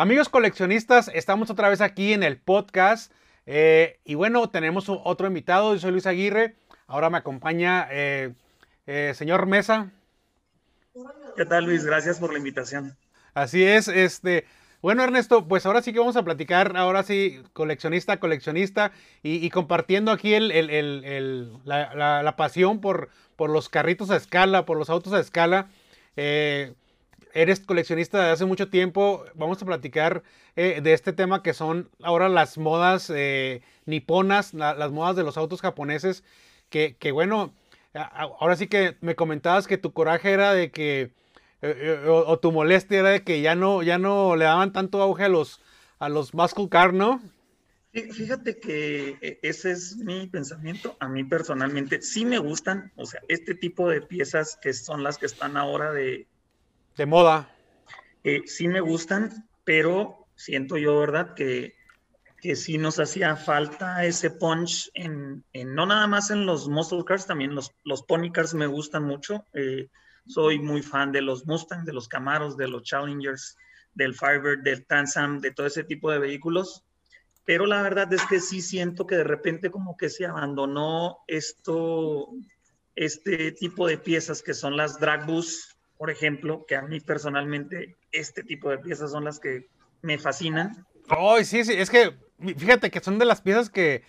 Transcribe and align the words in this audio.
Amigos 0.00 0.28
coleccionistas, 0.28 1.10
estamos 1.12 1.50
otra 1.50 1.68
vez 1.68 1.80
aquí 1.80 2.12
en 2.12 2.22
el 2.22 2.36
podcast. 2.36 3.10
Eh, 3.46 3.98
y 4.04 4.14
bueno, 4.14 4.48
tenemos 4.48 4.88
otro 4.88 5.26
invitado. 5.26 5.74
Yo 5.74 5.80
soy 5.80 5.90
Luis 5.90 6.06
Aguirre. 6.06 6.54
Ahora 6.86 7.10
me 7.10 7.18
acompaña 7.18 7.88
eh, 7.90 8.32
eh, 8.86 9.12
señor 9.16 9.46
Mesa. 9.46 9.90
¿Qué 11.36 11.44
tal, 11.44 11.64
Luis? 11.64 11.84
Gracias 11.84 12.20
por 12.20 12.30
la 12.30 12.38
invitación. 12.38 12.96
Así 13.34 13.64
es, 13.64 13.88
este. 13.88 14.46
Bueno, 14.82 15.02
Ernesto, 15.02 15.48
pues 15.48 15.66
ahora 15.66 15.82
sí 15.82 15.92
que 15.92 15.98
vamos 15.98 16.16
a 16.16 16.22
platicar, 16.22 16.76
ahora 16.76 17.02
sí, 17.02 17.42
coleccionista, 17.52 18.20
coleccionista, 18.20 18.92
y, 19.24 19.50
compartiendo 19.50 20.12
aquí 20.12 20.32
el, 20.32 21.58
la, 21.64 22.34
pasión 22.36 22.80
por, 22.80 23.08
por 23.34 23.50
los 23.50 23.68
carritos 23.68 24.10
a 24.10 24.16
escala, 24.16 24.64
por 24.64 24.78
los 24.78 24.90
autos 24.90 25.12
a 25.12 25.18
escala. 25.18 25.66
Eres 27.34 27.60
coleccionista 27.60 28.24
de 28.24 28.30
hace 28.30 28.44
mucho 28.44 28.68
tiempo. 28.68 29.24
Vamos 29.34 29.60
a 29.62 29.66
platicar 29.66 30.22
eh, 30.56 30.80
de 30.82 30.92
este 30.92 31.12
tema 31.12 31.42
que 31.42 31.54
son 31.54 31.90
ahora 32.02 32.28
las 32.28 32.58
modas 32.58 33.10
eh, 33.14 33.62
niponas, 33.86 34.54
las 34.54 34.90
modas 34.90 35.16
de 35.16 35.24
los 35.24 35.36
autos 35.36 35.60
japoneses. 35.60 36.24
Que, 36.70 36.96
bueno, 37.12 37.54
ahora 37.94 38.56
sí 38.56 38.66
que 38.66 38.96
me 39.00 39.14
comentabas 39.14 39.66
que 39.66 39.78
tu 39.78 39.92
coraje 39.92 40.32
era 40.32 40.52
de 40.52 40.70
que, 40.70 41.12
eh, 41.62 42.04
o, 42.08 42.38
tu 42.38 42.52
molestia 42.52 43.00
era 43.00 43.10
de 43.10 43.22
que 43.24 43.40
ya 43.40 43.54
no, 43.54 43.82
ya 43.82 43.98
no 43.98 44.36
le 44.36 44.44
daban 44.44 44.72
tanto 44.72 45.00
auge 45.00 45.24
a 45.24 45.28
los, 45.28 45.60
a 45.98 46.08
los 46.08 46.34
muscle 46.34 46.68
car, 46.68 46.92
¿no? 46.92 47.22
Fíjate 47.92 48.60
que 48.60 49.38
ese 49.42 49.72
es 49.72 49.96
mi 49.96 50.26
pensamiento. 50.26 50.96
A 51.00 51.08
mí 51.08 51.24
personalmente 51.24 52.02
sí 52.02 52.24
me 52.24 52.38
gustan, 52.38 52.92
o 52.96 53.06
sea, 53.06 53.20
este 53.28 53.54
tipo 53.54 53.88
de 53.88 54.02
piezas 54.02 54.58
que 54.60 54.72
son 54.72 55.02
las 55.02 55.18
que 55.18 55.26
están 55.26 55.56
ahora 55.56 55.90
de, 55.92 56.28
de 56.98 57.06
moda. 57.06 57.48
Eh, 58.24 58.42
sí 58.44 58.68
me 58.68 58.80
gustan, 58.80 59.48
pero 59.64 60.26
siento 60.34 60.76
yo, 60.76 60.98
¿verdad? 60.98 61.32
Que, 61.34 61.76
que 62.42 62.56
sí 62.56 62.76
nos 62.76 63.00
hacía 63.00 63.36
falta 63.36 64.04
ese 64.04 64.30
punch 64.30 64.90
en, 64.94 65.44
no 65.54 65.86
nada 65.86 66.06
más 66.06 66.30
en 66.30 66.44
los 66.44 66.68
muscle 66.68 67.04
cars, 67.04 67.26
también 67.26 67.54
los, 67.54 67.72
los 67.84 68.02
pony 68.02 68.30
cars 68.30 68.52
me 68.52 68.66
gustan 68.66 69.04
mucho. 69.04 69.46
Eh, 69.54 69.88
soy 70.26 70.58
muy 70.58 70.82
fan 70.82 71.10
de 71.10 71.22
los 71.22 71.46
Mustang, 71.46 71.84
de 71.84 71.94
los 71.94 72.06
Camaros, 72.06 72.56
de 72.56 72.68
los 72.68 72.82
Challengers, 72.82 73.56
del 73.94 74.14
Firebird, 74.14 74.62
del 74.62 74.84
Transam, 74.86 75.40
de 75.40 75.52
todo 75.52 75.66
ese 75.66 75.84
tipo 75.84 76.10
de 76.10 76.18
vehículos. 76.18 76.84
Pero 77.46 77.64
la 77.64 77.80
verdad 77.80 78.12
es 78.12 78.22
que 78.26 78.40
sí 78.40 78.60
siento 78.60 79.06
que 79.06 79.16
de 79.16 79.24
repente 79.24 79.70
como 79.70 79.96
que 79.96 80.10
se 80.10 80.26
abandonó 80.26 81.20
esto, 81.26 82.28
este 82.94 83.52
tipo 83.52 83.86
de 83.86 83.96
piezas 83.96 84.42
que 84.42 84.52
son 84.52 84.76
las 84.76 85.00
drag 85.00 85.24
bus 85.24 85.77
por 85.98 86.10
ejemplo, 86.10 86.64
que 86.66 86.76
a 86.76 86.82
mí 86.82 87.00
personalmente 87.00 87.96
este 88.12 88.44
tipo 88.44 88.70
de 88.70 88.78
piezas 88.78 89.10
son 89.10 89.24
las 89.24 89.40
que 89.40 89.68
me 90.00 90.16
fascinan. 90.16 90.86
Oh, 91.10 91.36
sí, 91.42 91.64
sí, 91.64 91.74
es 91.74 91.90
que 91.90 92.14
fíjate 92.56 92.90
que 92.90 93.00
son 93.00 93.18
de 93.18 93.24
las 93.24 93.40
piezas 93.40 93.68
que, 93.68 94.02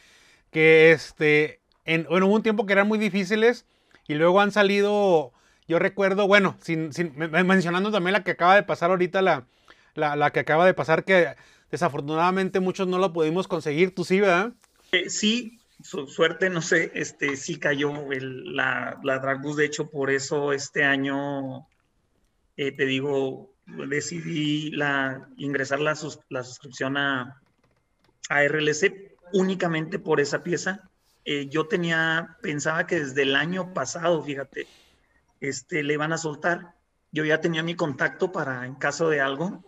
que 0.51 0.91
este, 0.91 1.59
en, 1.85 2.05
bueno, 2.09 2.27
hubo 2.27 2.35
un 2.35 2.43
tiempo 2.43 2.65
que 2.65 2.73
eran 2.73 2.87
muy 2.87 2.99
difíciles 2.99 3.65
y 4.07 4.13
luego 4.13 4.39
han 4.39 4.51
salido, 4.51 5.33
yo 5.67 5.79
recuerdo, 5.79 6.27
bueno, 6.27 6.57
sin, 6.61 6.93
sin 6.93 7.13
mencionando 7.17 7.91
también 7.91 8.13
la 8.13 8.23
que 8.23 8.31
acaba 8.31 8.55
de 8.55 8.63
pasar 8.63 8.91
ahorita, 8.91 9.21
la, 9.21 9.47
la, 9.95 10.31
que 10.31 10.39
acaba 10.39 10.65
de 10.65 10.75
pasar, 10.75 11.03
que 11.03 11.35
desafortunadamente 11.71 12.59
muchos 12.59 12.87
no 12.87 12.99
lo 12.99 13.13
pudimos 13.13 13.47
conseguir, 13.47 13.95
tú 13.95 14.03
sí, 14.03 14.19
¿verdad? 14.19 14.53
Eh, 14.91 15.09
sí, 15.09 15.59
su 15.81 16.07
suerte, 16.07 16.49
no 16.49 16.61
sé, 16.61 16.91
este, 16.93 17.35
sí 17.35 17.57
cayó 17.57 18.11
el, 18.11 18.55
la, 18.55 18.99
la 19.03 19.19
Dragbus, 19.19 19.57
de 19.57 19.65
hecho, 19.65 19.89
por 19.89 20.11
eso 20.11 20.53
este 20.53 20.83
año 20.83 21.67
eh, 22.59 22.73
te 22.73 22.85
digo, 22.85 23.53
decidí 23.88 24.71
la, 24.71 25.29
ingresar 25.38 25.79
la, 25.79 25.97
la 26.27 26.43
suscripción 26.43 26.97
a, 26.97 27.41
a, 28.27 28.43
RLC 28.43 29.15
únicamente 29.31 29.97
por 29.97 30.19
esa 30.19 30.43
pieza. 30.43 30.89
Eh, 31.23 31.47
yo 31.47 31.67
tenía, 31.67 32.35
pensaba 32.41 32.85
que 32.85 32.99
desde 32.99 33.21
el 33.21 33.37
año 33.37 33.73
pasado, 33.73 34.21
fíjate, 34.21 34.67
este, 35.39 35.83
le 35.83 35.93
iban 35.93 36.11
a 36.11 36.17
soltar. 36.17 36.75
Yo 37.14 37.23
ya 37.23 37.39
tenía 37.39 37.64
mi 37.64 37.75
contacto 37.75 38.33
para 38.33 38.65
en 38.65 38.76
caso 38.76 39.09
de 39.09 39.21
algo, 39.21 39.64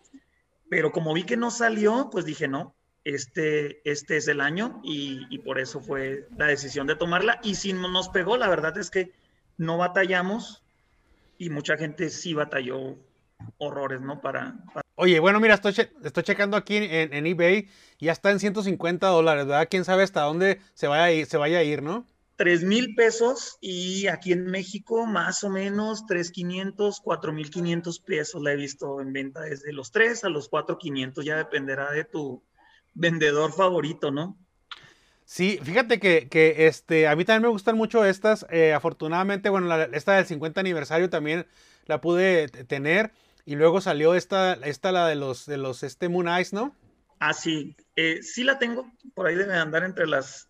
pero 0.69 0.91
como 0.91 1.13
vi 1.13 1.23
que 1.23 1.37
no 1.37 1.49
salió, 1.49 2.09
pues 2.11 2.25
dije, 2.25 2.49
no, 2.49 2.75
este, 3.05 3.89
este 3.89 4.17
es 4.17 4.27
el 4.27 4.41
año 4.41 4.81
y, 4.83 5.27
y, 5.29 5.39
por 5.39 5.59
eso 5.59 5.79
fue 5.79 6.27
la 6.35 6.47
decisión 6.47 6.87
de 6.87 6.97
tomarla. 6.97 7.39
Y 7.41 7.55
si 7.55 7.71
nos 7.71 8.09
pegó, 8.09 8.35
la 8.35 8.49
verdad 8.49 8.77
es 8.77 8.91
que 8.91 9.13
no 9.55 9.77
batallamos 9.77 10.61
y 11.41 11.49
mucha 11.49 11.75
gente 11.75 12.11
sí 12.11 12.35
batalló 12.35 12.99
horrores, 13.57 13.99
¿no? 13.99 14.21
Para, 14.21 14.63
Oye, 14.93 15.19
bueno, 15.19 15.39
mira, 15.39 15.55
estoy, 15.55 15.73
estoy 16.03 16.21
checando 16.21 16.55
aquí 16.55 16.77
en, 16.77 17.11
en, 17.15 17.25
eBay, 17.25 17.67
ya 17.99 18.11
está 18.11 18.29
en 18.29 18.39
150 18.39 19.07
dólares, 19.07 19.47
¿verdad? 19.47 19.67
¿Quién 19.67 19.83
sabe 19.83 20.03
hasta 20.03 20.21
dónde 20.21 20.61
se 20.75 20.85
vaya 20.85 21.05
a 21.05 21.11
ir, 21.11 21.25
se 21.25 21.37
vaya 21.37 21.57
a 21.57 21.63
ir 21.63 21.81
¿no? 21.81 22.05
3 22.35 22.63
mil 22.63 22.93
pesos 22.93 23.57
y 23.59 24.05
aquí 24.05 24.33
en 24.33 24.45
México 24.45 25.07
más 25.07 25.43
o 25.43 25.49
menos 25.49 26.05
3,500, 26.05 27.01
4,500 27.01 27.99
pesos 28.01 28.41
la 28.43 28.53
he 28.53 28.55
visto 28.55 29.01
en 29.01 29.11
venta 29.11 29.41
desde 29.41 29.73
los 29.73 29.91
3 29.91 30.23
a 30.25 30.29
los 30.29 30.47
4,500, 30.47 31.25
ya 31.25 31.37
dependerá 31.37 31.91
de 31.91 32.03
tu 32.03 32.43
vendedor 32.93 33.51
favorito, 33.51 34.11
¿no? 34.11 34.37
Sí, 35.25 35.59
fíjate 35.63 35.99
que, 35.99 36.27
que, 36.27 36.67
este, 36.67 37.07
a 37.07 37.15
mí 37.15 37.23
también 37.23 37.43
me 37.43 37.49
gustan 37.49 37.77
mucho 37.77 38.03
estas. 38.03 38.45
Eh, 38.49 38.73
afortunadamente, 38.73 39.49
bueno, 39.49 39.73
esta 39.93 40.15
del 40.15 40.25
50 40.25 40.59
aniversario 40.59 41.09
también 41.09 41.45
la 41.85 42.01
pude 42.01 42.47
tener. 42.47 43.11
Y 43.45 43.55
luego 43.55 43.81
salió 43.81 44.13
esta, 44.13 44.53
esta 44.53 44.91
la 44.91 45.07
de 45.07 45.15
los, 45.15 45.45
de 45.45 45.57
los 45.57 45.83
este 45.83 46.09
Moon 46.09 46.27
Eyes, 46.27 46.53
¿no? 46.53 46.75
Ah, 47.19 47.33
sí. 47.33 47.75
Eh, 47.95 48.21
sí 48.21 48.43
la 48.43 48.59
tengo. 48.59 48.91
Por 49.13 49.27
ahí 49.27 49.35
debe 49.35 49.55
andar 49.55 49.83
entre 49.83 50.07
las. 50.07 50.49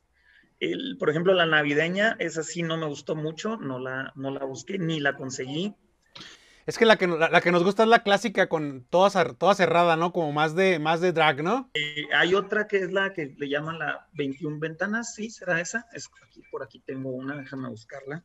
Por 1.00 1.09
ejemplo, 1.09 1.34
la 1.34 1.46
navideña, 1.46 2.16
esa 2.20 2.44
sí 2.44 2.62
no 2.62 2.78
me 2.78 2.86
gustó 2.86 3.16
mucho. 3.16 3.58
No 3.58 3.80
la, 3.80 4.12
no 4.16 4.32
la 4.32 4.46
busqué 4.46 4.78
ni 4.78 5.00
la 5.00 5.16
conseguí. 5.16 5.76
Es 6.66 6.77
que 6.77 6.85
la 6.85 6.97
que, 6.97 7.07
la, 7.07 7.41
que 7.41 7.51
nos 7.51 7.63
gusta 7.63 7.83
es 7.83 7.89
la 7.89 8.03
clásica 8.03 8.47
con 8.47 8.85
toda, 8.89 9.33
toda 9.33 9.55
cerrada, 9.55 9.95
¿no? 9.95 10.13
Como 10.13 10.31
más 10.31 10.55
de, 10.55 10.79
más 10.79 11.01
de 11.01 11.11
drag, 11.11 11.44
¿no? 11.44 11.69
Eh, 11.73 12.07
hay 12.13 12.35
otra 12.35 12.67
que 12.67 12.77
es 12.77 12.91
la 12.91 13.13
que 13.13 13.33
le 13.38 13.49
llaman 13.49 13.79
la 13.79 14.07
21 14.13 14.59
ventanas, 14.59 15.16
¿sí? 15.16 15.29
¿Será 15.29 15.59
esa? 15.59 15.88
Es 15.94 16.09
aquí, 16.23 16.44
por 16.51 16.63
aquí 16.63 16.79
tengo 16.79 17.09
una, 17.09 17.35
déjame 17.35 17.69
buscarla. 17.69 18.23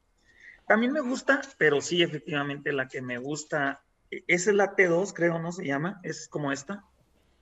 También 0.66 0.92
me 0.92 1.00
gusta, 1.00 1.41
pero 1.58 1.80
sí, 1.80 2.02
efectivamente, 2.02 2.72
la 2.72 2.88
que 2.88 3.00
me 3.00 3.19
gusta, 3.19 3.82
e, 4.10 4.24
esa 4.26 4.50
es 4.50 4.56
la 4.56 4.74
T2, 4.74 5.12
creo, 5.14 5.38
¿no? 5.38 5.53
Se 5.53 5.64
llama, 5.64 6.00
es 6.03 6.28
como 6.28 6.53
esta. 6.53 6.84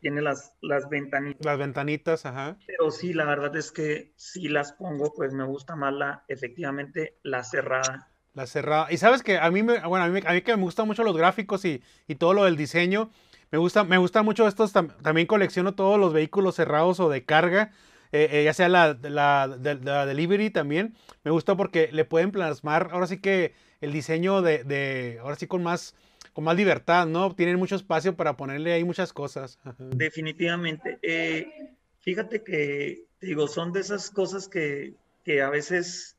Tiene 0.00 0.20
las, 0.20 0.52
las 0.60 0.88
ventanitas. 0.90 1.44
Las 1.44 1.58
ventanitas, 1.58 2.26
ajá. 2.26 2.58
Pero 2.66 2.90
sí, 2.90 3.14
la 3.14 3.24
verdad 3.24 3.56
es 3.56 3.72
que 3.72 4.12
si 4.16 4.48
las 4.48 4.72
pongo, 4.72 5.12
pues 5.14 5.32
me 5.32 5.44
gusta 5.44 5.76
más 5.76 5.94
la, 5.94 6.24
efectivamente, 6.28 7.18
la 7.22 7.42
cerrada. 7.42 8.10
La 8.34 8.46
cerrada. 8.46 8.88
Y 8.90 8.96
sabes 8.96 9.22
que 9.22 9.38
a 9.38 9.50
mí, 9.50 9.62
me, 9.62 9.78
bueno, 9.86 10.04
a 10.04 10.08
mí, 10.08 10.20
a 10.26 10.32
mí 10.32 10.42
que 10.42 10.56
me 10.56 10.62
gustan 10.62 10.86
mucho 10.86 11.04
los 11.04 11.16
gráficos 11.16 11.64
y, 11.64 11.82
y, 12.08 12.16
todo 12.16 12.34
lo 12.34 12.44
del 12.44 12.56
diseño. 12.56 13.10
Me 13.52 13.58
gusta, 13.58 13.84
me 13.84 13.98
gusta 13.98 14.22
mucho 14.24 14.48
estos, 14.48 14.72
también 14.72 15.26
colecciono 15.28 15.74
todos 15.74 16.00
los 16.00 16.12
vehículos 16.12 16.56
cerrados 16.56 16.98
o 16.98 17.08
de 17.08 17.24
carga. 17.24 17.70
Eh, 18.14 18.28
eh, 18.30 18.44
ya 18.44 18.54
sea 18.54 18.68
la, 18.68 18.96
la, 19.02 20.06
delivery 20.06 20.50
también. 20.50 20.94
Me 21.24 21.32
gusta 21.32 21.56
porque 21.56 21.90
le 21.90 22.04
pueden 22.04 22.30
plasmar, 22.30 22.90
ahora 22.92 23.08
sí 23.08 23.18
que 23.18 23.54
el 23.80 23.92
diseño 23.92 24.40
de, 24.40 24.62
de, 24.62 25.18
ahora 25.20 25.34
sí 25.34 25.48
con 25.48 25.64
más, 25.64 25.96
con 26.32 26.44
más 26.44 26.56
libertad, 26.56 27.06
¿no? 27.06 27.34
Tienen 27.34 27.56
mucho 27.56 27.74
espacio 27.74 28.14
para 28.14 28.36
ponerle 28.36 28.72
ahí 28.72 28.84
muchas 28.84 29.12
cosas. 29.12 29.58
Definitivamente. 29.78 31.00
Eh, 31.02 31.72
fíjate 31.98 32.44
que, 32.44 33.04
digo, 33.20 33.48
son 33.48 33.72
de 33.72 33.80
esas 33.80 34.10
cosas 34.10 34.46
que, 34.46 34.94
que 35.24 35.42
a 35.42 35.50
veces 35.50 36.16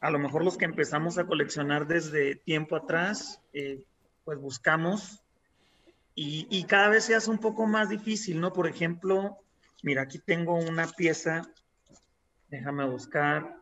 a 0.00 0.10
lo 0.10 0.18
mejor 0.18 0.44
los 0.44 0.56
que 0.56 0.64
empezamos 0.64 1.18
a 1.18 1.26
coleccionar 1.26 1.86
desde 1.86 2.34
tiempo 2.34 2.76
atrás, 2.76 3.40
eh, 3.52 3.82
pues 4.24 4.38
buscamos 4.38 5.22
y, 6.22 6.64
cada 6.64 6.90
vez 6.90 7.04
se 7.04 7.14
hace 7.14 7.30
un 7.30 7.38
poco 7.38 7.66
más 7.66 7.88
difícil, 7.88 8.40
¿no? 8.40 8.52
Por 8.52 8.66
ejemplo, 8.66 9.38
mira, 9.82 10.02
aquí 10.02 10.18
tengo 10.18 10.54
una 10.54 10.86
pieza, 10.86 11.50
déjame 12.50 12.84
buscar, 12.84 13.56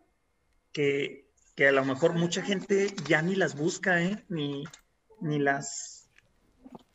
que, 0.73 1.25
a 1.57 1.73
lo 1.73 1.85
mejor 1.85 2.15
mucha 2.15 2.43
gente 2.43 2.93
ya 3.07 3.23
ni 3.23 3.37
las 3.37 3.57
busca, 3.57 4.03
¿eh? 4.03 4.25
Ni, 4.29 4.65
ni 5.21 5.39
las, 5.39 6.11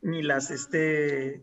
ni 0.01 0.21
las, 0.21 0.51
este, 0.51 1.41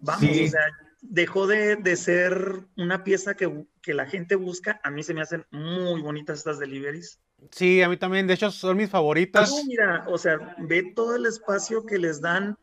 vamos, 0.00 0.30
o 0.30 0.48
sea, 0.48 0.66
dejó 1.02 1.46
de, 1.46 1.96
ser 1.96 2.66
una 2.76 3.04
pieza 3.04 3.34
que, 3.34 3.66
la 3.86 4.06
gente 4.06 4.36
busca. 4.36 4.80
A 4.82 4.90
mí 4.90 5.02
se 5.02 5.14
me 5.14 5.22
hacen 5.22 5.46
muy 5.50 6.00
bonitas 6.00 6.38
estas 6.38 6.58
deliveries. 6.58 7.20
Sí, 7.50 7.82
a 7.82 7.88
mí 7.88 7.96
también. 7.96 8.26
De 8.26 8.34
hecho, 8.34 8.50
son 8.50 8.76
mis 8.76 8.90
favoritas. 8.90 9.52
mira, 9.66 10.04
o 10.08 10.18
sea, 10.18 10.54
ve 10.58 10.92
todo 10.94 11.16
el 11.16 11.26
espacio 11.26 11.84
que 11.86 11.98
les 11.98 12.20
dan 12.20 12.56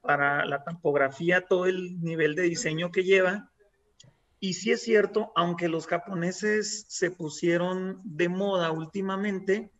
para 0.00 0.44
la 0.46 0.64
tampografía, 0.64 1.46
todo 1.46 1.66
el 1.66 2.00
nivel 2.00 2.34
de 2.34 2.42
diseño 2.42 2.90
que 2.90 3.04
lleva. 3.04 3.50
Y 4.40 4.54
sí 4.54 4.72
es 4.72 4.82
cierto, 4.82 5.32
aunque 5.36 5.68
los 5.68 5.86
japoneses 5.86 6.84
se 6.88 7.12
pusieron 7.12 8.00
de 8.04 8.28
moda 8.28 8.72
últimamente, 8.72 9.70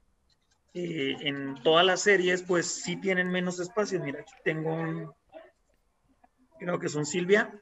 eh, 0.75 1.16
en 1.20 1.55
todas 1.62 1.84
las 1.84 2.00
series, 2.00 2.43
pues 2.43 2.66
sí 2.66 2.96
tienen 2.96 3.28
menos 3.28 3.58
espacio. 3.58 4.00
Mira, 4.02 4.20
aquí 4.20 4.32
tengo 4.44 4.72
un, 4.72 5.12
creo 6.58 6.78
que 6.78 6.87
es 6.87 6.94
un 6.94 7.05
Silvia, 7.05 7.60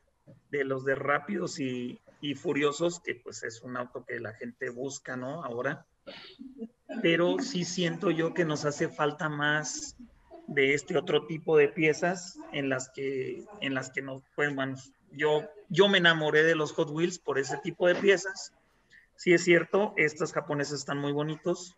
de 0.51 0.65
los 0.65 0.85
de 0.85 0.95
Rápidos 0.95 1.61
y, 1.61 2.01
y 2.21 2.35
Furiosos, 2.35 3.01
que 3.01 3.15
pues 3.15 3.43
es 3.43 3.63
un 3.63 3.77
auto 3.77 4.05
que 4.05 4.21
la 4.21 4.35
gente 4.35 4.71
busca, 4.71 5.17
¿no? 5.17 5.45
Ahora. 5.45 5.87
Pero 7.03 7.39
sí 7.39 7.65
siento 7.65 8.11
yo 8.11 8.35
que 8.35 8.45
nos 8.45 8.65
hace 8.65 8.89
falta 8.89 9.29
más 9.29 9.97
de 10.49 10.75
este 10.75 10.99
otro 10.99 11.27
tipo 11.27 11.57
de 11.57 11.69
piezas 11.69 12.39
en 12.53 12.69
las 12.69 12.91
que, 12.91 13.45
en 13.61 13.75
las 13.75 13.91
que 13.91 14.03
nos, 14.03 14.23
pues, 14.35 14.53
bueno, 14.55 14.77
yo, 15.13 15.45
yo 15.69 15.89
me 15.89 15.99
enamoré 15.99 16.43
de 16.43 16.57
los 16.57 16.73
Hot 16.73 16.91
Wheels 16.91 17.21
por 17.21 17.39
ese 17.39 17.57
tipo 17.59 17.87
de 17.87 17.95
piezas. 17.95 18.53
Sí 19.15 19.33
es 19.33 19.45
cierto, 19.45 19.95
estos 19.97 20.33
japoneses 20.33 20.81
están 20.81 20.99
muy 20.99 21.13
bonitos, 21.13 21.77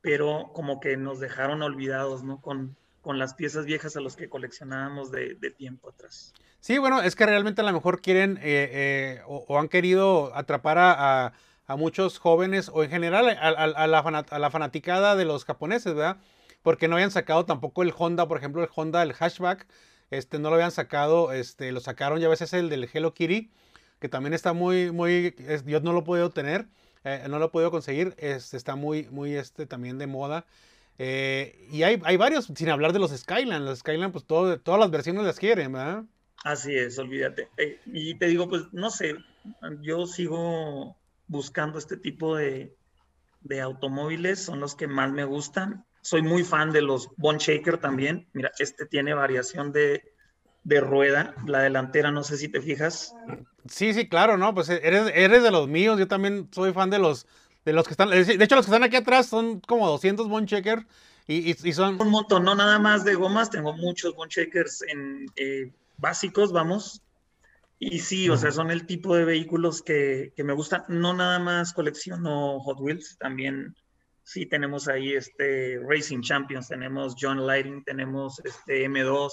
pero 0.00 0.50
como 0.52 0.80
que 0.80 0.96
nos 0.96 1.20
dejaron 1.20 1.62
olvidados, 1.62 2.24
¿no? 2.24 2.40
Con, 2.40 2.76
con 3.06 3.20
las 3.20 3.34
piezas 3.34 3.66
viejas 3.66 3.96
a 3.96 4.00
los 4.00 4.16
que 4.16 4.28
coleccionábamos 4.28 5.12
de, 5.12 5.36
de 5.36 5.52
tiempo 5.52 5.90
atrás. 5.90 6.34
Sí, 6.58 6.76
bueno, 6.78 7.02
es 7.02 7.14
que 7.14 7.24
realmente 7.24 7.60
a 7.60 7.64
lo 7.64 7.72
mejor 7.72 8.00
quieren 8.00 8.36
eh, 8.38 8.40
eh, 8.42 9.22
o, 9.28 9.60
han 9.60 9.68
querido 9.68 10.34
atrapar 10.34 10.76
a, 10.78 11.32
a, 11.68 11.76
muchos 11.76 12.18
jóvenes 12.18 12.68
o 12.68 12.82
en 12.82 12.90
general 12.90 13.28
a, 13.28 13.32
a, 13.32 13.86
la 13.86 13.98
a, 14.00 14.38
la 14.40 14.50
fanaticada 14.50 15.14
de 15.14 15.24
los 15.24 15.44
japoneses, 15.44 15.94
¿verdad? 15.94 16.16
Porque 16.64 16.88
no 16.88 16.96
habían 16.96 17.12
sacado 17.12 17.46
tampoco 17.46 17.84
el 17.84 17.94
Honda, 17.96 18.26
por 18.26 18.38
ejemplo, 18.38 18.60
el 18.60 18.70
Honda, 18.74 19.04
el 19.04 19.12
hatchback, 19.12 19.68
este, 20.10 20.40
no 20.40 20.48
lo 20.48 20.56
habían 20.56 20.72
sacado, 20.72 21.30
este, 21.30 21.70
lo 21.70 21.78
sacaron 21.78 22.18
ya 22.18 22.26
a 22.26 22.30
veces 22.30 22.52
el 22.54 22.68
del 22.70 22.90
Hello 22.92 23.14
Kitty, 23.14 23.52
que 24.00 24.08
también 24.08 24.34
está 24.34 24.52
muy, 24.52 24.90
muy, 24.90 25.32
yo 25.64 25.78
no 25.78 25.92
lo 25.92 26.00
he 26.00 26.02
podido 26.02 26.30
tener, 26.30 26.66
eh, 27.04 27.24
no 27.28 27.38
lo 27.38 27.44
he 27.44 27.50
podido 27.50 27.70
conseguir, 27.70 28.16
este, 28.18 28.56
está 28.56 28.74
muy, 28.74 29.08
muy, 29.10 29.36
este, 29.36 29.64
también 29.64 29.96
de 29.96 30.08
moda. 30.08 30.44
Y 30.98 31.82
hay, 31.82 32.00
hay 32.04 32.16
varios, 32.16 32.46
sin 32.54 32.68
hablar 32.70 32.92
de 32.92 32.98
los 32.98 33.10
Skyline, 33.10 33.64
los 33.64 33.80
Skyline, 33.80 34.12
pues 34.12 34.24
todo, 34.24 34.58
todas 34.60 34.80
las 34.80 34.90
versiones 34.90 35.24
las 35.24 35.38
quieren, 35.38 35.72
¿verdad? 35.72 36.04
Así 36.46 36.76
es, 36.76 36.96
olvídate. 36.98 37.48
Eh, 37.56 37.80
y 37.86 38.14
te 38.14 38.26
digo, 38.26 38.48
pues 38.48 38.72
no 38.72 38.90
sé, 38.90 39.16
yo 39.80 40.06
sigo 40.06 40.96
buscando 41.26 41.76
este 41.78 41.96
tipo 41.96 42.36
de, 42.36 42.72
automóviles, 43.60 44.44
son 44.44 44.60
los 44.60 44.74
que 44.74 44.86
más 44.86 45.10
me 45.10 45.24
gustan. 45.24 45.84
Soy 46.02 46.22
muy 46.22 46.44
fan 46.44 46.70
de 46.70 46.82
los 46.82 47.08
Bone 47.16 47.40
Shaker 47.40 47.78
también. 47.78 48.28
Mira, 48.32 48.52
este 48.60 48.86
tiene 48.86 49.12
variación 49.14 49.72
de, 49.72 50.02
rueda, 50.64 51.34
la 51.46 51.60
delantera, 51.60 52.12
no 52.12 52.22
sé 52.22 52.36
si 52.36 52.48
te 52.48 52.60
fijas. 52.60 53.12
Sí, 53.68 53.92
sí, 53.92 54.08
claro, 54.08 54.36
¿no? 54.36 54.54
Pues 54.54 54.68
eres, 54.68 55.10
eres 55.14 55.42
de 55.42 55.50
los 55.50 55.66
míos, 55.66 55.98
yo 55.98 56.06
también 56.06 56.48
soy 56.52 56.72
fan 56.72 56.90
de 56.90 57.00
los, 57.00 57.26
de 57.66 57.72
los 57.74 57.86
que 57.86 57.90
están, 57.92 58.08
de 58.08 58.20
hecho 58.22 58.56
los 58.56 58.64
que 58.64 58.70
están 58.70 58.84
aquí 58.84 58.96
atrás 58.96 59.26
son 59.26 59.60
como 59.60 59.86
200 59.88 60.28
Bone 60.28 60.46
Shaker 60.46 60.86
y, 61.28 61.52
son... 61.74 62.00
Un 62.00 62.10
montón, 62.10 62.44
no 62.44 62.54
nada 62.54 62.78
más 62.78 63.04
de 63.04 63.14
gomas, 63.14 63.50
tengo 63.50 63.74
muchos 63.74 64.14
Bone 64.14 64.30
Shakers 64.34 64.82
en... 64.88 65.26
Eh, 65.36 65.70
básicos, 65.98 66.52
vamos. 66.52 67.02
Y 67.78 67.98
sí, 67.98 68.28
o 68.30 68.36
sea, 68.36 68.52
son 68.52 68.70
el 68.70 68.86
tipo 68.86 69.14
de 69.14 69.24
vehículos 69.24 69.82
que, 69.82 70.32
me 70.38 70.52
gustan. 70.54 70.84
No 70.88 71.12
nada 71.12 71.38
más 71.38 71.72
colecciono 71.72 72.60
Hot 72.60 72.80
Wheels, 72.80 73.18
también 73.18 73.74
sí 74.22 74.46
tenemos 74.46 74.88
ahí 74.88 75.12
este 75.12 75.78
Racing 75.86 76.22
Champions, 76.22 76.68
tenemos 76.68 77.14
John 77.20 77.46
Lighting, 77.46 77.84
tenemos 77.84 78.40
este 78.44 78.88
M2. 78.88 79.30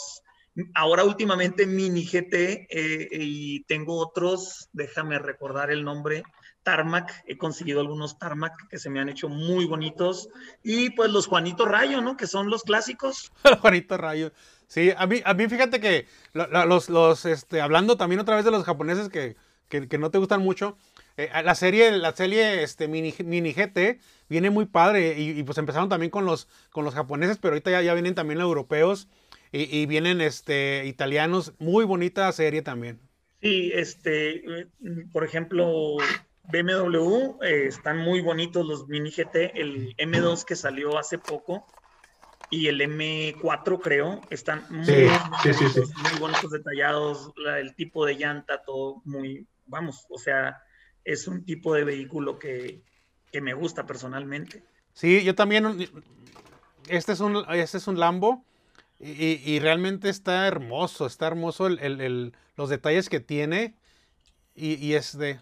Ahora 0.76 1.04
últimamente 1.04 1.66
Mini 1.66 2.06
GT 2.06 2.68
eh, 2.70 3.08
y 3.12 3.64
tengo 3.64 3.98
otros, 3.98 4.70
déjame 4.74 5.18
recordar 5.20 5.72
el 5.72 5.84
nombre, 5.84 6.24
Tarmac, 6.64 7.24
he 7.28 7.38
conseguido 7.38 7.82
algunos 7.82 8.18
Tarmac 8.18 8.68
que 8.70 8.80
se 8.80 8.90
me 8.90 9.00
han 9.00 9.10
hecho 9.10 9.30
muy 9.30 9.66
bonitos. 9.66 10.30
Y 10.64 10.92
pues 10.92 11.12
los 11.12 11.28
Juanito 11.28 11.66
Rayo, 11.66 12.02
¿no? 12.02 12.18
Que 12.18 12.28
son 12.28 12.50
los 12.50 12.64
clásicos. 12.64 13.32
Juanito 13.62 13.98
Rayo. 13.98 14.32
Sí, 14.68 14.92
a 14.98 15.06
mí, 15.06 15.22
a 15.24 15.34
mí 15.34 15.48
fíjate 15.48 15.80
que 15.80 16.08
los, 16.34 16.90
los 16.90 17.26
este, 17.26 17.62
hablando 17.62 17.96
también 17.98 18.22
otra 18.22 18.36
vez 18.36 18.46
de 18.46 18.52
los 18.52 18.64
japoneses 18.64 19.10
que, 19.10 19.36
que, 19.70 19.98
no 19.98 20.10
te 20.10 20.18
gustan 20.18 20.42
mucho, 20.42 20.78
eh, 21.18 21.30
la 21.44 21.54
serie, 21.56 21.92
la 21.92 22.16
serie 22.16 22.64
este, 22.64 22.88
mini, 22.88 23.14
mini 23.24 23.54
GT 23.54 24.00
viene 24.30 24.50
muy 24.50 24.66
padre 24.66 25.20
y, 25.20 25.44
pues 25.44 25.58
empezaron 25.58 25.90
también 25.90 26.10
con 26.10 26.26
los, 26.26 26.48
con 26.72 26.86
los 26.86 26.96
japoneses, 26.96 27.38
pero 27.38 27.54
ahorita 27.54 27.72
ya, 27.72 27.82
ya 27.82 27.94
vienen 27.94 28.16
también 28.16 28.40
los 28.40 28.48
europeos 28.48 29.08
y, 29.52 29.64
y, 29.64 29.86
vienen 29.86 30.22
este, 30.22 30.86
italianos. 30.86 31.54
Muy 31.60 31.86
bonita 31.86 32.32
serie 32.32 32.64
también. 32.64 33.00
Sí, 33.44 33.72
este, 33.76 34.70
por 35.12 35.26
ejemplo, 35.26 35.98
BMW, 36.52 37.42
eh, 37.42 37.68
están 37.68 37.98
muy 37.98 38.22
bonitos 38.22 38.66
los 38.66 38.88
mini 38.88 39.12
GT, 39.12 39.60
el 39.60 39.96
M2 39.98 40.44
que 40.44 40.56
salió 40.56 40.98
hace 40.98 41.18
poco 41.18 41.66
y 42.50 42.68
el 42.68 42.82
M4 42.82 43.82
creo, 43.82 44.22
están 44.30 44.66
muy, 44.70 44.86
muy 44.86 46.20
bonitos, 46.20 46.52
detallados, 46.52 47.32
el 47.58 47.74
tipo 47.76 48.06
de 48.06 48.16
llanta, 48.16 48.62
todo 48.64 49.02
muy, 49.06 49.48
vamos, 49.66 50.06
o 50.10 50.20
sea, 50.20 50.62
es 51.04 51.28
un 51.28 51.46
tipo 51.46 51.74
de 51.74 51.84
vehículo 51.84 52.38
que, 52.38 52.84
me 53.42 53.56
gusta 53.56 53.88
personalmente. 53.88 54.64
Sí, 54.94 55.24
yo 55.24 55.34
también, 55.34 55.90
este 56.88 57.14
es 57.14 57.20
un, 57.20 57.44
este 57.50 57.78
es 57.78 57.88
un 57.88 58.00
Lambo 58.00 58.46
y, 59.00 59.58
realmente 59.60 60.10
está 60.10 60.46
hermoso, 60.46 61.08
está 61.08 61.26
hermoso 61.26 61.66
el, 61.66 62.34
los 62.56 62.70
detalles 62.70 63.10
que 63.10 63.20
tiene 63.20 63.74
y, 64.54 64.76
y 64.76 64.94
es 64.94 65.18
de 65.18 65.40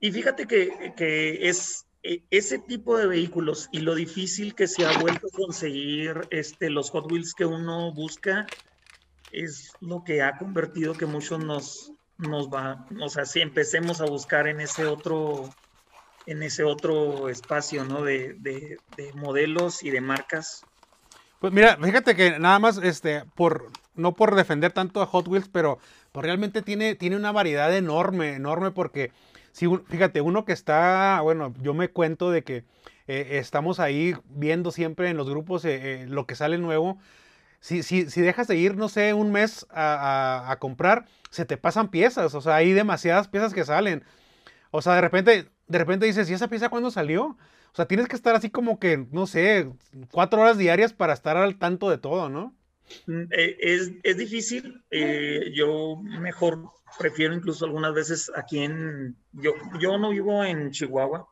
y 0.00 0.12
fíjate 0.12 0.46
que, 0.46 1.48
es 1.48 1.86
e, 2.02 2.22
ese 2.30 2.58
tipo 2.58 2.96
de 2.96 3.06
vehículos 3.06 3.68
y 3.72 3.80
lo 3.80 3.94
difícil 3.94 4.54
que 4.54 4.66
se 4.66 4.84
ha 4.84 4.98
vuelto 4.98 5.28
a 5.28 5.36
conseguir 5.36 6.26
este, 6.30 6.70
los 6.70 6.90
Hot 6.90 7.10
Wheels 7.10 7.34
que 7.34 7.44
uno 7.44 7.92
busca 7.92 8.46
es 9.32 9.72
lo 9.80 10.04
que 10.04 10.22
ha 10.22 10.38
convertido 10.38 10.94
que 10.94 11.06
muchos 11.06 11.44
nos, 11.44 11.92
nos 12.18 12.48
va, 12.48 12.86
o 13.00 13.08
sea, 13.08 13.24
si 13.24 13.40
empecemos 13.40 14.00
a 14.00 14.06
buscar 14.06 14.46
en 14.46 14.60
ese 14.60 14.86
otro, 14.86 15.50
en 16.26 16.42
ese 16.42 16.64
otro 16.64 17.28
espacio, 17.28 17.84
¿no? 17.84 18.02
De, 18.02 18.34
de, 18.38 18.78
de 18.96 19.12
modelos 19.14 19.82
y 19.82 19.90
de 19.90 20.00
marcas. 20.00 20.64
Pues 21.38 21.52
mira, 21.52 21.76
fíjate 21.76 22.16
que 22.16 22.38
nada 22.38 22.58
más, 22.58 22.78
este, 22.78 23.24
por, 23.34 23.70
no 23.94 24.14
por 24.14 24.34
defender 24.34 24.72
tanto 24.72 25.02
a 25.02 25.06
Hot 25.06 25.28
Wheels, 25.28 25.48
pero 25.48 25.78
pues 26.12 26.24
realmente 26.24 26.62
tiene, 26.62 26.94
tiene 26.94 27.16
una 27.16 27.32
variedad 27.32 27.74
enorme, 27.76 28.34
enorme 28.34 28.70
porque 28.70 29.12
fíjate, 29.86 30.20
uno 30.20 30.44
que 30.44 30.52
está, 30.52 31.20
bueno, 31.22 31.54
yo 31.62 31.74
me 31.74 31.88
cuento 31.88 32.30
de 32.30 32.44
que 32.44 32.64
eh, 33.06 33.38
estamos 33.38 33.80
ahí 33.80 34.14
viendo 34.28 34.70
siempre 34.70 35.08
en 35.08 35.16
los 35.16 35.28
grupos 35.28 35.64
eh, 35.64 36.02
eh, 36.02 36.06
lo 36.06 36.26
que 36.26 36.34
sale 36.34 36.58
nuevo. 36.58 36.98
Si, 37.60 37.82
si, 37.82 38.10
si, 38.10 38.20
dejas 38.20 38.48
de 38.48 38.56
ir, 38.56 38.76
no 38.76 38.88
sé, 38.88 39.14
un 39.14 39.32
mes 39.32 39.66
a, 39.70 40.50
a, 40.50 40.58
comprar, 40.58 41.06
se 41.30 41.44
te 41.46 41.56
pasan 41.56 41.88
piezas. 41.90 42.34
O 42.34 42.40
sea, 42.40 42.56
hay 42.56 42.72
demasiadas 42.72 43.28
piezas 43.28 43.54
que 43.54 43.64
salen. 43.64 44.04
O 44.70 44.82
sea, 44.82 44.94
de 44.94 45.00
repente, 45.00 45.50
de 45.66 45.78
repente 45.78 46.06
dices, 46.06 46.28
¿y 46.30 46.34
esa 46.34 46.48
pieza 46.48 46.68
cuándo 46.68 46.90
salió? 46.90 47.24
O 47.72 47.76
sea, 47.76 47.86
tienes 47.86 48.08
que 48.08 48.16
estar 48.16 48.34
así 48.34 48.50
como 48.50 48.78
que, 48.78 49.06
no 49.10 49.26
sé, 49.26 49.70
cuatro 50.12 50.40
horas 50.42 50.58
diarias 50.58 50.92
para 50.92 51.12
estar 51.14 51.36
al 51.36 51.58
tanto 51.58 51.90
de 51.90 51.98
todo, 51.98 52.28
¿no? 52.28 52.54
Mm, 53.06 53.24
es, 53.30 53.92
es 54.02 54.16
difícil. 54.16 54.82
yo 55.52 55.96
mejor 56.20 56.70
prefiero 56.98 57.34
incluso 57.34 57.64
algunas 57.64 57.94
veces 57.94 58.30
aquí 58.34 58.60
en, 58.60 59.16
yo, 59.32 59.52
yo 59.80 59.98
no 59.98 60.10
vivo 60.10 60.44
en 60.44 60.70
Chihuahua 60.70 61.28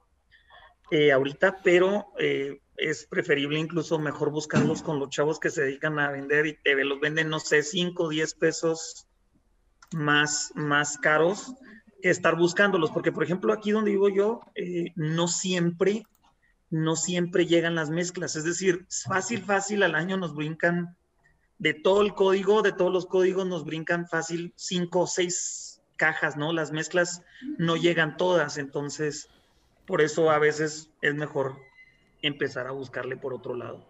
eh, 0.90 1.12
ahorita, 1.12 1.60
pero 1.62 2.08
eh, 2.18 2.60
es 2.76 3.06
preferible 3.06 3.58
incluso 3.58 3.98
mejor 3.98 4.30
buscarlos 4.30 4.82
con 4.82 4.98
los 4.98 5.10
chavos 5.10 5.40
que 5.40 5.50
se 5.50 5.62
dedican 5.62 5.98
a 5.98 6.10
vender 6.10 6.46
y 6.46 6.56
te 6.56 6.74
los 6.84 7.00
venden, 7.00 7.28
no 7.28 7.40
sé, 7.40 7.62
5 7.62 8.04
o 8.04 8.08
10 8.08 8.34
pesos 8.34 9.06
más, 9.92 10.52
más 10.54 10.98
caros 10.98 11.54
estar 12.02 12.36
buscándolos, 12.36 12.90
porque 12.90 13.12
por 13.12 13.24
ejemplo 13.24 13.52
aquí 13.52 13.70
donde 13.70 13.92
vivo 13.92 14.10
yo, 14.10 14.40
eh, 14.54 14.92
no 14.94 15.26
siempre, 15.26 16.06
no 16.68 16.96
siempre 16.96 17.46
llegan 17.46 17.74
las 17.74 17.88
mezclas, 17.88 18.36
es 18.36 18.44
decir, 18.44 18.86
fácil, 19.08 19.42
fácil 19.42 19.82
al 19.82 19.94
año 19.94 20.18
nos 20.18 20.34
brincan 20.34 20.98
de 21.58 21.74
todo 21.74 22.02
el 22.02 22.14
código, 22.14 22.62
de 22.62 22.72
todos 22.72 22.92
los 22.92 23.06
códigos 23.06 23.46
nos 23.46 23.64
brincan 23.64 24.06
fácil 24.06 24.52
cinco 24.56 25.00
o 25.00 25.06
seis 25.06 25.82
cajas, 25.96 26.36
¿no? 26.36 26.52
Las 26.52 26.72
mezclas 26.72 27.22
no 27.58 27.76
llegan 27.76 28.16
todas, 28.16 28.58
entonces 28.58 29.28
por 29.86 30.00
eso 30.00 30.30
a 30.30 30.38
veces 30.38 30.90
es 31.02 31.14
mejor 31.14 31.56
empezar 32.22 32.66
a 32.66 32.72
buscarle 32.72 33.16
por 33.16 33.34
otro 33.34 33.54
lado. 33.54 33.84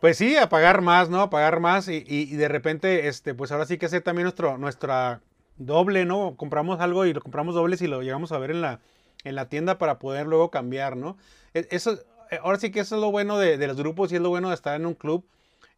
Pues 0.00 0.18
sí, 0.18 0.36
a 0.36 0.48
pagar 0.48 0.82
más, 0.82 1.08
¿no? 1.08 1.20
A 1.20 1.30
pagar 1.30 1.60
más 1.60 1.88
y, 1.88 2.36
de 2.36 2.48
repente, 2.48 3.08
este, 3.08 3.34
pues 3.34 3.50
ahora 3.50 3.64
sí 3.64 3.78
que 3.78 3.86
hacer 3.86 4.02
también 4.02 4.24
nuestro, 4.24 4.58
nuestra 4.58 5.22
doble, 5.56 6.04
¿no? 6.04 6.36
Compramos 6.36 6.80
algo 6.80 7.06
y 7.06 7.14
lo 7.14 7.22
compramos 7.22 7.54
doble 7.54 7.76
y 7.80 7.86
lo 7.86 8.02
llegamos 8.02 8.30
a 8.32 8.38
ver 8.38 8.50
en 8.50 8.60
la, 8.60 8.80
en 9.24 9.34
la 9.34 9.48
tienda 9.48 9.78
para 9.78 9.98
poder 9.98 10.26
luego 10.26 10.50
cambiar, 10.50 10.96
¿no? 10.96 11.16
E, 11.54 11.66
eso, 11.70 11.98
ahora 12.42 12.58
sí 12.58 12.70
que 12.70 12.80
eso 12.80 12.96
es 12.96 13.00
lo 13.00 13.10
bueno 13.10 13.38
de, 13.38 13.56
de 13.56 13.66
los 13.66 13.78
grupos 13.78 14.12
y 14.12 14.16
es 14.16 14.20
lo 14.20 14.28
bueno 14.28 14.50
de 14.50 14.54
estar 14.54 14.78
en 14.78 14.84
un 14.84 14.94
club 14.94 15.24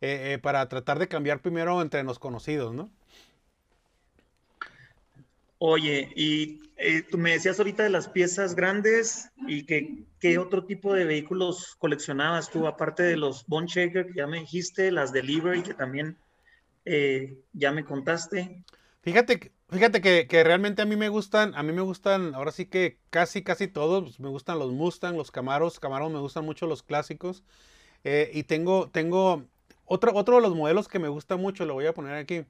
eh, 0.00 0.34
eh, 0.34 0.38
para 0.38 0.68
tratar 0.68 0.98
de 0.98 1.08
cambiar 1.08 1.40
primero 1.40 1.82
entre 1.82 2.02
los 2.04 2.18
conocidos, 2.18 2.74
¿no? 2.74 2.90
Oye, 5.58 6.12
y 6.14 6.60
eh, 6.76 7.02
tú 7.02 7.18
me 7.18 7.32
decías 7.32 7.58
ahorita 7.58 7.82
de 7.82 7.90
las 7.90 8.08
piezas 8.08 8.54
grandes 8.54 9.28
y 9.48 9.66
que 9.66 10.04
qué 10.20 10.38
otro 10.38 10.64
tipo 10.64 10.94
de 10.94 11.04
vehículos 11.04 11.74
coleccionabas 11.78 12.48
tú, 12.50 12.68
aparte 12.68 13.02
de 13.02 13.16
los 13.16 13.44
Bone 13.46 13.66
Shaker 13.66 14.06
que 14.06 14.14
ya 14.14 14.28
me 14.28 14.40
dijiste, 14.40 14.92
las 14.92 15.12
Delivery 15.12 15.62
que 15.62 15.74
también 15.74 16.16
ya 17.52 17.70
me 17.70 17.84
contaste. 17.84 18.64
Fíjate, 19.02 19.52
fíjate 19.68 20.00
que, 20.00 20.26
que, 20.26 20.44
realmente 20.44 20.82
a 20.82 20.86
mí 20.86 20.96
me 20.96 21.08
gustan, 21.08 21.54
a 21.54 21.62
mí 21.62 21.72
me 21.72 21.82
gustan, 21.82 22.34
ahora 22.34 22.50
sí 22.50 22.66
que 22.66 22.98
casi, 23.10 23.42
casi 23.42 23.68
todos, 23.68 24.20
me 24.20 24.28
gustan 24.28 24.58
los 24.58 24.72
Mustang, 24.72 25.16
los 25.16 25.30
Camaros, 25.30 25.80
Camaros 25.80 26.10
me 26.10 26.18
gustan 26.18 26.44
mucho 26.44 26.66
los 26.66 26.82
clásicos. 26.82 27.42
Eh, 28.04 28.30
y 28.32 28.44
tengo, 28.44 28.90
tengo 28.90 29.44
otro, 29.88 30.14
otro 30.14 30.36
de 30.36 30.42
los 30.42 30.54
modelos 30.54 30.88
que 30.88 30.98
me 30.98 31.08
gusta 31.08 31.36
mucho, 31.36 31.64
lo 31.64 31.74
voy 31.74 31.86
a 31.86 31.94
poner 31.94 32.14
aquí, 32.14 32.44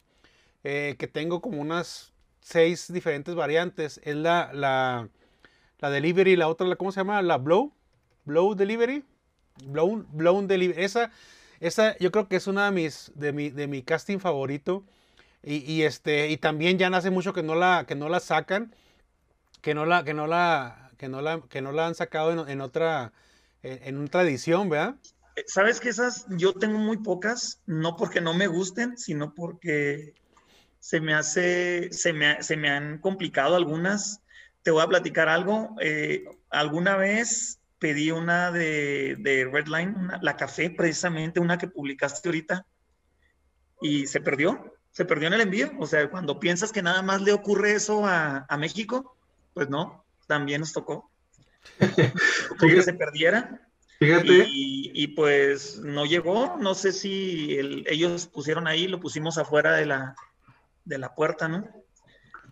eh, 0.65 0.97
que 0.99 1.07
tengo 1.07 1.41
como 1.41 1.61
unas 1.61 2.13
seis 2.41 2.93
diferentes 2.93 3.35
variantes, 3.35 4.01
es 4.05 4.17
la, 4.17 4.51
la, 4.53 5.09
la 5.79 5.91
Delivery, 5.91 6.37
la 6.37 6.49
otra, 6.49 6.75
¿cómo 6.77 6.93
se 6.93 7.01
llama? 7.01 7.23
La 7.23 7.39
Blow, 7.39 7.73
Blow 8.25 8.55
Delivery, 8.55 9.05
Blow, 9.65 10.05
Blow 10.13 10.47
Delivery, 10.47 10.83
esa, 10.83 11.11
esa 11.61 11.97
yo 11.99 12.11
creo 12.11 12.29
que 12.29 12.37
es 12.37 12.47
una 12.47 12.67
de 12.67 12.71
mis, 12.73 13.13
de 13.15 13.33
mi, 13.33 13.51
de 13.51 13.67
mi 13.67 13.83
casting 13.83 14.19
favorito. 14.19 14.85
Y, 15.45 15.83
este, 15.83 16.29
y 16.29 16.37
también 16.37 16.79
ya 16.79 16.89
hace 16.89 17.11
mucho 17.11 17.33
que 17.33 17.45
no 17.45 17.55
la, 17.55 17.85
que 17.87 17.95
no 17.95 18.09
la 18.09 18.19
sacan, 18.21 18.75
que 19.63 19.73
no 19.73 19.87
la, 19.87 20.05
que 20.05 20.13
no 20.13 20.27
la, 20.27 20.91
que 20.99 21.09
no 21.09 21.23
la, 21.23 21.41
que 21.49 21.63
no 21.63 21.73
la 21.73 21.87
han 21.87 21.95
sacado 21.95 22.49
en, 22.49 22.61
otra, 22.61 23.13
en, 23.63 24.05
otra 24.05 24.23
edición, 24.23 24.69
¿verdad? 24.69 24.97
Eh, 25.39 25.45
Sabes 25.47 25.81
que 25.81 25.89
esas 25.89 26.27
yo 26.31 26.55
tengo 26.55 26.79
muy 26.79 26.99
pocas, 26.99 27.63
no 27.67 27.97
porque 27.97 28.21
no 28.21 28.35
me 28.35 28.47
gusten, 28.47 28.99
sino 28.99 29.35
porque 29.35 30.15
se 30.81 31.01
me 31.01 31.15
hace, 31.15 31.93
se 31.93 32.13
me, 32.13 32.43
se 32.43 32.57
me 32.57 32.71
han 32.71 32.99
complicado 32.99 33.57
algunas. 33.57 34.21
Te 34.63 34.71
voy 34.71 34.83
a 34.83 34.89
platicar 34.89 35.29
algo. 35.29 35.77
Eh, 35.81 36.25
alguna 36.51 36.97
vez 36.97 37.61
pedí 37.79 38.11
una 38.11 38.51
de, 38.51 39.17
de 39.21 39.49
Redline, 39.51 40.11
la 40.21 40.37
café, 40.37 40.71
precisamente 40.71 41.41
una 41.41 41.59
que 41.59 41.69
publicaste 41.69 42.29
ahorita, 42.29 42.67
y 43.81 44.07
se 44.09 44.21
perdió 44.21 44.75
se 44.91 45.05
perdió 45.05 45.29
en 45.29 45.35
el 45.35 45.43
envío. 45.43 45.71
O 45.79 45.87
sea, 45.87 46.11
cuando 46.11 46.41
piensas 46.41 46.73
que 46.73 46.83
nada 46.83 47.03
más 47.03 47.23
le 47.23 47.33
ocurre 47.33 47.73
eso 47.73 48.05
a, 48.05 48.45
México, 48.59 49.17
pues 49.55 49.69
no, 49.69 50.05
también 50.27 50.61
nos 50.61 50.73
tocó. 50.73 51.09
que 52.61 52.83
se 52.83 52.95
perdiera. 52.95 53.68
Fíjate. 53.99 54.47
Y, 54.49 55.09
pues 55.09 55.79
no 55.79 56.07
llegó. 56.07 56.57
No 56.59 56.75
sé 56.75 56.93
si 56.93 57.59
ellos 57.87 58.27
pusieron 58.27 58.67
ahí, 58.67 58.87
lo 58.87 59.01
pusimos 59.01 59.39
afuera 59.39 59.73
de 59.75 59.87
la, 59.87 60.15
de 60.85 60.99
la 60.99 61.15
puerta, 61.15 61.49
¿no? 61.49 61.69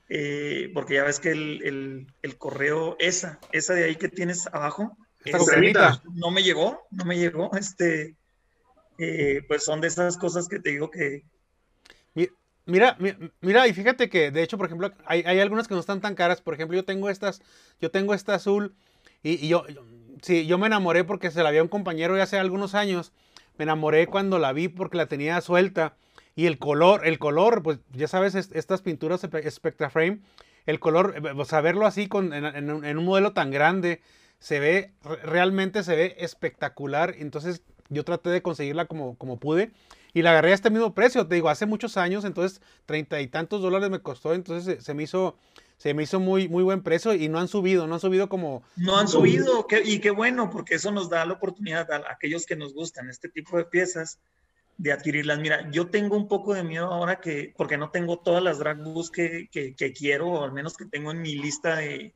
Eh, 0.09 0.71
porque 0.75 0.95
ya 0.95 1.05
ves 1.05 1.19
que 1.19 1.31
el, 1.31 2.07
correo, 2.39 2.97
esa, 2.99 3.41
esa 3.53 3.75
de 3.75 3.85
ahí 3.85 3.97
que 3.97 4.09
tienes 4.09 4.47
abajo, 4.49 4.97
no 6.15 6.31
me 6.31 6.43
llegó, 6.43 6.87
no 6.91 7.05
me 7.05 7.19
llegó. 7.19 7.51
Este, 7.57 8.17
eh, 8.99 9.43
pues 9.49 9.65
son 9.65 9.81
de 9.81 9.89
esas 9.89 10.17
cosas 10.17 10.49
que 10.49 10.61
te 10.61 10.71
digo 10.71 10.91
que, 10.91 11.25
Mira, 12.67 12.99
mira, 13.41 13.69
y 13.69 13.73
fíjate 13.73 14.11
que, 14.11 14.33
de 14.33 14.43
hecho, 14.43 14.57
por 14.57 14.67
ejemplo, 14.67 14.93
hay, 15.05 15.23
algunas 15.39 15.69
que 15.69 15.75
no 15.75 15.81
están 15.81 16.01
tan 16.01 16.17
caras. 16.17 16.41
Por 16.41 16.53
ejemplo, 16.53 16.77
yo 16.77 16.85
tengo 16.85 17.09
estas, 17.09 17.41
yo 17.81 17.93
tengo 17.93 18.13
esta 18.13 18.35
azul 18.35 18.75
y, 19.23 19.47
yo, 19.47 19.65
sí, 20.23 20.47
yo 20.47 20.59
me 20.59 20.67
enamoré 20.67 21.05
porque 21.05 21.31
se 21.31 21.43
la 21.43 21.49
había 21.49 21.63
un 21.63 21.69
compañero 21.69 22.17
ya 22.17 22.25
hace 22.25 22.39
algunos 22.39 22.75
años. 22.75 23.13
Me 23.59 23.65
enamoré 23.65 24.07
cuando 24.07 24.39
la 24.39 24.53
vi 24.53 24.69
porque 24.69 24.97
la 24.97 25.07
tenía 25.07 25.41
suelta. 25.41 25.95
Y 26.35 26.47
el 26.47 26.59
color, 26.59 27.07
el 27.07 27.19
color, 27.19 27.63
pues 27.63 27.79
ya 27.93 28.09
sabes, 28.09 28.35
estas 28.35 28.83
pinturas 28.83 29.23
Spectra 29.51 29.89
Frame, 29.89 30.21
el 30.67 30.79
color, 30.81 31.15
eh, 31.17 31.33
pues 31.35 31.51
verlo 31.63 31.87
así 31.87 32.09
con, 32.09 32.35
en, 32.35 32.71
un 32.71 33.05
modelo 33.05 33.33
tan 33.33 33.51
grande, 33.51 34.03
se 34.39 34.61
ve, 34.61 34.93
realmente 35.23 35.83
se 35.83 35.97
ve 35.97 36.17
espectacular. 36.19 37.15
Entonces 37.19 37.63
yo 37.89 38.05
traté 38.05 38.31
de 38.31 38.43
conseguirla 38.43 38.85
como, 38.85 39.17
como 39.17 39.39
pude. 39.39 39.71
Y 40.13 40.23
la 40.23 40.31
agarré 40.31 40.53
a 40.53 40.55
este 40.55 40.71
mismo 40.71 40.95
precio, 40.95 41.27
te 41.27 41.35
digo, 41.35 41.51
hace 41.51 41.67
muchos 41.67 41.99
años, 41.99 42.25
entonces 42.25 42.63
treinta 42.87 43.21
y 43.21 43.27
tantos 43.27 43.61
dólares 43.61 43.91
me 43.91 44.01
costó, 44.01 44.33
entonces 44.33 44.83
se, 44.83 44.95
me 44.95 45.03
hizo, 45.03 45.37
se 45.77 45.95
me 45.95 46.05
hizo 46.05 46.21
muy, 46.21 46.49
muy 46.49 46.63
buen 46.63 46.83
precio 46.83 47.15
y 47.15 47.29
no 47.29 47.39
han 47.39 47.49
subido, 47.49 47.87
no 47.87 47.95
han 47.95 48.01
subido 48.01 48.29
como... 48.29 48.63
No 48.77 48.97
han 48.97 49.09
subido, 49.09 49.67
y 49.85 50.01
qué 50.01 50.11
bueno, 50.11 50.51
porque 50.51 50.77
eso 50.77 50.91
nos 50.91 51.11
da 51.11 51.27
la 51.27 51.35
oportunidad 51.35 51.91
a 51.93 52.11
aquellos 52.11 52.47
que 52.47 52.57
nos 52.57 52.73
gustan 52.73 53.11
este 53.11 53.29
tipo 53.29 53.57
de 53.57 53.65
piezas 53.65 54.19
de 54.79 54.93
adquirirlas. 54.93 55.39
Mira, 55.39 55.71
yo 55.71 55.89
tengo 55.89 56.17
un 56.17 56.29
poco 56.29 56.55
de 56.55 56.63
miedo 56.63 56.87
ahora 56.87 57.21
que, 57.21 57.53
porque 57.57 57.79
no 57.79 57.91
tengo 57.91 58.19
todas 58.19 58.43
las 58.43 58.59
drag 58.59 58.83
books 58.83 59.11
que, 59.11 59.49
que, 59.51 59.93
quiero, 59.93 60.29
o 60.29 60.45
al 60.45 60.53
menos 60.53 60.77
que 60.77 60.87
tengo 60.87 61.11
en 61.11 61.23
mi 61.23 61.37
lista 61.37 61.77
de, 61.77 62.15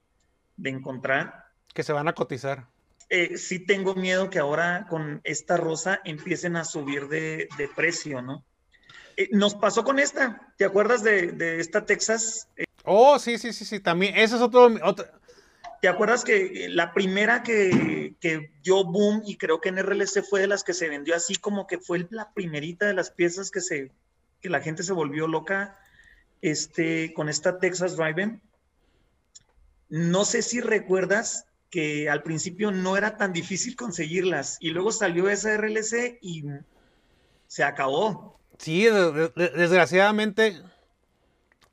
de 0.57 0.71
encontrar. 0.71 1.47
Que 1.75 1.83
se 1.83 1.93
van 1.93 2.09
a 2.09 2.15
cotizar. 2.15 2.67
Eh, 3.09 3.39
sí 3.39 3.59
tengo 3.59 3.97
miedo 3.97 4.31
que 4.31 4.39
ahora 4.39 4.87
con 4.89 5.21
esta 5.25 5.57
rosa 5.57 6.01
empiecen 6.05 6.55
a 6.55 6.65
subir 6.65 7.09
de, 7.09 7.49
precio, 7.75 8.23
¿no? 8.23 8.45
Eh, 9.17 9.29
nos 9.33 9.57
pasó 9.57 9.83
con 9.83 9.99
esta, 9.99 10.53
¿te 10.57 10.65
acuerdas 10.65 11.03
de, 11.03 11.59
esta 11.59 11.85
Texas? 11.85 12.49
Oh, 12.85 13.19
sí, 13.19 13.39
sí, 13.39 13.53
sí, 13.53 13.65
sí, 13.65 13.81
también, 13.81 14.17
eso 14.17 14.37
es 14.37 14.43
otro, 14.43 14.71
¿Te 15.81 15.89
acuerdas 15.89 16.25
que 16.25 16.67
la 16.69 16.93
primera 16.93 17.43
que, 17.43 18.15
que 18.21 18.53
yo 18.63 18.85
boom 18.85 19.23
y 19.25 19.37
creo 19.37 19.63
que 19.63 19.71
en 19.71 19.79
RLC 19.79 20.23
fue 20.29 20.41
de 20.41 20.47
las 20.47 20.63
que 20.63 20.75
se 20.75 20.91
vendió 20.91 21.17
así 21.17 21.37
como 21.37 21.67
que 21.67 21.79
fue 21.79 22.07
la 22.11 22.33
primerita 22.35 22.87
de 22.87 22.93
las 22.93 23.11
piezas 23.11 23.51
que 23.51 23.63
se 23.63 23.91
que 24.43 24.51
la 24.51 24.61
gente 24.61 24.83
se 24.83 24.93
volvió 24.93 25.27
loca 25.27 25.79
este 26.43 27.13
con 27.15 27.29
esta 27.29 27.59
Texas 27.59 27.97
Drive-In? 27.97 28.43
No 29.89 30.25
sé 30.25 30.43
si 30.43 30.61
recuerdas 30.61 31.47
que 31.71 32.11
al 32.11 32.23
principio 32.23 32.73
no 32.73 32.97
era 32.97 33.17
tan 33.17 33.33
difícil 33.33 33.77
conseguirlas 33.77 34.57
y 34.61 34.71
luego 34.71 34.93
salió 34.93 35.29
esa 35.29 35.57
RLC 35.57 36.19
y 36.21 36.45
se 37.47 37.65
acabó. 37.65 38.39
Sí, 38.59 38.87
desgraciadamente, 39.35 40.61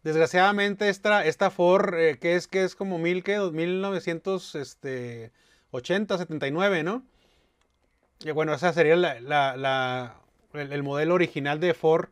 desgraciadamente 0.04 0.90
esta, 0.90 1.26
esta 1.26 1.52
Ford, 1.52 1.94
eh, 1.96 2.18
que 2.20 2.36
es 2.36 2.48
que 2.48 2.64
es 2.64 2.76
como 2.76 2.98
mil, 2.98 3.24
que 3.24 3.40
1980, 3.40 6.18
79, 6.18 6.84
¿no? 6.84 7.04
Y 8.24 8.32
bueno, 8.32 8.54
esa 8.54 8.74
sería 8.74 8.96
la, 8.96 10.16
el, 10.54 10.84
modelo 10.84 11.14
original 11.14 11.60
de 11.60 11.74
Ford. 11.74 12.10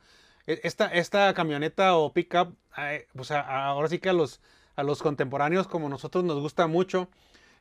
E, 0.48 0.60
esta, 0.64 0.88
esta 0.88 1.34
camioneta 1.34 1.96
o 1.96 2.14
pickup, 2.14 2.54
eh, 2.78 3.08
pues 3.16 3.32
ahora 3.32 3.90
sí 3.90 4.00
que 4.00 4.10
a 4.10 4.14
los, 4.14 4.40
a 4.76 4.84
los 4.84 5.02
contemporáneos 5.02 5.68
como 5.68 5.90
nosotros 5.90 6.24
nos 6.24 6.40
gusta 6.40 6.68
mucho. 6.68 7.10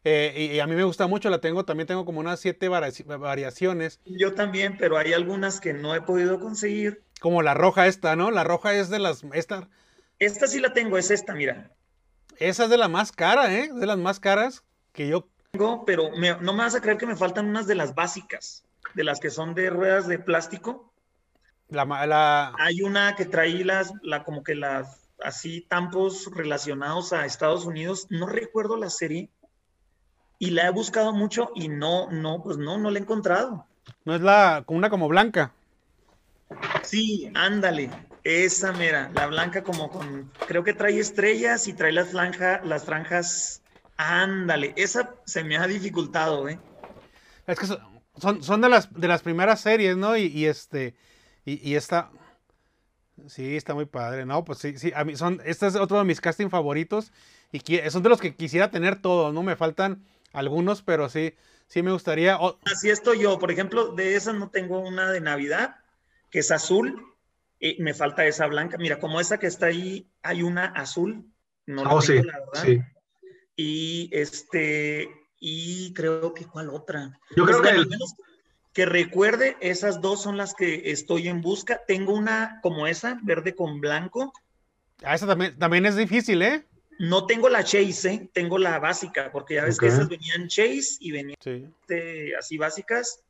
Eh, 0.06 0.52
y, 0.54 0.60
a 0.60 0.66
mí 0.66 0.74
me 0.74 0.84
gusta 0.84 1.06
mucho, 1.06 1.30
la 1.30 1.40
tengo, 1.40 1.64
también 1.64 1.86
tengo 1.86 2.04
como 2.04 2.20
unas 2.20 2.38
siete 2.38 2.68
variaciones. 2.68 4.00
Yo 4.04 4.34
también, 4.34 4.76
pero 4.76 4.98
hay 4.98 5.14
algunas 5.14 5.60
que 5.60 5.72
no 5.72 5.94
he 5.94 6.02
podido 6.02 6.40
conseguir. 6.40 7.02
Como 7.20 7.40
la 7.40 7.54
roja 7.54 7.86
esta, 7.86 8.14
¿no? 8.14 8.30
La 8.30 8.44
roja 8.44 8.74
es 8.74 8.90
de 8.90 8.98
las... 8.98 9.24
Esta, 9.32 9.70
esta 10.24 10.46
sí 10.46 10.60
la 10.60 10.72
tengo, 10.72 10.98
es 10.98 11.10
esta, 11.10 11.34
mira. 11.34 11.70
Esa 12.38 12.64
es 12.64 12.70
de 12.70 12.76
la 12.76 12.88
más 12.88 13.12
cara, 13.12 13.52
¿eh? 13.52 13.70
De 13.72 13.86
las 13.86 13.98
más 13.98 14.20
caras 14.20 14.64
que 14.92 15.08
yo... 15.08 15.28
Tengo, 15.52 15.84
pero 15.84 16.10
no 16.40 16.52
me 16.52 16.58
vas 16.64 16.74
a 16.74 16.80
creer 16.80 16.98
que 16.98 17.06
me 17.06 17.16
faltan 17.16 17.46
unas 17.46 17.66
de 17.66 17.76
las 17.76 17.94
básicas, 17.94 18.64
de 18.94 19.04
las 19.04 19.20
que 19.20 19.30
son 19.30 19.54
de 19.54 19.70
ruedas 19.70 20.08
de 20.08 20.18
plástico. 20.18 20.92
La, 21.68 21.84
la... 22.06 22.52
Hay 22.58 22.82
una 22.82 23.14
que 23.14 23.24
trae 23.24 23.64
las, 23.64 23.92
la, 24.02 24.24
como 24.24 24.42
que 24.42 24.54
las, 24.54 25.08
así, 25.22 25.60
tampos 25.62 26.30
relacionados 26.34 27.12
a 27.12 27.24
Estados 27.24 27.64
Unidos. 27.64 28.06
No 28.10 28.26
recuerdo 28.26 28.76
la 28.76 28.90
serie 28.90 29.30
y 30.38 30.50
la 30.50 30.66
he 30.66 30.70
buscado 30.70 31.12
mucho 31.12 31.50
y 31.54 31.68
no, 31.68 32.10
no, 32.10 32.42
pues 32.42 32.56
no, 32.56 32.78
no 32.78 32.90
la 32.90 32.98
he 32.98 33.02
encontrado. 33.02 33.66
¿No 34.04 34.14
es 34.14 34.20
la, 34.20 34.64
una 34.66 34.90
como 34.90 35.08
blanca? 35.08 35.52
Sí, 36.82 37.30
ándale, 37.34 37.90
esa 38.24 38.72
mera, 38.72 39.10
la 39.14 39.26
blanca 39.26 39.62
como 39.62 39.90
con, 39.90 40.32
creo 40.46 40.64
que 40.64 40.72
trae 40.72 40.98
estrellas 40.98 41.68
y 41.68 41.74
trae 41.74 41.92
las, 41.92 42.10
franjas, 42.10 42.64
las 42.64 42.84
franjas, 42.84 43.62
ándale, 43.96 44.72
esa 44.76 45.14
se 45.26 45.44
me 45.44 45.58
ha 45.58 45.66
dificultado, 45.66 46.48
¿eh? 46.48 46.58
Es 47.46 47.58
que 47.58 47.66
son, 47.66 48.42
son 48.42 48.60
de, 48.62 48.70
las, 48.70 48.92
de 48.92 49.06
las 49.06 49.22
primeras 49.22 49.60
series, 49.60 49.96
¿no? 49.96 50.16
Y, 50.16 50.46
este, 50.46 50.94
y, 51.44 51.68
y, 51.68 51.74
esta, 51.76 52.10
sí, 53.28 53.56
está 53.56 53.74
muy 53.74 53.84
padre, 53.84 54.24
¿no? 54.24 54.42
Pues 54.44 54.58
sí, 54.58 54.78
sí, 54.78 54.92
a 54.96 55.04
mí 55.04 55.16
son, 55.16 55.42
este 55.44 55.66
es 55.66 55.76
otro 55.76 55.98
de 55.98 56.04
mis 56.04 56.22
casting 56.22 56.48
favoritos 56.48 57.12
y 57.52 57.60
son 57.90 58.02
de 58.02 58.08
los 58.08 58.20
que 58.20 58.34
quisiera 58.34 58.70
tener 58.70 59.00
todos, 59.00 59.34
¿no? 59.34 59.42
Me 59.42 59.54
faltan 59.54 60.02
algunos, 60.32 60.80
pero 60.80 61.10
sí, 61.10 61.34
sí 61.66 61.82
me 61.82 61.92
gustaría. 61.92 62.38
Así 62.64 62.88
estoy 62.88 63.20
yo, 63.20 63.38
por 63.38 63.50
ejemplo, 63.50 63.94
de 63.94 64.16
esas 64.16 64.34
no 64.34 64.48
tengo 64.48 64.80
una 64.80 65.10
de 65.12 65.20
Navidad, 65.20 65.76
que 66.30 66.40
es 66.40 66.50
azul, 66.50 67.13
y 67.64 67.82
me 67.82 67.94
falta 67.94 68.26
esa 68.26 68.46
blanca. 68.46 68.76
Mira, 68.76 68.98
como 68.98 69.20
esa 69.20 69.38
que 69.38 69.46
está 69.46 69.66
ahí, 69.66 70.06
hay 70.22 70.42
una 70.42 70.66
azul. 70.66 71.24
No 71.66 71.84
la 71.84 71.94
oh, 71.94 72.00
tengo, 72.00 72.24
la 72.24 72.40
verdad. 72.40 72.62
Sí. 72.62 72.80
Y 73.56 74.10
este, 74.12 75.08
y 75.40 75.94
creo 75.94 76.34
que 76.34 76.44
cuál 76.44 76.68
otra. 76.68 77.18
Yo 77.34 77.46
creo 77.46 77.62
que 77.62 77.70
que 78.74 78.86
recuerde, 78.86 79.56
esas 79.60 80.00
dos 80.00 80.20
son 80.20 80.36
las 80.36 80.52
que 80.52 80.90
estoy 80.90 81.28
en 81.28 81.40
busca. 81.40 81.80
Tengo 81.86 82.12
una 82.12 82.58
como 82.60 82.88
esa, 82.88 83.18
verde 83.22 83.54
con 83.54 83.80
blanco. 83.80 84.32
Ah, 85.04 85.14
esa 85.14 85.28
también, 85.28 85.56
también 85.56 85.86
es 85.86 85.96
difícil, 85.96 86.42
¿eh? 86.42 86.66
No 86.98 87.24
tengo 87.26 87.48
la 87.48 87.62
Chase, 87.62 88.12
¿eh? 88.12 88.30
tengo 88.32 88.58
la 88.58 88.78
básica, 88.80 89.30
porque 89.32 89.54
ya 89.54 89.64
ves 89.64 89.78
que 89.78 89.86
esas 89.86 90.08
venían 90.08 90.48
Chase 90.48 90.96
y 91.00 91.12
venían 91.12 91.36
así 92.38 92.58
básicas. 92.58 93.22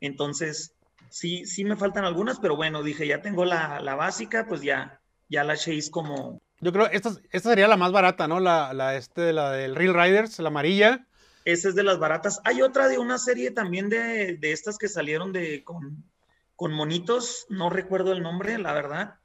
Entonces, 0.00 0.72
sí, 1.12 1.44
sí 1.44 1.64
me 1.64 1.76
faltan 1.76 2.04
algunas, 2.04 2.40
pero 2.40 2.56
bueno, 2.56 2.82
dije, 2.82 3.06
ya 3.06 3.20
tengo 3.20 3.44
la, 3.44 3.94
básica, 3.94 4.46
pues 4.46 4.62
ya, 4.62 5.00
ya 5.28 5.44
la 5.44 5.56
Chase 5.56 5.90
como... 5.90 6.40
Yo 6.60 6.72
creo 6.72 6.86
esta, 6.90 7.10
esta 7.30 7.50
sería 7.50 7.68
la 7.68 7.76
más 7.76 7.92
barata, 7.92 8.28
¿no? 8.28 8.40
La, 8.40 8.72
la, 8.72 8.96
este, 8.96 9.32
la 9.32 9.50
del 9.50 9.74
Real 9.74 9.94
Riders, 9.94 10.38
la 10.38 10.48
amarilla. 10.48 11.06
Esa 11.44 11.68
es 11.68 11.74
de 11.74 11.82
las 11.82 11.98
baratas. 11.98 12.40
Hay 12.44 12.62
otra 12.62 12.88
de 12.88 12.98
una 12.98 13.18
serie 13.18 13.50
también 13.50 13.88
de, 13.88 14.36
de 14.36 14.52
estas 14.52 14.78
que 14.78 14.88
salieron 14.88 15.32
de 15.32 15.64
con, 15.64 16.04
con, 16.54 16.72
monitos, 16.72 17.46
no 17.48 17.68
recuerdo 17.68 18.12
el 18.12 18.22
nombre, 18.22 18.58
la 18.58 18.72
verdad, 18.72 19.16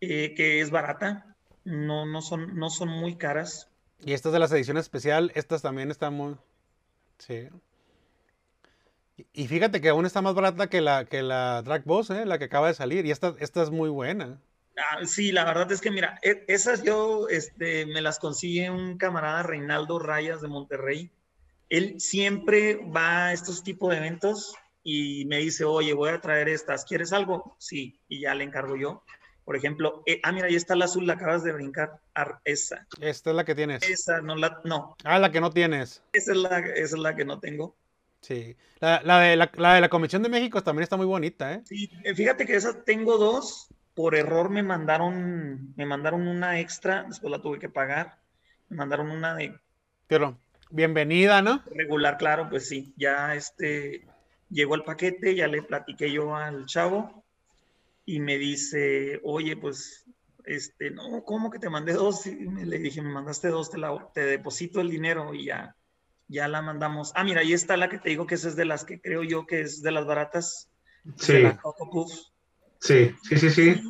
eh, 0.00 0.34
que 0.34 0.60
es 0.60 0.70
barata. 0.70 1.36
No, 1.64 2.06
no, 2.06 2.20
son, 2.22 2.56
no 2.56 2.70
son 2.70 2.88
muy 2.88 3.16
caras. 3.16 3.70
Y 4.04 4.12
estas 4.12 4.32
de 4.32 4.40
las 4.40 4.52
ediciones 4.52 4.82
especial, 4.82 5.30
estas 5.34 5.62
también 5.62 5.90
están 5.92 6.14
muy... 6.14 6.36
Sí. 7.18 7.48
Y 9.32 9.46
fíjate 9.46 9.80
que 9.80 9.90
aún 9.90 10.06
está 10.06 10.22
más 10.22 10.34
barata 10.34 10.68
que 10.68 10.80
la, 10.80 11.04
que 11.04 11.22
la 11.22 11.62
Drag 11.62 11.84
Boss, 11.84 12.10
¿eh? 12.10 12.26
la 12.26 12.38
que 12.38 12.44
acaba 12.44 12.68
de 12.68 12.74
salir. 12.74 13.06
Y 13.06 13.10
esta, 13.10 13.34
esta 13.38 13.62
es 13.62 13.70
muy 13.70 13.88
buena. 13.88 14.40
Ah, 14.76 15.04
sí, 15.06 15.30
la 15.30 15.44
verdad 15.44 15.70
es 15.70 15.80
que 15.80 15.90
mira, 15.90 16.18
e, 16.22 16.44
esas 16.48 16.82
yo 16.82 17.28
este, 17.28 17.86
me 17.86 18.00
las 18.00 18.18
consigue 18.18 18.70
un 18.70 18.98
camarada 18.98 19.44
Reinaldo 19.44 20.00
Rayas 20.00 20.40
de 20.40 20.48
Monterrey. 20.48 21.12
Él 21.68 22.00
siempre 22.00 22.76
va 22.76 23.26
a 23.26 23.32
estos 23.32 23.62
tipos 23.62 23.90
de 23.90 23.98
eventos 23.98 24.54
y 24.82 25.24
me 25.26 25.38
dice, 25.38 25.64
oye, 25.64 25.94
voy 25.94 26.10
a 26.10 26.20
traer 26.20 26.48
estas, 26.48 26.84
¿quieres 26.84 27.12
algo? 27.12 27.56
Sí, 27.58 28.00
y 28.08 28.20
ya 28.20 28.34
le 28.34 28.44
encargo 28.44 28.76
yo. 28.76 29.04
Por 29.44 29.56
ejemplo, 29.56 30.02
eh, 30.06 30.20
ah, 30.22 30.32
mira, 30.32 30.46
ahí 30.46 30.56
está 30.56 30.74
la 30.74 30.86
azul, 30.86 31.06
la 31.06 31.14
acabas 31.14 31.44
de 31.44 31.52
brincar. 31.52 32.00
esa. 32.44 32.86
Esta 33.00 33.30
es 33.30 33.36
la 33.36 33.44
que 33.44 33.54
tienes. 33.54 33.82
Esa, 33.88 34.20
no 34.22 34.34
la, 34.36 34.60
no. 34.64 34.96
Ah, 35.04 35.18
la 35.18 35.30
que 35.30 35.40
no 35.40 35.50
tienes. 35.50 36.02
Esa 36.12 36.32
es 36.32 36.38
la, 36.38 36.58
esa 36.58 36.96
es 36.96 36.98
la 36.98 37.14
que 37.14 37.24
no 37.24 37.40
tengo. 37.40 37.76
Sí. 38.24 38.56
La, 38.80 39.02
la, 39.04 39.20
de, 39.20 39.36
la, 39.36 39.50
la, 39.54 39.74
de 39.74 39.82
la 39.82 39.90
Comisión 39.90 40.22
de 40.22 40.30
México 40.30 40.62
también 40.62 40.84
está 40.84 40.96
muy 40.96 41.04
bonita, 41.04 41.52
¿eh? 41.52 41.62
Sí, 41.66 41.90
eh, 42.04 42.14
fíjate 42.14 42.46
que 42.46 42.56
esas 42.56 42.82
tengo 42.86 43.18
dos. 43.18 43.68
Por 43.92 44.14
error 44.14 44.48
me 44.48 44.62
mandaron, 44.62 45.74
me 45.76 45.84
mandaron 45.84 46.26
una 46.26 46.58
extra, 46.58 47.02
después 47.02 47.30
la 47.30 47.42
tuve 47.42 47.58
que 47.58 47.68
pagar. 47.68 48.18
Me 48.70 48.78
mandaron 48.78 49.10
una 49.10 49.34
de. 49.34 49.54
Pero, 50.06 50.38
bienvenida, 50.70 51.42
¿no? 51.42 51.62
Regular, 51.66 52.16
claro, 52.16 52.48
pues 52.48 52.66
sí. 52.66 52.94
Ya 52.96 53.34
este 53.34 54.06
llegó 54.48 54.74
el 54.74 54.84
paquete, 54.84 55.34
ya 55.34 55.46
le 55.46 55.62
platiqué 55.62 56.10
yo 56.10 56.34
al 56.34 56.64
chavo 56.64 57.26
y 58.06 58.20
me 58.20 58.38
dice, 58.38 59.20
oye, 59.22 59.54
pues, 59.58 60.06
este, 60.46 60.90
no, 60.90 61.22
¿cómo 61.24 61.50
que 61.50 61.58
te 61.58 61.68
mandé 61.68 61.92
dos? 61.92 62.26
Y 62.26 62.46
le 62.46 62.78
dije, 62.78 63.02
me 63.02 63.12
mandaste 63.12 63.48
dos, 63.48 63.70
te, 63.70 63.76
la, 63.76 64.10
te 64.14 64.24
deposito 64.24 64.80
el 64.80 64.88
dinero 64.88 65.34
y 65.34 65.44
ya 65.44 65.76
ya 66.28 66.48
la 66.48 66.62
mandamos. 66.62 67.12
Ah, 67.14 67.24
mira, 67.24 67.40
ahí 67.40 67.52
está 67.52 67.76
la 67.76 67.88
que 67.88 67.98
te 67.98 68.10
digo 68.10 68.26
que 68.26 68.34
esa 68.34 68.48
es 68.48 68.56
de 68.56 68.64
las 68.64 68.84
que 68.84 69.00
creo 69.00 69.22
yo 69.22 69.46
que 69.46 69.60
es 69.60 69.82
de 69.82 69.90
las 69.90 70.06
baratas. 70.06 70.70
Sí. 71.16 71.44
sí, 72.80 73.14
sí, 73.22 73.38
sí, 73.38 73.50
sí. 73.50 73.82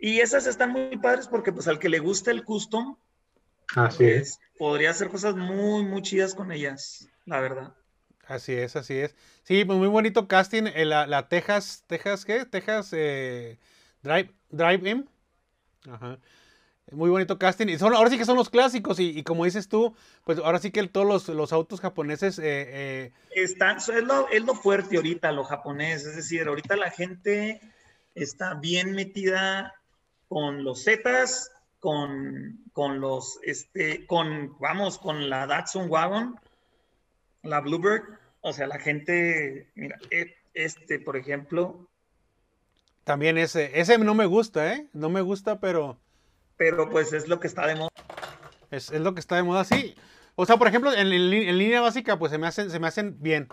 Y 0.00 0.20
esas 0.20 0.46
están 0.46 0.72
muy 0.72 0.96
padres 0.98 1.28
porque 1.28 1.52
pues 1.52 1.68
al 1.68 1.78
que 1.78 1.88
le 1.88 1.98
gusta 1.98 2.30
el 2.30 2.44
custom, 2.44 2.96
así 3.74 4.04
pues, 4.04 4.22
es. 4.22 4.38
Podría 4.58 4.90
hacer 4.90 5.08
cosas 5.08 5.36
muy, 5.36 5.84
muy 5.84 6.02
chidas 6.02 6.34
con 6.34 6.52
ellas, 6.52 7.08
la 7.24 7.40
verdad. 7.40 7.74
Así 8.26 8.52
es, 8.54 8.74
así 8.74 8.94
es. 8.94 9.14
Sí, 9.44 9.64
pues 9.64 9.78
muy 9.78 9.88
bonito 9.88 10.26
casting. 10.26 10.64
Eh, 10.66 10.84
la, 10.84 11.06
la 11.06 11.28
Texas, 11.28 11.84
Texas, 11.86 12.24
¿qué? 12.24 12.44
Texas 12.44 12.90
eh, 12.92 13.58
Drive, 14.02 14.32
Drive 14.50 14.90
In. 14.90 15.08
Ajá. 15.88 16.18
Muy 16.92 17.10
bonito 17.10 17.38
casting. 17.38 17.66
Y 17.66 17.78
son, 17.78 17.94
ahora 17.94 18.10
sí 18.10 18.18
que 18.18 18.24
son 18.24 18.36
los 18.36 18.48
clásicos. 18.48 19.00
Y, 19.00 19.22
como 19.24 19.44
dices 19.44 19.68
tú, 19.68 19.94
pues 20.24 20.38
ahora 20.38 20.58
sí 20.60 20.70
que 20.70 20.86
todos 20.86 21.28
los, 21.28 21.52
autos 21.52 21.80
japoneses. 21.80 22.38
Eh, 22.38 22.42
eh, 22.44 23.12
Están, 23.32 23.78
es, 23.78 23.88
lo, 23.88 24.28
es 24.28 24.44
lo 24.44 24.54
fuerte 24.54 24.96
ahorita, 24.96 25.32
lo 25.32 25.44
japonés. 25.44 26.04
Es 26.04 26.16
decir, 26.16 26.46
ahorita 26.46 26.76
la 26.76 26.90
gente 26.90 27.60
está 28.14 28.54
bien 28.54 28.92
metida 28.92 29.74
con 30.28 30.62
los 30.62 30.84
Zetas, 30.84 31.50
con, 31.80 32.60
con 32.72 33.00
los, 33.00 33.40
este, 33.42 34.06
con, 34.06 34.56
vamos, 34.60 34.98
con 34.98 35.28
la 35.28 35.46
Datsun 35.46 35.90
Wagon, 35.90 36.38
la 37.42 37.60
Bluebird. 37.60 38.04
O 38.42 38.52
sea, 38.52 38.68
la 38.68 38.78
gente, 38.78 39.70
mira, 39.74 39.98
e, 40.10 40.36
este, 40.54 41.00
por 41.00 41.16
ejemplo. 41.16 41.88
También 43.02 43.38
ese, 43.38 43.80
ese 43.80 43.98
no 43.98 44.14
me 44.14 44.26
gusta, 44.26 44.72
¿eh? 44.72 44.86
No 44.92 45.10
me 45.10 45.20
gusta, 45.20 45.58
pero 45.58 45.98
pero 46.56 46.88
pues 46.90 47.12
es 47.12 47.28
lo 47.28 47.40
que 47.40 47.46
está 47.46 47.66
de 47.66 47.76
moda. 47.76 47.90
Es, 48.70 48.90
lo 48.90 49.14
que 49.14 49.20
está 49.20 49.36
de 49.36 49.42
moda, 49.42 49.64
sí. 49.64 49.94
O 50.34 50.46
sea, 50.46 50.56
por 50.56 50.68
ejemplo, 50.68 50.92
en, 50.92 51.08
línea 51.08 51.80
básica, 51.80 52.18
pues 52.18 52.32
se 52.32 52.38
me 52.38 52.46
hacen, 52.46 52.70
se 52.70 52.78
me 52.78 52.86
hacen 52.86 53.16
bien. 53.20 53.48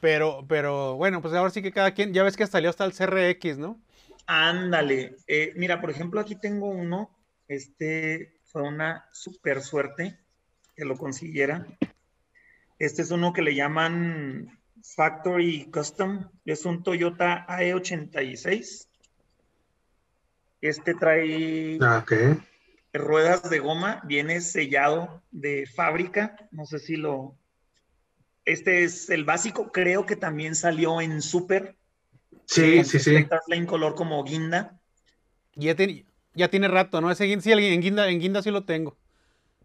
Pero, 0.00 0.44
pero 0.48 0.96
bueno, 0.96 1.22
pues 1.22 1.34
ahora 1.34 1.50
sí 1.50 1.62
que 1.62 1.72
cada 1.72 1.94
quien, 1.94 2.12
ya 2.12 2.22
ves 2.22 2.36
que 2.36 2.46
salió 2.46 2.70
hasta 2.70 2.84
el 2.84 2.92
CRX, 2.92 3.58
¿no? 3.58 3.80
Ándale. 4.26 5.16
Eh, 5.26 5.52
mira, 5.56 5.80
por 5.80 5.90
ejemplo, 5.90 6.20
aquí 6.20 6.34
tengo 6.36 6.68
uno. 6.68 7.16
Este 7.46 8.40
fue 8.44 8.62
una 8.62 9.08
super 9.12 9.62
suerte 9.62 10.18
que 10.74 10.84
lo 10.84 10.96
consiguiera. 10.96 11.66
Este 12.78 13.02
es 13.02 13.10
uno 13.10 13.32
que 13.32 13.42
le 13.42 13.54
llaman 13.54 14.60
Factory 14.96 15.70
Custom. 15.70 16.30
Es 16.44 16.64
un 16.64 16.82
Toyota 16.82 17.46
AE86 17.46 18.88
este 20.68 20.94
trae 20.94 21.78
ah, 21.82 22.04
ruedas 22.92 23.50
de 23.50 23.58
goma, 23.58 24.00
viene 24.04 24.40
sellado 24.40 25.22
de 25.30 25.66
fábrica. 25.66 26.36
No 26.50 26.64
sé 26.64 26.78
si 26.78 26.96
lo. 26.96 27.36
Este 28.44 28.84
es 28.84 29.10
el 29.10 29.24
básico, 29.24 29.72
creo 29.72 30.06
que 30.06 30.16
también 30.16 30.54
salió 30.54 31.00
en 31.00 31.22
Super. 31.22 31.76
Sí, 32.46 32.84
sí, 32.84 32.98
sí. 32.98 33.26
En 33.48 33.66
color 33.66 33.94
como 33.94 34.22
guinda. 34.24 34.78
Ya 35.54 35.74
tiene, 35.74 36.04
ya 36.34 36.48
tiene 36.48 36.68
rato, 36.68 37.00
¿no? 37.00 37.10
Ese 37.10 37.40
sí, 37.40 37.52
en 37.52 37.80
guinda, 37.80 38.08
en 38.08 38.20
guinda 38.20 38.42
sí 38.42 38.50
lo 38.50 38.64
tengo. 38.64 38.96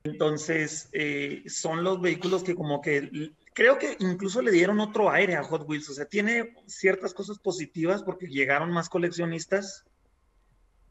Entonces, 0.04 0.90
eh, 0.94 1.44
son 1.48 1.84
los 1.84 2.02
vehículos 2.02 2.44
que 2.44 2.56
como 2.56 2.82
que 2.82 3.32
creo 3.54 3.78
que 3.78 3.98
incluso 4.00 4.42
le 4.42 4.52
dieron 4.52 4.80
otro 4.80 5.12
aire 5.12 5.36
a 5.36 5.44
Hot 5.44 5.68
Wheels. 5.68 5.90
O 5.90 5.94
sea, 5.94 6.06
tiene 6.06 6.56
ciertas 6.68 7.14
cosas 7.14 7.40
positivas 7.40 8.04
porque 8.04 8.28
llegaron 8.28 8.72
más 8.72 8.88
coleccionistas 8.88 9.84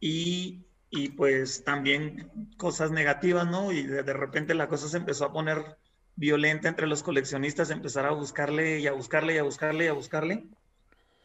y, 0.00 0.64
y 0.90 1.10
pues 1.10 1.64
también 1.64 2.30
cosas 2.56 2.90
negativas, 2.90 3.46
¿no? 3.46 3.72
Y 3.72 3.82
de, 3.82 4.02
repente 4.12 4.54
la 4.54 4.68
cosa 4.68 4.88
se 4.88 4.96
empezó 4.96 5.24
a 5.26 5.32
poner 5.32 5.76
violenta 6.16 6.68
entre 6.68 6.86
los 6.86 7.02
coleccionistas, 7.02 7.70
empezar 7.70 8.06
a 8.06 8.12
buscarle 8.12 8.80
y 8.80 8.86
a 8.86 8.92
buscarle 8.92 9.34
y 9.34 9.38
a 9.38 9.42
buscarle 9.42 9.84
y 9.84 9.88
a 9.88 9.92
buscarle. 9.92 10.46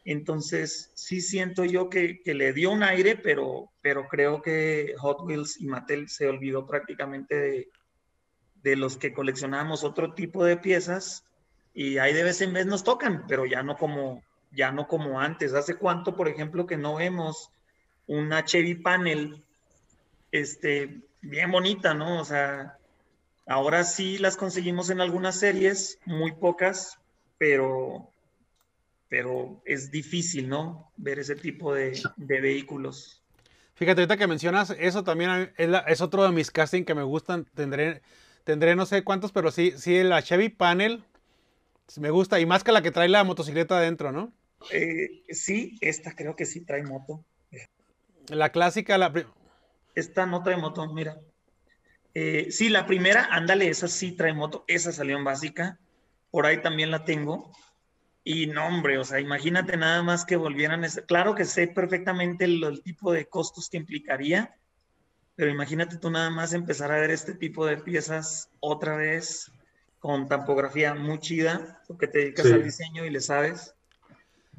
Entonces, 0.06 0.92
sí 0.96 1.22
siento 1.22 1.64
yo 1.64 1.90
que, 1.90 2.22
que, 2.22 2.34
le 2.34 2.52
dio 2.52 2.72
un 2.72 2.84
aire, 2.84 3.16
pero, 3.16 3.72
pero 3.82 4.08
creo 4.10 4.42
que 4.42 4.94
Hot 4.98 5.22
Wheels 5.22 5.62
y 5.62 5.66
Mattel 5.66 6.10
se 6.10 6.28
olvidó 6.28 6.68
prácticamente 6.68 7.36
de, 7.36 7.70
de 8.64 8.76
los 8.76 8.98
que 8.98 9.14
coleccionábamos 9.14 9.84
otro 9.84 10.14
tipo 10.14 10.44
de 10.44 10.58
piezas 10.58 11.24
y 11.74 11.98
ahí 11.98 12.14
de 12.14 12.24
vez 12.24 12.42
en 12.42 12.54
vez 12.54 12.66
nos 12.66 12.84
tocan, 12.84 13.26
pero 13.28 13.46
ya 13.46 13.64
no 13.64 13.78
como, 13.78 14.24
ya 14.52 14.72
no 14.72 14.88
como 14.88 15.20
antes. 15.20 15.54
¿Hace 15.54 15.76
cuánto, 15.76 16.16
por 16.16 16.28
ejemplo, 16.28 16.68
que 16.68 16.78
no 16.78 16.96
vemos 16.96 17.50
una 18.08 18.44
Chevy 18.46 18.76
Panel, 18.76 19.44
este, 20.32 21.02
bien 21.22 21.52
bonita, 21.52 21.94
¿no? 21.94 22.20
O 22.20 22.26
sea, 22.26 22.78
ahora 23.48 23.84
sí 23.84 24.18
las 24.18 24.38
conseguimos 24.38 24.90
en 24.90 25.02
algunas 25.02 25.40
series, 25.40 26.00
muy 26.06 26.34
pocas, 26.34 27.00
pero, 27.38 28.10
pero 29.10 29.62
es 29.66 29.92
difícil, 29.92 30.50
¿no? 30.50 30.92
Ver 30.98 31.20
ese 31.20 31.36
tipo 31.36 31.74
de, 31.74 32.00
vehículos. 32.18 33.22
Fíjate, 33.76 34.02
ahorita 34.02 34.18
que 34.18 34.28
mencionas, 34.28 34.76
eso 34.78 35.04
también 35.04 35.54
es, 35.58 36.02
otro 36.02 36.24
de 36.24 36.32
mis 36.32 36.52
castings 36.52 36.86
que 36.86 36.94
me 36.94 37.04
gustan. 37.04 37.46
Tendré, 37.56 38.02
tendré 38.44 38.76
no 38.76 38.86
sé 38.86 39.04
cuántos, 39.04 39.32
pero 39.32 39.52
sí, 39.52 39.74
sí, 39.78 40.04
la 40.04 40.22
Chevy 40.22 40.50
Panel 40.50 41.04
me 42.00 42.12
gusta. 42.12 42.40
Y 42.40 42.46
más 42.46 42.64
que 42.64 42.72
la 42.72 42.82
que 42.82 42.92
trae 42.92 43.10
la 43.10 43.24
motocicleta 43.24 43.78
adentro, 43.78 44.12
¿no? 44.12 44.32
Eh, 44.72 45.24
sí, 45.30 45.78
esta 45.82 46.16
creo 46.16 46.36
que 46.36 46.46
sí 46.46 46.62
trae 46.62 46.84
moto. 46.84 47.26
La 48.30 48.52
clásica, 48.52 48.98
la 48.98 49.12
Esta 49.96 50.26
no 50.26 50.44
trae 50.44 50.58
moto, 50.58 50.92
mira. 50.94 51.20
Eh, 52.14 52.52
sí, 52.52 52.70
la 52.70 52.86
primera, 52.86 53.28
ándale, 53.32 53.68
esa 53.68 53.88
sí 53.88 54.12
trae 54.12 54.34
moto, 54.34 54.64
esa 54.68 54.92
salió 54.92 55.18
en 55.18 55.24
básica. 55.24 55.80
Por 56.32 56.46
ahí 56.46 56.62
también 56.62 56.92
la 56.92 57.06
tengo. 57.06 57.52
Y 58.24 58.48
no, 58.48 58.66
hombre, 58.66 58.98
o 58.98 59.04
sea, 59.04 59.20
imagínate 59.20 59.76
nada 59.76 60.02
más 60.02 60.26
que 60.26 60.38
volvieran. 60.38 60.86
Claro 61.08 61.36
que 61.36 61.44
sé 61.44 61.68
perfectamente 61.68 62.46
el, 62.46 62.82
tipo 62.84 63.12
de 63.12 63.26
costos 63.26 63.70
que 63.70 63.78
implicaría, 63.78 64.56
pero 65.36 65.52
imagínate 65.52 65.98
tú 65.98 66.10
nada 66.10 66.30
más 66.30 66.54
empezar 66.54 66.92
a 66.92 67.00
ver 67.00 67.12
este 67.12 67.34
tipo 67.34 67.66
de 67.66 67.78
piezas 67.78 68.50
otra 68.62 68.96
vez 68.96 69.52
con 70.00 70.28
tampografía 70.28 70.94
muy 70.94 71.20
chida, 71.20 71.82
porque 71.88 72.08
te 72.08 72.20
dedicas 72.20 72.46
al 72.46 72.64
diseño 72.64 73.06
y 73.06 73.10
le 73.10 73.20
sabes. 73.20 73.76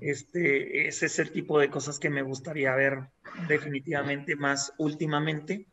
Este, 0.04 0.86
ese 0.86 1.06
es 1.06 1.18
el 1.18 1.30
tipo 1.30 1.58
de 1.58 1.70
cosas 1.70 1.98
que 1.98 2.10
me 2.10 2.20
gustaría 2.20 2.74
ver 2.74 3.08
definitivamente 3.48 4.36
más 4.36 4.74
últimamente. 4.76 5.66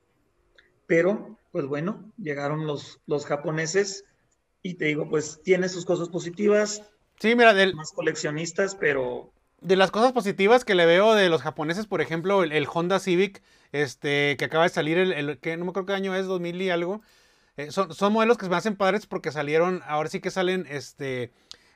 Pero, 0.88 1.38
pues 1.52 1.66
bueno, 1.66 2.14
llegaron 2.18 2.66
los, 2.66 3.02
los 3.08 3.26
japoneses 3.26 4.06
y 4.64 4.76
te 4.76 4.86
digo, 4.86 5.10
pues 5.10 5.42
tiene 5.44 5.68
sus 5.68 5.84
cosas 5.84 6.08
positivas. 6.08 6.82
Sí, 7.20 7.36
mira, 7.36 7.54
del, 7.54 7.76
más 7.76 7.92
coleccionistas, 7.92 8.76
pero... 8.76 9.34
De 9.60 9.76
las 9.76 9.92
cosas 9.92 10.14
positivas 10.14 10.64
que 10.64 10.76
le 10.76 10.86
veo 10.86 11.14
de 11.14 11.28
los 11.28 11.42
japoneses, 11.42 11.86
por 11.86 12.00
ejemplo, 12.00 12.44
el, 12.44 12.68
Honda 12.74 13.00
Civic, 13.00 13.44
este, 13.74 14.38
que 14.38 14.46
acaba 14.46 14.64
de 14.64 14.70
salir 14.70 14.98
el, 14.98 15.40
que 15.40 15.58
no 15.58 15.66
me 15.66 15.72
acuerdo 15.72 15.88
qué 15.88 15.94
año 15.94 16.16
es, 16.16 16.26
2000 16.26 16.62
y 16.62 16.70
algo. 16.70 17.02
Eh, 17.58 17.70
son, 17.72 17.94
son, 17.94 18.14
modelos 18.14 18.38
que 18.38 18.46
se 18.46 18.50
me 18.50 18.56
hacen 18.56 18.78
padres 18.78 19.08
porque 19.08 19.34
salieron, 19.34 19.82
ahora 19.86 20.08
sí 20.08 20.22
que 20.22 20.32
salen, 20.32 20.66
este, 20.70 21.32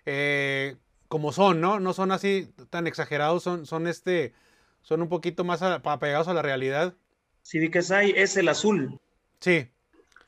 eh, 0.05 0.77
como 1.07 1.31
son, 1.31 1.61
¿no? 1.61 1.79
No 1.79 1.93
son 1.93 2.11
así 2.11 2.49
tan 2.69 2.87
exagerados, 2.87 3.43
son, 3.43 3.65
son 3.65 3.87
este, 3.87 4.33
son 4.81 5.01
un 5.01 5.09
poquito 5.09 5.43
más 5.43 5.61
apegados 5.61 6.27
a 6.27 6.33
la 6.33 6.41
realidad. 6.41 6.95
Sí, 7.41 7.59
vi 7.59 7.69
que 7.69 7.79
es 7.79 7.91
ahí, 7.91 8.13
es 8.15 8.37
el 8.37 8.49
azul. 8.49 8.99
Sí. 9.39 9.69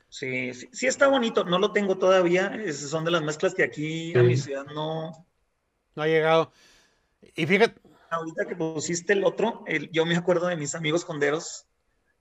Sí, 0.10 0.54
sí, 0.54 0.88
está 0.88 1.08
bonito, 1.08 1.44
no 1.44 1.60
lo 1.60 1.74
tengo 1.74 1.98
todavía, 1.98 2.54
son 2.74 3.04
de 3.04 3.12
las 3.12 3.24
mezclas 3.24 3.54
que 3.54 3.64
aquí 3.64 4.18
a 4.18 4.24
mi 4.24 4.38
ciudad 4.38 4.66
no... 4.74 5.26
No 5.96 6.04
ha 6.04 6.08
llegado. 6.08 6.52
Y 7.36 7.46
fíjate... 7.46 7.82
Ahorita 8.10 8.46
que 8.46 8.56
pusiste 8.56 9.14
el 9.14 9.26
otro, 9.26 9.66
yo 9.92 10.06
me 10.06 10.16
acuerdo 10.16 10.48
de 10.48 10.56
mis 10.56 10.76
amigos 10.76 11.04
conderos, 11.04 11.68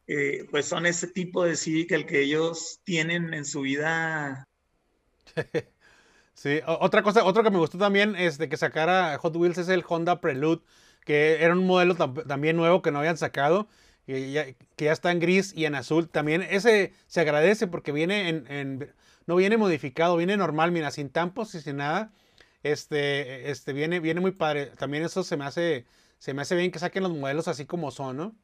eh, 0.08 0.46
pues 0.50 0.66
son 0.66 0.84
ese 0.84 1.06
tipo 1.06 1.44
de 1.44 1.56
Civic 1.56 1.92
el 1.92 2.06
que 2.06 2.22
ellos 2.22 2.80
tienen 2.82 3.34
en 3.34 3.44
su 3.44 3.60
vida. 3.60 4.48
sí, 6.36 6.60
otra 6.66 7.02
cosa, 7.02 7.24
otro 7.24 7.42
que 7.42 7.50
me 7.50 7.58
gustó 7.58 7.78
también 7.78 8.14
es 8.14 8.38
de 8.38 8.48
que 8.48 8.56
sacara 8.56 9.18
Hot 9.18 9.34
Wheels 9.34 9.58
es 9.58 9.68
el 9.68 9.84
Honda 9.88 10.20
Prelude, 10.20 10.62
que 11.04 11.42
era 11.42 11.52
un 11.54 11.66
modelo 11.66 11.96
también 11.96 12.56
nuevo 12.56 12.80
que 12.80 12.92
no 12.92 13.00
habían 13.00 13.16
sacado 13.16 13.66
que 14.06 14.30
ya, 14.30 14.46
que 14.76 14.84
ya 14.86 14.92
está 14.92 15.10
en 15.10 15.20
gris 15.20 15.52
y 15.54 15.64
en 15.66 15.74
azul. 15.74 16.08
También 16.08 16.42
ese 16.42 16.92
se 17.08 17.20
agradece 17.20 17.66
porque 17.66 17.92
viene 17.92 18.28
en, 18.28 18.94
no 19.26 19.36
viene 19.36 19.56
modificado, 19.56 20.16
viene 20.16 20.36
normal, 20.36 20.70
mira, 20.72 20.90
sin 20.90 21.10
tampos 21.10 21.54
y 21.54 21.60
sin 21.60 21.78
nada. 21.78 22.12
Este, 22.62 23.50
este 23.50 23.72
viene, 23.72 24.00
viene 24.00 24.20
muy 24.20 24.30
padre. 24.32 24.66
También 24.78 25.04
eso 25.04 25.24
se 25.24 25.36
me 25.36 25.44
hace, 25.44 25.86
se 26.18 26.34
me 26.34 26.42
hace 26.42 26.54
bien 26.56 26.70
que 26.70 26.78
saquen 26.78 27.02
los 27.02 27.12
modelos 27.12 27.48
así 27.48 27.66
como 27.66 27.90
son, 27.90 28.16
¿no? 28.16 28.36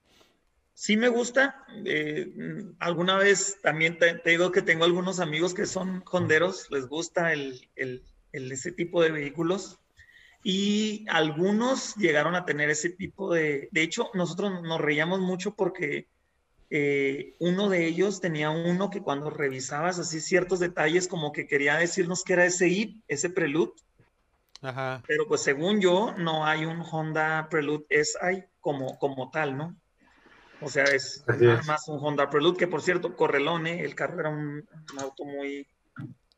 Sí 0.74 0.96
me 0.96 1.08
gusta. 1.08 1.64
Eh, 1.85 2.32
alguna 2.78 3.16
vez 3.16 3.58
también 3.62 3.98
te, 3.98 4.20
digo 4.24 4.50
que 4.52 4.62
tengo 4.62 4.85
algunos 4.85 5.20
amigos 5.20 5.54
que 5.54 5.66
son 5.66 6.02
honderos, 6.11 6.70
les 6.70 6.87
gusta 6.87 7.32
el, 7.32 7.68
el, 7.76 8.02
ese 8.32 8.72
tipo 8.72 9.02
de 9.02 9.11
vehículos 9.11 9.78
y 10.42 11.04
algunos 11.08 11.94
llegaron 11.96 12.35
a 12.35 12.44
tener 12.44 12.70
ese 12.70 12.90
tipo 12.90 13.32
de... 13.32 13.68
De 13.70 13.82
hecho, 13.82 14.11
nosotros 14.14 14.62
nos 14.62 14.80
reíamos 14.80 15.20
mucho 15.20 15.54
porque 15.54 16.08
eh, 16.70 17.35
uno 17.38 17.68
de 17.68 17.87
ellos 17.87 18.20
tenía 18.20 18.50
uno 18.50 18.90
que 18.90 19.02
cuando 19.02 19.30
revisabas 19.30 19.98
así 19.98 20.20
ciertos 20.20 20.58
detalles 20.58 21.06
como 21.06 21.30
que 21.30 21.46
quería 21.46 21.76
decirnos 21.76 22.24
que 22.24 22.32
era 22.32 22.46
ese 22.46 22.68
IP, 22.68 23.02
ese 23.08 23.30
Prelude. 23.30 23.72
Ajá. 24.62 25.02
Pero 25.06 25.28
pues 25.28 25.42
según 25.42 25.80
yo, 25.80 26.14
no 26.16 26.46
hay 26.46 26.64
un 26.64 26.80
Honda 26.80 27.48
Prelude 27.50 27.85
SI 27.90 28.44
como, 28.61 28.98
como 28.98 29.30
tal, 29.30 29.56
¿no? 29.56 29.76
O 30.62 30.68
sea, 30.68 30.85
es, 30.85 31.25
más 31.66 31.88
un 31.88 31.98
Honda 32.01 32.31
Prelude, 32.31 32.57
que 32.57 32.66
por 32.66 32.83
cierto, 32.83 33.16
Correlone, 33.16 33.83
el 33.83 33.94
carro 33.94 34.20
era 34.20 34.31
un, 34.31 34.68
auto 34.98 35.25
muy... 35.25 35.66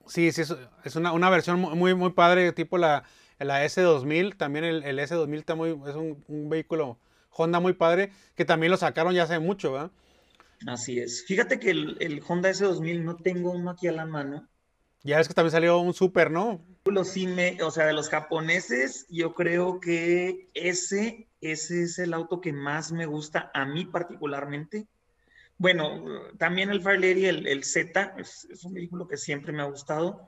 Sí, 0.06 0.32
sí, 0.32 0.42
es, 0.84 0.96
una, 0.96 1.12
una, 1.12 1.30
versión 1.30 1.60
muy, 1.60 1.94
muy 1.94 2.10
padre, 2.10 2.52
tipo 2.52 2.76
la, 2.76 3.04
la 3.38 3.64
S2000, 3.64 4.36
también 4.36 4.64
el, 4.64 4.98
S2000 4.98 5.38
está 5.38 5.54
muy, 5.54 5.70
es 5.70 5.94
un, 5.94 6.48
vehículo 6.48 6.98
Honda 7.30 7.60
muy 7.60 7.72
padre, 7.72 8.12
que 8.36 8.44
también 8.44 8.70
lo 8.70 8.76
sacaron 8.76 9.14
ya 9.14 9.24
hace 9.24 9.38
mucho, 9.38 9.72
¿verdad? 9.72 9.90
Así 10.66 11.00
es. 11.00 11.24
Fíjate 11.26 11.58
que 11.58 11.70
el, 11.70 12.22
Honda 12.26 12.50
S2000 12.50 13.02
no 13.02 13.16
tengo 13.16 13.50
uno 13.50 13.70
aquí 13.70 13.88
a 13.88 13.92
la 13.92 14.06
mano. 14.06 14.48
Ya 15.02 15.20
es 15.20 15.28
que 15.28 15.34
también 15.34 15.50
salió 15.50 15.78
un 15.78 15.92
Super, 15.92 16.30
¿no? 16.30 16.60
Sí 17.04 17.26
me, 17.26 17.62
o 17.62 17.70
sea, 17.70 17.86
de 17.86 17.92
los 17.92 18.08
japoneses, 18.08 19.06
yo 19.10 19.34
creo 19.34 19.80
que 19.80 20.48
ese, 20.54 21.28
ese 21.52 21.82
es 21.82 21.98
el 21.98 22.14
auto 22.14 22.40
que 22.40 22.52
más 22.52 22.92
me 22.92 23.06
gusta 23.06 23.50
a 23.54 23.64
mí 23.64 23.84
particularmente. 23.84 24.86
Bueno, 25.56 26.04
también 26.38 26.70
el 26.70 26.82
Fairlady, 26.82 27.26
el, 27.26 27.46
el 27.46 27.64
Z, 27.64 28.14
es, 28.18 28.46
es, 28.50 28.64
un 28.64 28.74
vehículo 28.74 29.06
que 29.06 29.16
siempre 29.16 29.52
me 29.52 29.62
ha 29.62 29.66
gustado. 29.66 30.26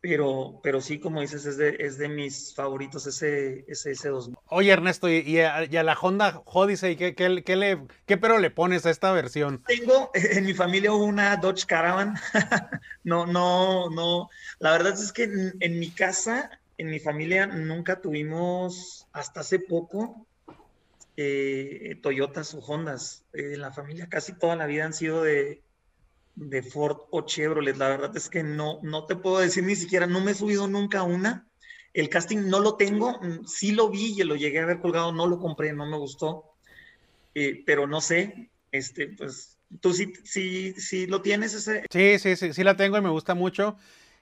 Pero, 0.00 0.60
pero 0.62 0.80
sí, 0.80 1.00
como 1.00 1.20
dices, 1.20 1.44
es 1.44 1.56
de, 1.56 1.76
es 1.80 1.98
de 1.98 2.08
mis 2.08 2.54
favoritos 2.54 3.04
ese, 3.08 3.64
ese 3.66 3.90
S2000. 3.92 4.38
Oye, 4.46 4.70
Ernesto, 4.70 5.08
¿y, 5.08 5.40
a, 5.40 5.66
la 5.66 5.98
Honda 6.00 6.40
Odyssey 6.44 6.94
qué, 6.94 7.16
qué, 7.16 7.42
qué, 7.44 7.56
le, 7.56 7.82
qué 8.06 8.16
pero 8.16 8.38
le 8.38 8.52
pones 8.52 8.86
a 8.86 8.90
esta 8.90 9.10
versión? 9.10 9.64
Tengo 9.66 10.12
en 10.14 10.46
mi 10.46 10.54
familia 10.54 10.92
una 10.92 11.36
Dodge 11.36 11.66
Caravan. 11.66 12.14
no, 13.02 13.26
no, 13.26 13.90
no. 13.90 14.30
La 14.60 14.70
verdad 14.70 14.92
es 14.92 15.12
que 15.12 15.24
en, 15.58 15.78
mi 15.80 15.90
casa, 15.90 16.60
en 16.76 16.90
mi 16.90 17.00
familia, 17.00 17.48
nunca 17.48 18.00
tuvimos, 18.00 19.08
hasta 19.12 19.40
hace 19.40 19.58
poco, 19.58 20.27
eh, 21.20 21.98
Toyotas 22.00 22.54
o 22.54 22.60
Hondas. 22.60 23.24
en 23.32 23.60
la 23.60 23.72
familia 23.72 24.08
casi 24.08 24.38
toda 24.38 24.54
la 24.54 24.66
vida 24.66 24.84
han 24.84 24.94
sido 24.94 25.24
de, 25.24 25.64
de 26.36 26.62
Ford 26.62 26.96
o 27.10 27.22
Chevrolet. 27.22 27.76
La 27.76 27.88
verdad 27.88 28.16
es 28.16 28.28
que 28.28 28.44
no, 28.44 28.78
no 28.84 29.04
te 29.06 29.16
puedo 29.16 29.40
decir 29.40 29.64
ni 29.64 29.74
siquiera, 29.74 30.06
no 30.06 30.20
me 30.20 30.30
he 30.30 30.34
subido 30.34 30.68
nunca 30.68 31.02
una. 31.02 31.50
El 31.92 32.08
casting 32.08 32.46
no 32.46 32.60
lo 32.60 32.76
tengo, 32.76 33.18
mm, 33.20 33.46
sí 33.46 33.72
lo 33.72 33.90
vi 33.90 34.14
y 34.16 34.22
lo 34.22 34.36
llegué 34.36 34.60
a 34.60 34.66
ver 34.66 34.80
colgado, 34.80 35.10
no 35.12 35.26
lo 35.26 35.40
compré, 35.40 35.72
no 35.72 35.86
me 35.86 35.96
gustó. 35.96 36.54
Eh, 37.34 37.64
pero 37.66 37.88
no 37.88 38.00
sé, 38.00 38.52
este, 38.70 39.08
pues, 39.08 39.58
tú 39.80 39.92
sí, 39.92 40.12
sí, 40.22 40.72
sí 40.74 41.08
lo 41.08 41.20
tienes 41.20 41.52
ese. 41.52 41.84
Sí, 41.90 42.18
sí, 42.20 42.36
sí, 42.36 42.52
sí 42.52 42.62
la 42.62 42.76
tengo 42.76 42.96
y 42.96 43.00
me 43.00 43.10
gusta 43.10 43.34
mucho. 43.34 43.76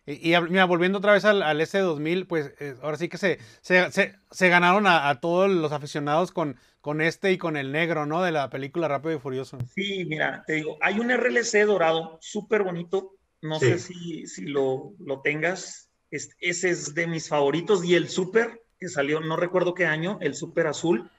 Y, 0.07 0.35
mira, 0.49 0.67
volviendo 0.67 0.99
otra 0.99 1.13
vez 1.13 1.25
al, 1.25 1.43
al 1.43 1.61
S2000, 1.61 2.29
pues 2.29 2.53
eh, 2.61 2.77
ahora 2.81 2.97
sí 2.97 3.09
que 3.09 3.19
se, 3.19 3.41
se, 3.61 4.49
ganaron 4.49 4.87
a, 4.87 5.21
todos 5.21 5.51
los 5.51 5.73
aficionados 5.73 6.31
con, 6.31 6.57
con 6.81 7.01
este 7.01 7.33
y 7.33 7.39
con 7.39 7.57
el 7.57 7.73
negro, 7.73 8.07
¿no? 8.07 8.23
De 8.23 8.31
la 8.31 8.49
película 8.49 8.87
Rápido 8.87 9.17
y 9.17 9.19
Furioso. 9.19 9.59
Sí, 9.75 10.05
mira, 10.05 10.45
te 10.47 10.55
digo, 10.55 10.79
hay 10.81 11.01
un 11.01 11.11
RLC 11.11 11.67
dorado 11.67 12.19
súper 12.21 12.63
bonito. 12.63 13.17
No 13.43 13.59
sé 13.59 13.81
si, 13.81 14.29
si 14.29 14.47
lo, 14.47 14.93
lo 15.01 15.21
tengas. 15.23 15.91
ese 16.11 16.71
es 16.71 16.95
de 16.95 17.09
mis 17.09 17.29
favoritos. 17.29 17.85
Y 17.85 17.97
el 17.97 18.09
Super, 18.09 18.63
que 18.79 18.89
salió, 18.89 19.21
no 19.21 19.37
recuerdo 19.37 19.75
qué 19.75 19.87
año, 19.87 20.19
el 20.21 20.37
Super 20.37 20.69
Azul. 20.69 21.11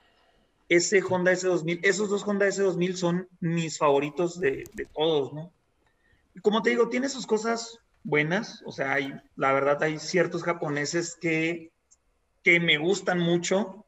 Ese 0.69 1.02
Honda 1.02 1.34
S2000, 1.34 1.82
esos 1.84 2.10
dos 2.10 2.26
Honda 2.26 2.47
S2000 2.47 2.93
son 2.95 3.28
mis 3.41 3.78
favoritos 3.78 4.39
de, 4.39 4.63
de 4.73 4.86
todos, 4.86 5.34
¿no? 5.34 5.52
Y 6.36 6.39
como 6.39 6.62
te 6.62 6.69
digo, 6.69 6.88
tiene 6.88 7.10
sus 7.10 7.26
cosas 7.26 7.80
buenas. 8.08 8.63
O 8.65 8.72
sea, 8.72 8.93
hay, 8.93 9.13
la 9.36 9.54
verdad, 9.54 9.84
hay 9.84 10.00
ciertos 10.00 10.43
japoneses 10.43 11.17
que, 11.20 11.72
que 12.43 12.60
me 12.60 12.78
gustan 12.78 13.20
mucho 13.20 13.88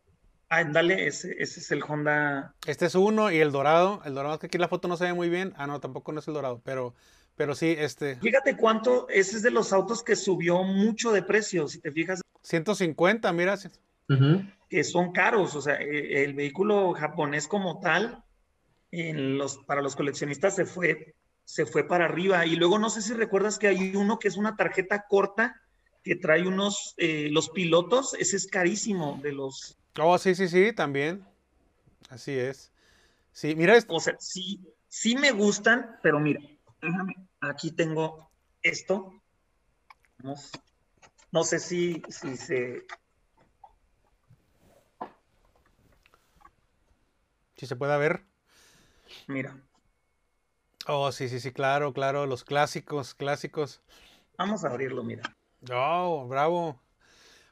Ah, 0.51 0.63
dale, 0.63 1.05
ese, 1.05 1.35
ese, 1.37 1.59
es 1.59 1.71
el 1.71 1.83
Honda. 1.87 2.55
Este 2.65 2.87
es 2.87 2.95
uno 2.95 3.31
y 3.31 3.37
el 3.37 3.51
dorado. 3.51 4.01
El 4.03 4.15
dorado 4.15 4.33
es 4.33 4.39
que 4.39 4.47
aquí 4.47 4.57
la 4.57 4.67
foto 4.67 4.87
no 4.87 4.97
se 4.97 5.05
ve 5.05 5.13
muy 5.13 5.29
bien. 5.29 5.53
Ah, 5.57 5.67
no, 5.67 5.79
tampoco 5.79 6.11
no 6.11 6.19
es 6.19 6.27
el 6.27 6.33
dorado, 6.33 6.59
pero, 6.65 6.95
pero 7.35 7.53
sí, 7.53 7.75
este. 7.77 8.15
Fíjate 8.15 8.57
cuánto, 8.57 9.07
ese 9.09 9.37
es 9.37 9.43
de 9.43 9.51
los 9.51 9.71
autos 9.73 10.01
que 10.01 10.15
subió 10.15 10.63
mucho 10.63 11.11
de 11.11 11.21
precio, 11.21 11.67
si 11.67 11.79
te 11.79 11.91
fijas. 11.91 12.21
150, 12.41 13.31
mira. 13.31 13.59
Que 14.67 14.83
son 14.83 15.11
caros, 15.11 15.55
o 15.55 15.61
sea, 15.61 15.75
e, 15.75 16.23
el 16.23 16.33
vehículo 16.33 16.93
japonés 16.93 17.47
como 17.47 17.79
tal, 17.79 18.23
en 18.89 19.37
los, 19.37 19.59
para 19.59 19.83
los 19.83 19.95
coleccionistas 19.95 20.55
se 20.55 20.65
fue, 20.65 21.13
se 21.49 21.65
fue 21.65 21.83
para 21.83 22.05
arriba. 22.05 22.45
Y 22.45 22.55
luego 22.55 22.77
no 22.77 22.91
sé 22.91 23.01
si 23.01 23.11
recuerdas 23.13 23.57
que 23.57 23.67
hay 23.67 23.95
uno 23.95 24.19
que 24.19 24.27
es 24.27 24.37
una 24.37 24.55
tarjeta 24.55 25.07
corta 25.07 25.59
que 26.03 26.15
trae 26.15 26.47
unos, 26.47 26.93
eh, 26.97 27.29
los 27.31 27.49
pilotos, 27.49 28.13
ese 28.13 28.37
es 28.37 28.45
carísimo 28.45 29.19
de 29.23 29.31
los 29.31 29.75
Oh, 29.99 30.17
sí, 30.19 30.35
sí, 30.35 30.47
sí, 30.47 30.71
también. 30.73 31.25
Así 32.09 32.37
es. 32.37 32.71
Sí, 33.31 33.55
mira 33.55 33.75
esto. 33.75 33.95
O 33.95 33.99
sea, 33.99 34.15
sí, 34.19 34.61
sí 34.87 35.15
me 35.15 35.31
gustan, 35.31 35.97
pero 36.03 36.19
mira, 36.19 36.39
déjame, 36.81 37.15
aquí 37.41 37.71
tengo 37.71 38.29
esto. 38.61 39.19
No, 41.31 41.43
sé 41.43 41.59
si, 41.59 42.03
si 42.09 42.37
se... 42.37 42.85
Si 47.57 47.65
se 47.65 47.75
puede 47.75 47.97
ver. 47.97 48.23
Mira. 49.27 49.59
Oh, 50.91 51.11
sí, 51.11 51.29
sí, 51.29 51.39
sí, 51.39 51.51
claro, 51.51 51.93
claro, 51.93 52.25
los 52.25 52.43
clásicos, 52.43 53.13
clásicos. 53.13 53.79
Vamos 54.39 54.63
a 54.63 54.69
abrirlo, 54.69 55.03
mira. 55.03 55.21
Oh, 55.71 56.27
bravo. 56.27 56.81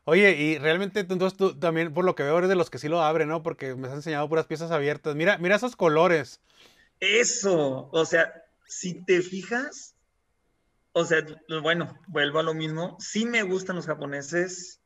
Oye, 0.06 0.32
y 0.32 0.58
realmente 0.58 1.02
entonces 1.02 1.38
tú 1.38 1.54
también, 1.54 1.94
por 1.94 2.04
lo 2.04 2.16
que 2.16 2.24
veo, 2.24 2.36
eres 2.40 2.50
de 2.50 2.56
los 2.56 2.72
que 2.72 2.80
sí 2.80 2.88
lo 2.88 3.04
abren, 3.04 3.28
¿no? 3.28 3.44
Porque 3.44 3.76
me 3.76 3.90
has 3.90 3.94
enseñado 3.94 4.28
puras 4.28 4.48
piezas 4.48 4.72
abiertas. 4.72 5.14
Mira, 5.14 5.38
mira 5.38 5.56
esos 5.56 5.76
colores. 5.76 6.42
Eso, 7.00 7.90
o 7.92 8.06
sea, 8.06 8.34
si 8.66 9.04
te 9.06 9.22
fijas, 9.22 9.94
o 10.94 11.06
sea, 11.06 11.24
bueno, 11.62 11.96
vuelvo 12.08 12.40
a 12.40 12.44
lo 12.44 12.56
mismo. 12.56 12.98
Sí 13.00 13.28
me 13.28 13.44
gustan 13.44 13.76
los 13.76 13.86
japoneses. 13.86 14.82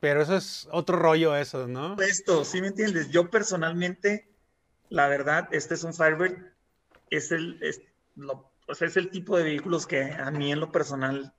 Pero 0.00 0.20
eso 0.20 0.36
es 0.36 0.66
otro 0.72 0.98
rollo, 0.98 1.36
eso, 1.36 1.68
¿no? 1.68 1.94
Esto, 2.00 2.44
sí 2.44 2.60
me 2.60 2.68
entiendes. 2.68 3.10
Yo 3.10 3.30
personalmente, 3.30 4.34
la 4.88 5.06
verdad, 5.06 5.48
este 5.52 5.74
es 5.74 5.84
un 5.84 5.94
Firebird. 5.94 6.55
Es 7.10 7.32
el, 7.32 7.62
es, 7.62 7.82
lo, 8.16 8.50
o 8.66 8.74
sea, 8.74 8.88
es 8.88 8.96
el 8.96 9.10
tipo 9.10 9.36
de 9.36 9.44
vehículos 9.44 9.86
que 9.86 10.02
a 10.02 10.30
mí 10.30 10.52
en 10.52 10.60
lo 10.60 10.72
personal 10.72 11.32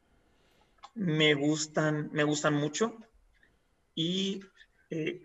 me 0.95 1.33
gustan, 1.33 2.09
me 2.11 2.23
gustan 2.23 2.53
mucho. 2.53 2.97
Y 3.95 4.41
eh, 4.89 5.23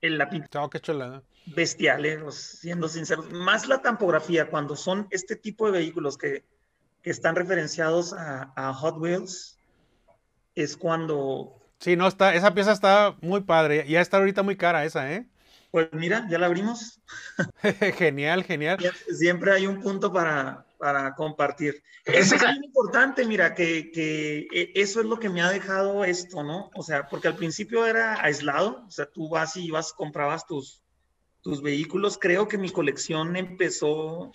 el, 0.00 0.18
la 0.18 0.28
pintura. 0.28 0.64
Oh, 0.64 0.70
qué 0.70 0.80
chulada. 0.80 1.22
Bestiales, 1.46 2.34
siendo 2.34 2.88
sinceros. 2.88 3.30
Más 3.30 3.68
la 3.68 3.82
tampografía, 3.82 4.48
cuando 4.50 4.76
son 4.76 5.08
este 5.10 5.36
tipo 5.36 5.66
de 5.66 5.72
vehículos 5.72 6.16
que, 6.16 6.44
que 7.02 7.10
están 7.10 7.34
referenciados 7.34 8.12
a, 8.12 8.52
a, 8.56 8.72
Hot 8.74 8.98
Wheels, 8.98 9.58
es 10.54 10.76
cuando... 10.76 11.56
Sí, 11.78 11.96
no, 11.96 12.06
está, 12.06 12.34
esa 12.34 12.54
pieza 12.54 12.72
está 12.72 13.16
muy 13.22 13.40
padre. 13.40 13.86
Ya 13.88 14.00
está 14.00 14.18
ahorita 14.18 14.42
muy 14.42 14.56
cara 14.56 14.84
esa, 14.84 15.12
¿eh? 15.12 15.26
Pues 15.70 15.88
mira, 15.92 16.26
ya 16.28 16.38
la 16.38 16.46
abrimos. 16.46 17.00
genial, 17.96 18.44
genial. 18.44 18.78
Siempre 19.10 19.52
hay 19.52 19.66
un 19.66 19.80
punto 19.80 20.12
para, 20.12 20.66
para 20.78 21.14
compartir. 21.14 21.82
Eso 22.04 22.34
es 22.34 22.42
muy 22.42 22.64
importante, 22.64 23.24
mira, 23.24 23.54
que, 23.54 23.92
que, 23.92 24.48
e, 24.52 24.72
eso 24.74 25.00
es 25.00 25.06
lo 25.06 25.18
que 25.20 25.28
me 25.28 25.42
ha 25.42 25.50
dejado 25.50 26.04
esto, 26.04 26.42
¿no? 26.42 26.70
O 26.74 26.82
sea, 26.82 27.06
porque 27.08 27.28
al 27.28 27.36
principio 27.36 27.86
era 27.86 28.22
aislado, 28.24 28.84
o 28.86 28.90
sea, 28.90 29.06
tú 29.06 29.28
vas 29.28 29.56
y 29.56 29.66
ibas, 29.66 29.92
comprabas 29.92 30.46
tus, 30.46 30.82
tus 31.42 31.62
vehículos. 31.62 32.18
Creo 32.18 32.48
que 32.48 32.58
mi 32.58 32.70
colección 32.70 33.36
empezó 33.36 34.32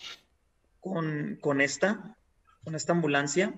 con, 0.80 1.38
con 1.42 1.60
esta, 1.60 2.16
con 2.64 2.76
esta 2.76 2.94
ambulancia, 2.94 3.54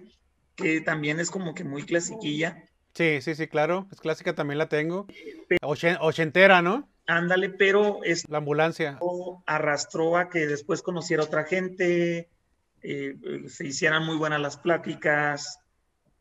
que 0.56 0.82
también 0.82 1.20
es 1.20 1.30
como 1.30 1.54
que 1.54 1.64
muy 1.64 1.84
clasiquilla. 1.84 2.64
Sí, 2.96 3.22
sí, 3.22 3.36
sí, 3.36 3.48
claro, 3.48 3.88
es 3.92 4.00
clásica, 4.00 4.34
también 4.34 4.58
la 4.58 4.70
tengo. 4.70 5.06
ochentera, 5.62 6.64
¿no? 6.64 6.90
Ándale, 7.08 7.50
pero 7.50 8.04
es 8.04 8.28
la 8.30 8.40
ambulancia 8.40 9.00
arrastró 9.46 10.18
a 10.18 10.30
que 10.30 10.46
después 10.46 10.82
conociera 10.82 11.24
otra 11.24 11.46
gente, 11.46 12.30
eh, 12.82 13.16
se 13.48 13.68
hicieran 13.68 14.06
muy 14.06 14.18
buenas 14.18 14.42
las 14.42 14.58
pláticas, 14.58 15.60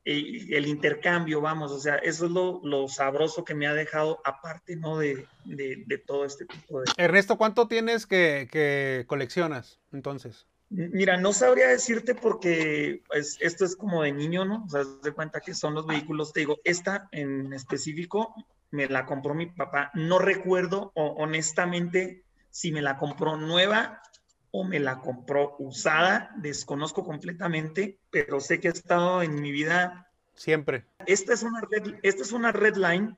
eh, 0.05 0.47
el 0.51 0.69
intercambio, 0.69 1.41
vamos, 1.41 1.73
o 1.73 1.81
sea, 1.81 1.97
eso 1.97 2.27
es 2.27 2.31
lo, 2.31 2.61
lo 2.63 2.87
sabroso 2.87 3.45
que 3.45 3.55
me 3.55 3.67
ha 3.67 3.75
dejado 3.75 4.21
aparte, 4.25 4.77
¿no? 4.77 4.99
De, 4.99 5.27
de, 5.45 5.83
de, 5.85 5.99
todo 5.99 6.25
este 6.25 6.47
tipo 6.47 6.81
de... 6.81 6.87
Ernesto, 6.97 7.37
¿cuánto 7.37 7.67
tienes 7.67 8.07
que, 8.07 8.49
que 8.51 9.05
coleccionas 9.09 9.81
entonces? 9.93 10.47
Mira, 10.69 11.17
no 11.17 11.33
sabría 11.33 11.69
decirte 11.69 12.15
porque 12.15 13.03
pues, 13.09 13.37
esto 13.41 13.65
es 13.65 13.75
como 13.75 14.03
de 14.03 14.13
niño, 14.13 14.45
¿no? 14.45 14.65
O 14.65 14.69
sea, 14.69 14.85
de 14.85 15.13
cuenta 15.13 15.41
que 15.41 15.55
son 15.55 15.75
los 15.75 15.87
vehículos, 15.87 16.33
te 16.33 16.41
digo, 16.41 16.59
esta 16.65 17.09
en 17.11 17.53
específico 17.53 18.35
me 18.71 18.89
la 18.89 19.07
compró 19.07 19.35
mi 19.35 19.47
papá. 19.47 19.91
No 19.95 20.19
recuerdo 20.19 20.93
honestamente 20.95 22.25
si 22.51 22.73
me 22.73 22.83
la 22.83 22.97
compró 22.97 23.37
nueva 23.37 24.03
o 24.51 24.65
me 24.65 24.81
la 24.81 24.99
compró 25.01 25.57
usada. 25.59 26.31
Desconozco 26.37 27.05
completamente, 27.05 27.99
pero 28.11 28.41
sé 28.41 28.61
que 28.61 28.69
ha 28.69 28.73
estado 28.73 29.23
en 29.23 29.41
mi 29.41 29.53
vida. 29.53 30.11
Siempre. 30.35 30.87
Esta 31.07 31.33
es 31.33 31.43
una 31.43 31.61
red, 31.61 31.95
esta 32.03 32.23
es 32.23 32.33
una 32.33 32.53
red 32.53 32.77
line. 32.77 33.17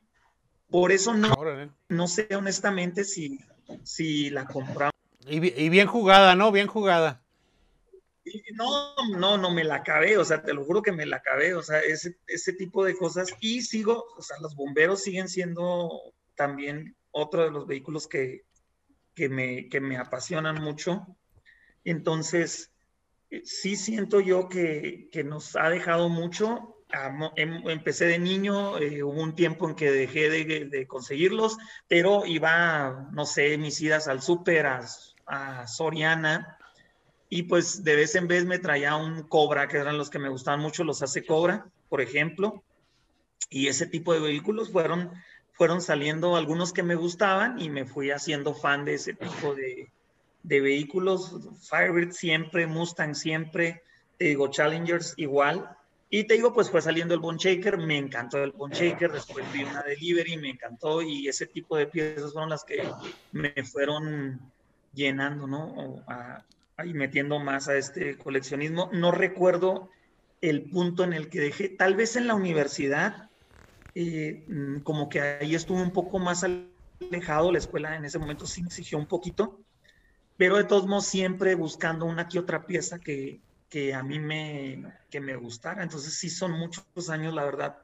Por 0.71 0.93
eso 0.93 1.15
no, 1.15 1.35
no 1.89 2.09
sé 2.09 2.29
honestamente 2.37 3.05
si, 3.05 3.41
si 3.85 4.31
la 4.31 4.45
compramos. 4.45 4.93
y 5.27 5.69
bien 5.69 5.87
jugada, 5.87 6.35
¿no? 6.35 6.53
Bien 6.53 6.67
jugada 6.67 7.23
no, 8.55 8.95
no, 9.17 9.39
no 9.39 9.51
me 9.51 9.65
la 9.65 9.77
acabé, 9.77 10.19
o 10.19 10.25
sea, 10.25 10.43
te 10.43 10.55
lo 10.55 10.65
juro 10.65 10.83
que 10.83 10.93
me 10.93 11.07
la 11.07 11.17
acabé, 11.17 11.55
o 11.55 11.63
sea, 11.63 11.81
ese, 11.81 12.19
ese 12.27 12.53
tipo 12.53 12.85
de 12.85 12.97
cosas. 12.97 13.33
Y 13.41 13.63
sigo, 13.63 14.07
o 14.17 14.23
sea, 14.23 14.39
los 14.41 14.55
bomberos 14.55 15.03
siguen 15.03 15.29
siendo 15.29 15.91
también 16.35 16.97
otro 17.11 17.45
de 17.45 17.51
los 17.51 17.67
vehículos 17.67 18.07
que, 18.07 18.45
que, 19.15 19.29
me, 19.29 19.69
que 19.69 19.81
me 19.81 19.97
apasionan 19.97 20.63
mucho. 20.63 21.07
Entonces, 21.85 22.71
eh, 23.31 23.43
sí 23.45 23.77
siento 23.77 24.21
yo 24.21 24.49
que, 24.49 25.09
que 25.11 25.25
nos 25.25 25.57
ha 25.57 25.71
dejado 25.71 26.09
mucho. 26.09 26.77
Em, 27.37 27.69
empecé 27.69 28.07
de 28.07 28.19
niño, 28.19 28.79
eh, 28.79 29.03
hubo 29.03 29.21
un 29.21 29.35
tiempo 29.35 29.69
en 29.69 29.75
que 29.75 29.91
dejé 29.91 30.31
de, 30.31 30.87
conseguirlos, 30.87 31.59
pero 31.87 32.25
iba, 32.25 33.11
no 33.13 33.27
sé, 33.27 33.59
mis 33.59 33.81
idas 33.83 34.09
al 34.09 34.23
súper, 34.23 34.67
a, 34.67 34.81
a 35.27 35.67
Soriana, 35.67 36.58
y 37.31 37.43
pues 37.43 37.85
de 37.85 37.97
vez 37.97 38.15
en 38.15 38.27
vez 38.27 38.45
me 38.47 38.59
traía 38.59 38.97
un 38.97 39.23
Cobra, 39.23 39.69
que 39.69 39.77
eran 39.77 39.99
los 39.99 40.11
que 40.11 40.19
me 40.19 40.31
gustaban 40.31 40.61
mucho, 40.61 40.85
los 40.85 41.03
hace 41.03 41.25
Cobra, 41.25 41.67
por 41.89 42.01
ejemplo. 42.01 42.63
Y 43.51 43.69
ese 43.69 43.87
tipo 43.87 44.15
de 44.15 44.21
vehículos 44.21 44.71
fueron, 44.71 45.11
fueron 45.53 45.83
saliendo 45.83 46.37
algunos 46.37 46.73
que 46.73 46.83
me 46.83 46.95
gustaban 46.95 47.61
y 47.61 47.69
me 47.69 47.85
fui 47.85 48.11
haciendo 48.11 48.55
fan 48.55 48.85
de 48.85 48.95
ese 48.95 49.13
tipo 49.13 49.55
de, 49.55 49.91
de 50.43 50.61
vehículos. 50.61 51.37
Firebird 51.69 52.13
siempre, 52.13 52.67
Mustang 52.67 53.15
siempre, 53.15 53.83
te 54.17 54.27
digo, 54.27 54.49
Challengers 54.49 55.15
igual. 55.17 55.77
Y 56.11 56.25
te 56.25 56.35
digo, 56.35 56.55
pues 56.55 56.71
fue 56.71 56.81
saliendo 56.81 57.13
el 57.13 57.21
Bone 57.21 57.39
Shaker, 57.39 57.77
me 57.77 57.99
encantó 57.99 58.43
el 58.43 58.53
Bone 58.53 58.75
Shaker, 58.75 59.13
después 59.13 59.45
vi 59.53 59.65
una 59.65 59.83
Delivery, 59.83 60.39
me 60.39 60.49
encantó 60.49 61.03
y 61.03 61.29
ese 61.29 61.47
tipo 61.47 61.77
de 61.77 61.87
piezas 61.87 62.33
fueron 62.33 62.49
las 62.49 62.65
que 62.65 62.83
me 63.33 63.53
fueron 63.65 64.41
llenando, 64.95 65.47
¿no? 65.47 66.03
Ahí 66.79 66.95
metiendo 66.95 67.41
más 67.41 67.69
a 67.69 67.77
este 67.77 68.19
coleccionismo. 68.19 68.91
No 68.95 69.13
recuerdo 69.13 69.91
el 70.41 70.71
punto 70.71 71.05
en 71.05 71.15
el 71.15 71.31
que 71.31 71.41
dejé, 71.41 71.71
tal 71.71 71.97
vez 71.97 72.17
en 72.17 72.29
la 72.29 72.37
universidad, 72.37 73.31
eh, 73.95 74.45
mm, 74.49 74.81
como 74.81 75.09
que 75.09 75.21
ahí 75.21 75.55
estuve 75.55 75.83
un 75.83 75.93
poco 75.93 76.19
más 76.19 76.45
alejado, 76.45 77.53
la 77.53 77.59
escuela 77.59 77.97
en 77.97 78.05
ese 78.07 78.19
momento 78.21 78.47
sí 78.47 78.63
me 78.63 78.69
exigió 78.69 78.99
un 78.99 79.07
poquito, 79.09 79.65
pero 80.37 80.57
de 80.57 80.65
todos 80.65 80.87
modos 80.87 81.07
siempre 81.07 81.55
buscando 81.55 82.07
una 82.07 82.29
que 82.29 82.39
otra 82.39 82.67
pieza 82.67 83.01
que, 83.01 83.43
que 83.69 83.95
a 83.95 84.03
mí 84.03 84.19
me, 84.21 84.85
que 85.11 85.21
me 85.21 85.37
gustara. 85.37 85.83
Entonces 85.83 86.15
sí 86.19 86.31
son 86.31 86.53
muchos 86.53 87.11
años, 87.11 87.35
la 87.35 87.45
verdad, 87.45 87.79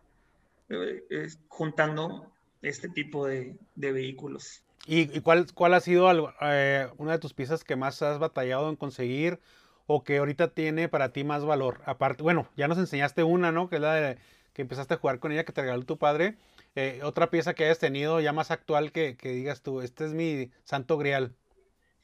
eh, 0.68 1.04
eh, 1.10 1.28
juntando 1.48 2.32
este 2.62 2.88
tipo 2.90 3.26
de, 3.26 3.58
de 3.74 3.92
vehículos. 3.92 4.64
¿Y, 4.86 5.20
cuál, 5.20 5.46
cuál 5.54 5.74
ha 5.74 5.80
sido 5.80 6.10
eh, 6.42 6.88
una 6.98 7.12
de 7.12 7.18
tus 7.18 7.32
piezas 7.32 7.64
que 7.64 7.76
más 7.76 8.02
has 8.02 8.18
batallado 8.18 8.68
en 8.68 8.76
conseguir 8.76 9.40
o 9.86 10.04
que 10.04 10.18
ahorita 10.18 10.48
tiene 10.48 10.88
para 10.88 11.12
ti 11.12 11.24
más 11.24 11.44
valor? 11.44 11.80
Aparte, 11.86 12.22
bueno, 12.22 12.48
ya 12.56 12.68
nos 12.68 12.78
enseñaste 12.78 13.22
una, 13.22 13.50
¿no? 13.50 13.68
Que 13.68 13.76
es 13.76 13.82
la 13.82 13.94
de 13.94 14.18
que 14.52 14.62
empezaste 14.62 14.94
a 14.94 14.98
jugar 14.98 15.18
con 15.18 15.32
ella, 15.32 15.44
que 15.44 15.52
te 15.52 15.62
regaló 15.62 15.84
tu 15.84 15.98
padre. 15.98 16.36
Eh, 16.76 17.00
otra 17.02 17.30
pieza 17.30 17.54
que 17.54 17.64
hayas 17.64 17.78
tenido 17.78 18.20
ya 18.20 18.32
más 18.32 18.50
actual 18.50 18.92
que, 18.92 19.16
que, 19.16 19.30
digas 19.30 19.62
tú, 19.62 19.80
este 19.80 20.06
es 20.06 20.12
mi 20.12 20.50
santo 20.64 20.96
grial. 20.96 21.34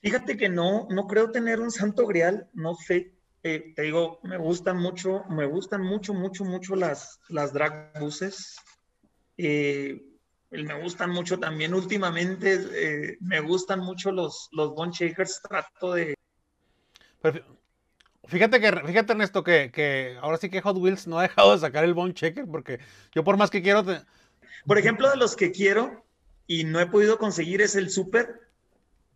Fíjate 0.01 0.37
que 0.37 0.49
no, 0.49 0.87
no 0.90 1.07
creo 1.07 1.31
tener 1.31 1.61
un 1.61 1.71
santo 1.71 2.07
grial, 2.07 2.49
no 2.55 2.75
sé. 2.75 3.12
Eh, 3.43 3.73
te 3.75 3.83
digo, 3.83 4.21
me 4.23 4.37
gustan 4.37 4.79
mucho, 4.79 5.25
me 5.31 5.47
gustan 5.47 5.83
mucho, 5.83 6.12
mucho, 6.12 6.45
mucho 6.45 6.77
las, 6.77 7.21
las 7.29 7.53
drag 7.53 7.99
buses. 7.99 8.57
Eh, 9.37 10.10
me 10.51 10.81
gustan 10.81 11.11
mucho 11.11 11.39
también 11.39 11.75
últimamente, 11.75 12.61
eh, 12.73 13.19
me 13.21 13.41
gustan 13.41 13.81
mucho 13.81 14.11
los, 14.11 14.49
los 14.53 14.75
Bone 14.75 14.93
Shakers, 14.93 15.41
trato 15.43 15.95
de... 15.95 16.15
fíjate 18.27 18.61
que, 18.61 18.73
fíjate 18.87 19.13
Ernesto, 19.13 19.45
que, 19.45 19.71
que 19.73 20.19
ahora 20.21 20.39
sí 20.39 20.51
que 20.51 20.61
Hot 20.61 20.77
Wheels 20.77 21.07
no 21.07 21.19
ha 21.19 21.23
dejado 21.23 21.53
de 21.53 21.61
sacar 21.61 21.85
el 21.85 21.95
Bone 21.95 22.15
Shaker, 22.17 22.47
porque 22.47 22.81
yo 23.15 23.23
por 23.23 23.37
más 23.37 23.51
que 23.51 23.63
quiero... 23.63 23.85
Por 24.67 24.79
ejemplo, 24.79 25.09
de 25.09 25.17
los 25.17 25.37
que 25.37 25.53
quiero 25.53 26.05
y 26.47 26.65
no 26.65 26.81
he 26.81 26.87
podido 26.87 27.19
conseguir 27.19 27.63
es 27.63 27.77
el 27.77 27.89
Super, 27.89 28.41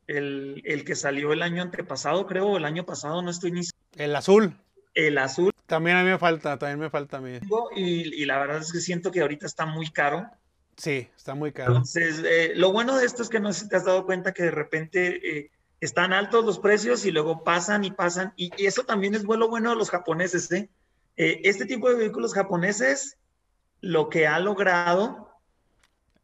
el, 0.06 0.62
el 0.64 0.84
que 0.84 0.94
salió 0.94 1.32
el 1.32 1.42
año 1.42 1.62
antepasado, 1.62 2.26
creo, 2.26 2.56
el 2.56 2.64
año 2.64 2.86
pasado, 2.86 3.22
no 3.22 3.30
estoy 3.30 3.50
ni... 3.50 3.62
El 3.96 4.14
azul. 4.14 4.56
El 4.94 5.18
azul. 5.18 5.52
También 5.66 5.96
a 5.96 6.04
mí 6.04 6.10
me 6.10 6.18
falta, 6.18 6.56
también 6.58 6.78
me 6.78 6.90
falta 6.90 7.16
a 7.16 7.20
mí. 7.20 7.40
Y, 7.74 8.22
y 8.22 8.24
la 8.26 8.38
verdad 8.38 8.58
es 8.58 8.72
que 8.72 8.78
siento 8.78 9.10
que 9.10 9.20
ahorita 9.20 9.46
está 9.46 9.66
muy 9.66 9.90
caro 9.90 10.30
Sí, 10.76 11.08
está 11.16 11.34
muy 11.34 11.52
caro. 11.52 11.72
Entonces, 11.72 12.22
eh, 12.24 12.52
lo 12.56 12.72
bueno 12.72 12.96
de 12.96 13.06
esto 13.06 13.22
es 13.22 13.28
que 13.28 13.40
no 13.40 13.52
sé 13.52 13.60
si 13.60 13.68
te 13.68 13.76
has 13.76 13.84
dado 13.84 14.04
cuenta 14.06 14.32
que 14.32 14.44
de 14.44 14.50
repente 14.50 15.38
eh, 15.38 15.50
están 15.80 16.12
altos 16.12 16.44
los 16.44 16.58
precios 16.58 17.04
y 17.04 17.10
luego 17.10 17.44
pasan 17.44 17.84
y 17.84 17.90
pasan. 17.90 18.32
Y, 18.36 18.50
eso 18.64 18.84
también 18.84 19.14
es 19.14 19.24
bueno, 19.24 19.48
bueno 19.48 19.70
de 19.70 19.76
los 19.76 19.90
japoneses. 19.90 20.50
¿eh? 20.52 20.70
¿eh? 21.16 21.42
Este 21.44 21.66
tipo 21.66 21.88
de 21.88 21.96
vehículos 21.96 22.34
japoneses, 22.34 23.18
lo 23.80 24.08
que 24.08 24.26
ha 24.26 24.38
logrado... 24.38 25.30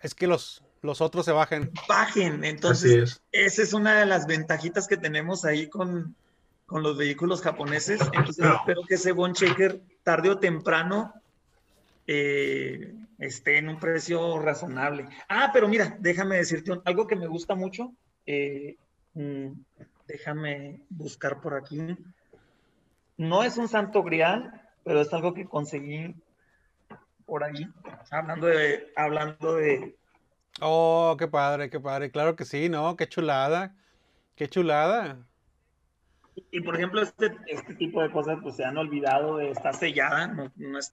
Es 0.01 0.15
que 0.15 0.27
los, 0.27 0.65
los 0.81 1.01
otros 1.03 1.27
se 1.27 1.33
bajen. 1.33 1.71
Bajen. 1.87 2.43
Entonces, 2.45 3.23
esa 3.33 3.63
es 3.63 3.73
una 3.75 4.01
de 4.01 4.07
las 4.07 4.27
ventajitas 4.27 4.89
que 4.89 4.97
tenemos 4.97 5.45
ahí 5.45 5.69
con, 5.69 6.17
con 6.65 6.83
los 6.83 6.97
vehículos 6.97 7.43
japoneses. 7.43 8.01
Entonces, 8.13 8.47
espero 8.47 8.83
que 8.89 8.95
ese 8.95 9.13
Bon 9.13 9.35
Checker 9.35 9.83
tarde 10.03 10.31
o 10.31 10.39
temprano 10.39 11.13
eh, 12.13 12.93
esté 13.21 13.59
en 13.59 13.69
un 13.69 13.79
precio 13.79 14.41
razonable. 14.41 15.09
Ah, 15.29 15.51
pero 15.53 15.69
mira, 15.69 15.97
déjame 16.01 16.39
decirte 16.39 16.73
algo 16.85 17.07
que 17.07 17.15
me 17.15 17.29
gusta 17.29 17.55
mucho. 17.55 17.93
Eh, 18.27 18.77
mm, 19.15 19.53
déjame 20.09 20.83
buscar 20.89 21.41
por 21.41 21.55
aquí. 21.55 21.97
No 23.17 23.45
es 23.45 23.57
un 23.59 23.69
santo 23.69 24.03
grial, 24.03 24.61
pero 24.83 25.01
es 25.03 25.13
algo 25.13 25.35
que 25.35 25.45
conseguí 25.45 26.17
por 27.27 27.45
ahí. 27.45 27.65
Hablando 28.11 28.49
de, 28.49 28.93
hablando 28.97 29.55
de. 29.55 29.97
Oh, 30.61 31.15
qué 31.17 31.29
padre, 31.29 31.71
qué 31.71 31.79
padre. 31.79 32.11
Claro 32.11 32.35
que 32.35 32.45
sí, 32.45 32.69
¿no? 32.69 32.97
Qué 32.97 33.09
chulada. 33.09 33.77
Qué 34.35 34.49
chulada. 34.49 35.17
Y, 36.51 36.61
por 36.61 36.75
ejemplo, 36.75 37.03
este, 37.03 37.31
este 37.47 37.75
tipo 37.75 38.03
de 38.03 38.11
cosas 38.11 38.41
pues 38.43 38.57
se 38.57 38.65
han 38.65 38.79
olvidado, 38.79 39.37
de, 39.37 39.53
está 39.53 39.73
sellada, 39.73 40.27
no, 40.27 40.51
no 40.57 40.79
es 40.79 40.93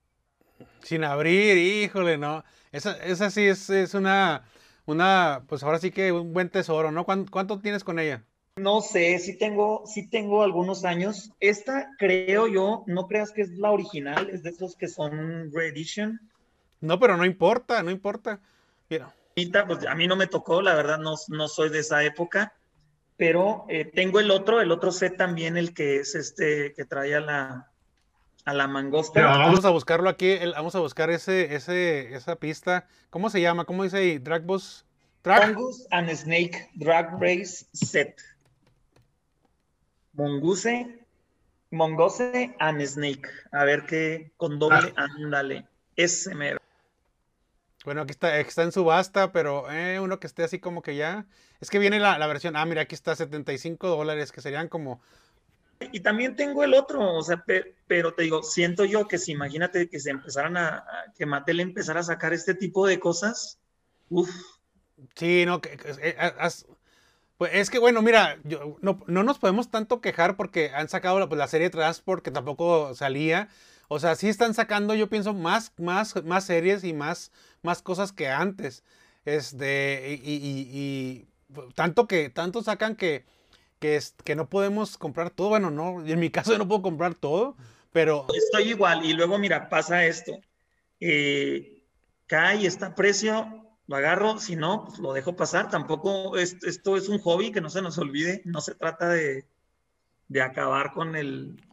sin 0.81 1.03
abrir, 1.03 1.57
híjole, 1.57 2.17
no. 2.17 2.43
Esa, 2.71 2.97
esa 3.03 3.29
sí 3.29 3.45
es, 3.45 3.69
es 3.69 3.93
una, 3.93 4.43
una, 4.85 5.43
pues 5.47 5.63
ahora 5.63 5.79
sí 5.79 5.91
que 5.91 6.11
un 6.11 6.33
buen 6.33 6.49
tesoro, 6.49 6.91
¿no? 6.91 7.05
¿Cuánto, 7.05 7.59
tienes 7.59 7.83
con 7.83 7.99
ella? 7.99 8.23
No 8.55 8.81
sé, 8.81 9.19
sí 9.19 9.37
tengo, 9.37 9.83
sí 9.85 10.09
tengo 10.09 10.43
algunos 10.43 10.85
años. 10.85 11.31
Esta 11.39 11.91
creo 11.99 12.47
yo, 12.47 12.83
no 12.87 13.07
creas 13.07 13.31
que 13.31 13.41
es 13.41 13.51
la 13.51 13.71
original, 13.71 14.29
es 14.31 14.43
de 14.43 14.49
esos 14.49 14.75
que 14.75 14.87
son 14.87 15.51
reedition. 15.53 16.19
No, 16.81 16.99
pero 16.99 17.17
no 17.17 17.25
importa, 17.25 17.83
no 17.83 17.91
importa. 17.91 18.39
Mira. 18.89 19.13
Pues 19.35 19.85
a 19.85 19.93
mí 19.93 20.07
no 20.07 20.15
me 20.15 20.25
tocó, 20.25 20.61
la 20.63 20.73
verdad 20.73 20.97
no, 20.97 21.13
no 21.27 21.47
soy 21.47 21.69
de 21.69 21.79
esa 21.79 22.03
época, 22.03 22.53
pero 23.17 23.65
eh, 23.69 23.85
tengo 23.85 24.19
el 24.19 24.31
otro, 24.31 24.61
el 24.61 24.71
otro 24.71 24.91
set 24.91 25.15
también, 25.15 25.57
el 25.57 25.75
que 25.75 25.97
es 25.97 26.15
este, 26.15 26.73
que 26.73 26.85
trae 26.85 27.13
a 27.13 27.19
la, 27.19 27.71
a 28.47 28.53
la 28.53 28.65
mangosta. 28.65 29.21
vamos 29.25 29.65
a 29.65 29.71
buscarlo 29.71 30.09
aquí, 30.09 30.37
vamos 30.55 30.73
a 30.73 30.79
buscar 30.79 31.09
ese, 31.09 31.53
ese, 31.53 32.15
esa 32.15 32.37
pista. 32.37 32.87
¿Cócómo 33.09 33.29
se 33.29 33.41
llama? 33.41 33.65
¿Cómo 33.65 33.83
dice 33.83 33.97
ahí? 33.97 34.19
Drag 34.19 34.43
Bus. 34.43 34.85
Mongoose 35.25 35.85
and 35.91 36.09
Snake 36.15 36.69
Drag 36.75 37.11
Race 37.19 37.65
Set. 37.73 38.15
Mongoose, 40.13 41.05
Mongoose 41.71 42.55
and 42.59 42.81
Snake. 42.85 43.27
A 43.51 43.65
ver 43.65 43.85
qué, 43.85 44.31
con 44.37 44.59
doble, 44.59 44.93
ah. 44.95 45.07
ándale. 45.17 45.65
Ese 45.97 46.33
mero. 46.33 46.59
Bueno, 47.83 48.03
aquí 48.03 48.11
está, 48.11 48.39
está 48.39 48.63
en 48.63 48.71
subasta, 48.71 49.33
pero 49.33 49.69
eh, 49.69 49.99
uno 49.99 50.21
que 50.21 50.27
esté 50.27 50.43
así 50.43 50.59
como 50.59 50.81
que 50.81 50.95
ya. 50.95 51.25
Es 51.59 51.69
que 51.69 51.79
viene 51.79 51.99
la, 51.99 52.17
la 52.17 52.27
versión. 52.27 52.55
Ah, 52.55 52.65
mira, 52.65 52.83
aquí 52.83 52.95
está 52.95 53.13
75 53.13 53.89
dólares, 53.89 54.31
que 54.31 54.39
serían 54.39 54.69
como 54.69 55.01
y 55.91 55.99
también 55.99 56.35
tengo 56.35 56.63
el 56.63 56.73
otro, 56.73 57.15
o 57.15 57.23
sea, 57.23 57.43
pero 57.87 58.13
te 58.13 58.23
digo, 58.23 58.43
siento 58.43 58.85
yo 58.85 59.07
que 59.07 59.17
si 59.17 59.31
imagínate 59.31 59.89
que 59.89 59.99
se 59.99 60.09
empezaran 60.09 60.57
a, 60.57 60.83
que 61.17 61.25
Mattel 61.25 61.59
empezara 61.59 61.99
a 61.99 62.03
sacar 62.03 62.33
este 62.33 62.55
tipo 62.55 62.87
de 62.87 62.99
cosas, 62.99 63.59
uff. 64.09 64.29
Sí, 65.15 65.45
no, 65.45 65.61
que, 65.61 65.77
eh, 66.01 66.17
pues 67.37 67.51
es 67.53 67.69
que 67.69 67.77
bueno, 67.77 68.01
mira, 68.01 68.39
yo, 68.43 68.77
no, 68.81 69.03
nos 69.05 69.37
podemos 69.37 69.69
tanto 69.69 70.01
quejar 70.01 70.35
porque 70.35 70.71
han 70.73 70.89
sacado 70.89 71.19
la, 71.19 71.29
pues, 71.29 71.37
la 71.37 71.47
serie 71.47 71.69
Transport 71.69 72.23
que 72.23 72.31
tampoco 72.31 72.95
salía. 72.95 73.49
O 73.89 73.99
sea, 73.99 74.15
sí 74.15 74.27
están 74.27 74.53
sacando, 74.53 74.95
yo 74.95 75.07
pienso, 75.07 75.33
más, 75.33 75.71
más, 75.77 76.23
más 76.25 76.45
series 76.45 76.83
y 76.83 76.93
más, 76.93 77.31
más 77.61 77.83
cosas 77.83 78.11
que 78.11 78.27
antes. 78.27 78.83
Este, 79.23 80.19
y, 80.23 80.33
y 80.73 81.27
tanto 81.75 82.07
que, 82.07 82.29
tanto 82.29 82.63
sacan 82.63 82.95
que, 82.95 83.25
que, 83.79 83.95
es, 83.95 84.15
que 84.23 84.35
no 84.35 84.49
podemos 84.49 84.97
comprar 84.97 85.29
todo. 85.29 85.49
Bueno, 85.49 85.71
no, 85.71 86.05
en 86.05 86.19
mi 86.19 86.29
caso 86.29 86.57
no 86.57 86.67
puedo 86.67 86.81
comprar 86.81 87.15
todo, 87.15 87.55
pero... 87.91 88.27
Estoy 88.33 88.69
igual 88.69 89.05
y 89.05 89.13
luego 89.13 89.37
mira, 89.37 89.69
pasa 89.69 90.05
esto. 90.05 90.39
Eh, 90.99 91.83
cae 92.25 92.65
está 92.65 92.95
precio, 92.95 93.63
lo 93.87 93.95
agarro, 93.95 94.39
si 94.39 94.55
no, 94.55 94.85
pues 94.85 94.99
lo 94.99 95.13
dejo 95.13 95.35
pasar. 95.35 95.69
Tampoco 95.69 96.37
esto 96.37 96.97
es 96.97 97.09
un 97.09 97.19
hobby 97.19 97.51
que 97.51 97.61
no 97.61 97.69
se 97.69 97.81
nos 97.81 97.97
olvide, 97.97 98.41
no 98.45 98.61
se 98.61 98.75
trata 98.75 99.09
de, 99.09 99.45
de 100.27 100.41
acabar 100.41 100.93
con 100.93 101.15
el 101.15 101.63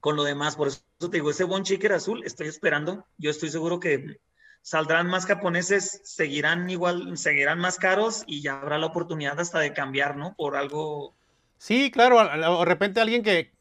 con 0.00 0.16
lo 0.16 0.24
demás. 0.24 0.56
Por 0.56 0.68
eso 0.68 0.80
te 0.98 1.08
digo, 1.08 1.30
ese 1.30 1.44
One 1.44 1.64
Chicker 1.64 1.92
azul, 1.92 2.22
estoy 2.24 2.48
esperando. 2.48 3.06
Yo 3.18 3.30
estoy 3.30 3.50
seguro 3.50 3.80
que 3.80 4.20
saldrán 4.62 5.06
más 5.08 5.26
japoneses, 5.26 6.00
seguirán 6.04 6.68
igual, 6.70 7.16
seguirán 7.16 7.58
más 7.58 7.78
caros 7.78 8.24
y 8.26 8.42
ya 8.42 8.60
habrá 8.60 8.78
la 8.78 8.86
oportunidad 8.86 9.38
hasta 9.40 9.60
de 9.60 9.72
cambiar, 9.72 10.16
¿no? 10.16 10.34
Por 10.36 10.56
algo. 10.56 11.14
Sí, 11.58 11.90
claro, 11.90 12.18
de 12.22 12.64
repente 12.64 13.00
alguien 13.00 13.22
que, 13.22 13.52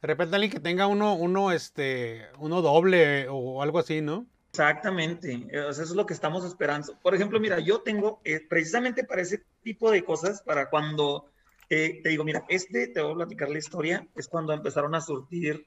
de 0.00 0.06
repente 0.06 0.36
alguien 0.36 0.52
que 0.52 0.60
tenga 0.60 0.86
uno, 0.86 1.14
uno, 1.14 1.52
este, 1.52 2.26
uno 2.38 2.62
doble 2.62 3.28
o 3.28 3.62
algo 3.62 3.78
así, 3.78 4.00
¿no? 4.00 4.26
Exactamente, 4.50 5.46
eso 5.50 5.82
es 5.82 5.90
lo 5.90 6.06
que 6.06 6.14
estamos 6.14 6.44
esperando. 6.44 6.98
Por 7.00 7.14
ejemplo, 7.14 7.38
mira, 7.38 7.58
yo 7.58 7.80
tengo 7.80 8.20
eh, 8.24 8.40
precisamente 8.48 9.04
para 9.04 9.22
ese 9.22 9.42
tipo 9.62 9.90
de 9.90 10.04
cosas, 10.04 10.42
para 10.42 10.68
cuando 10.70 11.30
eh, 11.68 12.00
te 12.02 12.08
digo, 12.08 12.24
mira, 12.24 12.44
este, 12.48 12.88
te 12.88 13.00
voy 13.00 13.12
a 13.12 13.16
platicar 13.16 13.50
la 13.50 13.58
historia, 13.58 14.06
es 14.16 14.26
cuando 14.28 14.52
empezaron 14.52 14.94
a 14.94 15.00
surtir. 15.00 15.66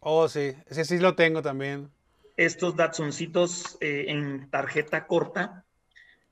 Oh, 0.00 0.28
sí, 0.28 0.54
ese 0.66 0.84
sí 0.84 0.98
lo 0.98 1.14
tengo 1.14 1.42
también 1.42 1.90
estos 2.36 2.76
Datsuncitos 2.76 3.76
eh, 3.80 4.06
en 4.08 4.50
tarjeta 4.50 5.06
corta. 5.06 5.64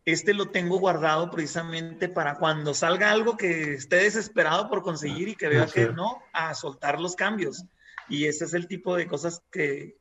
Este 0.04 0.34
lo 0.34 0.50
tengo 0.50 0.78
guardado 0.78 1.30
precisamente 1.30 2.08
para 2.08 2.36
cuando 2.36 2.74
salga 2.74 3.10
algo 3.10 3.36
que 3.36 3.74
esté 3.74 3.96
desesperado 3.96 4.68
por 4.68 4.82
conseguir 4.82 5.28
y 5.28 5.36
que 5.36 5.48
vea 5.48 5.66
que 5.66 5.88
no, 5.88 6.22
a 6.32 6.54
soltar 6.54 7.00
los 7.00 7.14
cambios. 7.14 7.64
Y 8.08 8.26
ese 8.26 8.46
es 8.46 8.54
el 8.54 8.66
tipo 8.66 8.96
de 8.96 9.06
cosas 9.06 9.42
que, 9.52 9.96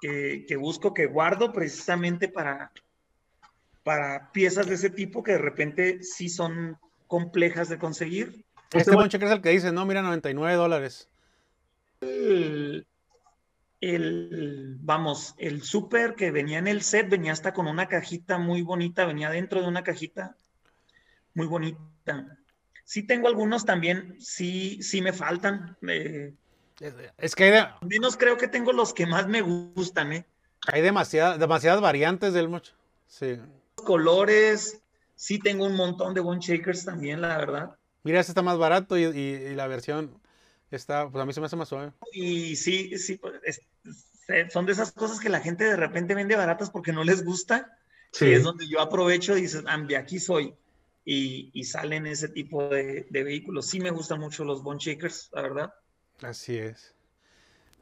que, 0.00 0.56
busco, 0.56 0.94
que 0.94 1.06
guardo 1.06 1.52
precisamente 1.52 2.28
para, 2.28 2.72
para 3.82 4.30
piezas 4.32 4.68
de 4.68 4.76
ese 4.76 4.90
tipo 4.90 5.22
que 5.22 5.32
de 5.32 5.38
repente 5.38 6.02
sí 6.02 6.28
son 6.28 6.78
complejas 7.08 7.68
de 7.68 7.78
conseguir. 7.78 8.44
Este 8.72 8.94
buen 8.94 9.10
cheque 9.10 9.26
es 9.26 9.32
el 9.32 9.42
que 9.42 9.50
dice, 9.50 9.72
no, 9.72 9.84
mira, 9.84 10.02
99 10.02 10.56
dólares 10.56 11.08
el, 12.02 12.86
vamos, 14.80 15.34
el 15.38 15.62
súper 15.62 16.14
que 16.14 16.30
venía 16.30 16.58
en 16.58 16.68
el 16.68 16.82
set 16.82 17.08
venía 17.08 17.32
hasta 17.32 17.52
con 17.52 17.66
una 17.66 17.88
cajita 17.88 18.38
muy 18.38 18.62
bonita, 18.62 19.04
venía 19.04 19.28
dentro 19.28 19.60
de 19.60 19.66
una 19.66 19.82
cajita 19.82 20.36
muy 21.34 21.46
bonita. 21.46 22.38
Sí 22.84 23.02
tengo 23.02 23.26
algunos 23.26 23.64
también, 23.64 24.16
sí, 24.20 24.82
sí 24.82 25.02
me 25.02 25.12
faltan. 25.12 25.76
es 27.18 27.34
que 27.34 27.44
hay 27.44 27.64
menos 27.80 28.16
creo 28.16 28.36
que 28.36 28.48
tengo 28.48 28.72
los 28.72 28.94
que 28.94 29.06
más 29.06 29.26
me 29.26 29.42
gustan, 29.42 30.12
¿eh? 30.12 30.26
Hay 30.72 30.80
demasiadas 30.80 31.40
demasiadas 31.40 31.80
variantes 31.80 32.32
del 32.34 32.48
mucho. 32.48 32.74
Sí. 33.08 33.36
Colores, 33.74 34.80
sí 35.16 35.40
tengo 35.40 35.66
un 35.66 35.74
montón 35.74 36.14
de 36.14 36.20
One 36.20 36.40
Shakers 36.40 36.84
también, 36.84 37.20
la 37.20 37.36
verdad. 37.36 37.76
Mira, 38.04 38.20
este 38.20 38.30
está 38.30 38.42
más 38.42 38.58
barato 38.58 38.96
y 38.96 39.54
la 39.56 39.66
versión 39.66 40.20
Está, 40.72 41.08
pues 41.08 41.22
a 41.22 41.26
mí 41.26 41.32
se 41.34 41.40
me 41.40 41.46
hace 41.46 41.56
más 41.56 41.68
suave. 41.68 41.92
Y 42.12 42.56
sí, 42.56 42.96
sí, 42.98 43.18
pues, 43.18 43.60
son 44.50 44.64
de 44.64 44.72
esas 44.72 44.90
cosas 44.92 45.20
que 45.20 45.28
la 45.28 45.40
gente 45.40 45.64
de 45.64 45.76
repente 45.76 46.14
vende 46.14 46.34
baratas 46.34 46.70
porque 46.70 46.92
no 46.92 47.04
les 47.04 47.24
gusta. 47.24 47.76
Sí. 48.10 48.26
Y 48.26 48.32
es 48.32 48.42
donde 48.42 48.66
yo 48.66 48.80
aprovecho 48.80 49.36
y 49.36 49.42
dices, 49.42 49.64
de 49.86 49.96
aquí 49.96 50.18
soy. 50.18 50.54
Y, 51.04 51.50
y, 51.52 51.64
salen 51.64 52.06
ese 52.06 52.28
tipo 52.28 52.68
de, 52.68 53.06
vehículos. 53.10 53.66
Sí 53.66 53.80
me 53.80 53.90
gustan 53.90 54.20
mucho 54.20 54.44
los 54.44 54.62
Bone 54.62 54.78
Shakers, 54.80 55.30
la 55.32 55.42
verdad. 55.42 55.74
Así 56.22 56.56
es. 56.56 56.94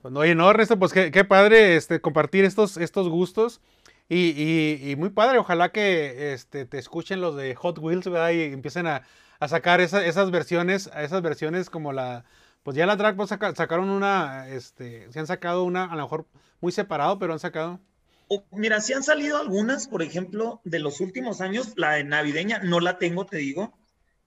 Bueno, 0.03 0.21
oye, 0.21 0.35
no, 0.35 0.49
Ernesto, 0.51 0.79
pues 0.79 0.93
qué, 0.93 1.11
qué, 1.11 1.25
padre 1.25 1.77
este, 1.77 2.01
compartir 2.01 2.45
estos, 2.45 2.77
estos 2.79 3.09
gustos. 3.09 3.61
Y, 4.09 4.31
y, 4.31 4.91
y, 4.91 4.97
muy 4.97 5.11
padre, 5.11 5.39
ojalá 5.39 5.71
que 5.71 6.33
este, 6.33 6.65
te 6.65 6.79
escuchen 6.79 7.21
los 7.21 7.37
de 7.37 7.55
Hot 7.55 7.79
Wheels, 7.79 8.09
¿verdad? 8.09 8.31
Y 8.31 8.43
empiecen 8.45 8.87
a, 8.87 9.03
a 9.39 9.49
sacar 9.49 9.81
esas 9.81 10.31
versiones, 10.31 10.91
esas 10.97 11.21
versiones 11.23 11.69
como 11.69 11.93
la, 11.93 12.25
pues 12.63 12.77
ya 12.77 12.87
la 12.87 12.97
Drag 12.97 13.17
sacaron 13.57 13.91
una, 13.91 14.49
este, 14.49 15.11
se 15.13 15.19
han 15.19 15.27
sacado 15.27 15.65
una, 15.65 15.85
a 15.85 15.97
lo 15.97 16.03
mejor 16.03 16.27
muy 16.61 16.73
separado, 16.73 17.19
pero 17.19 17.33
han 17.33 17.39
sacado. 17.39 17.81
mira, 18.51 18.81
sí 18.81 18.93
han 18.93 19.03
salido 19.03 19.39
algunas, 19.39 19.89
por 19.89 20.03
ejemplo, 20.03 20.61
de 20.65 20.79
los 20.79 21.01
últimos 21.01 21.41
años, 21.41 21.73
la 21.77 21.95
de 21.95 22.05
navideña, 22.05 22.61
no 22.61 22.81
la 22.81 22.99
tengo, 22.99 23.27
te 23.27 23.39
digo. 23.39 23.73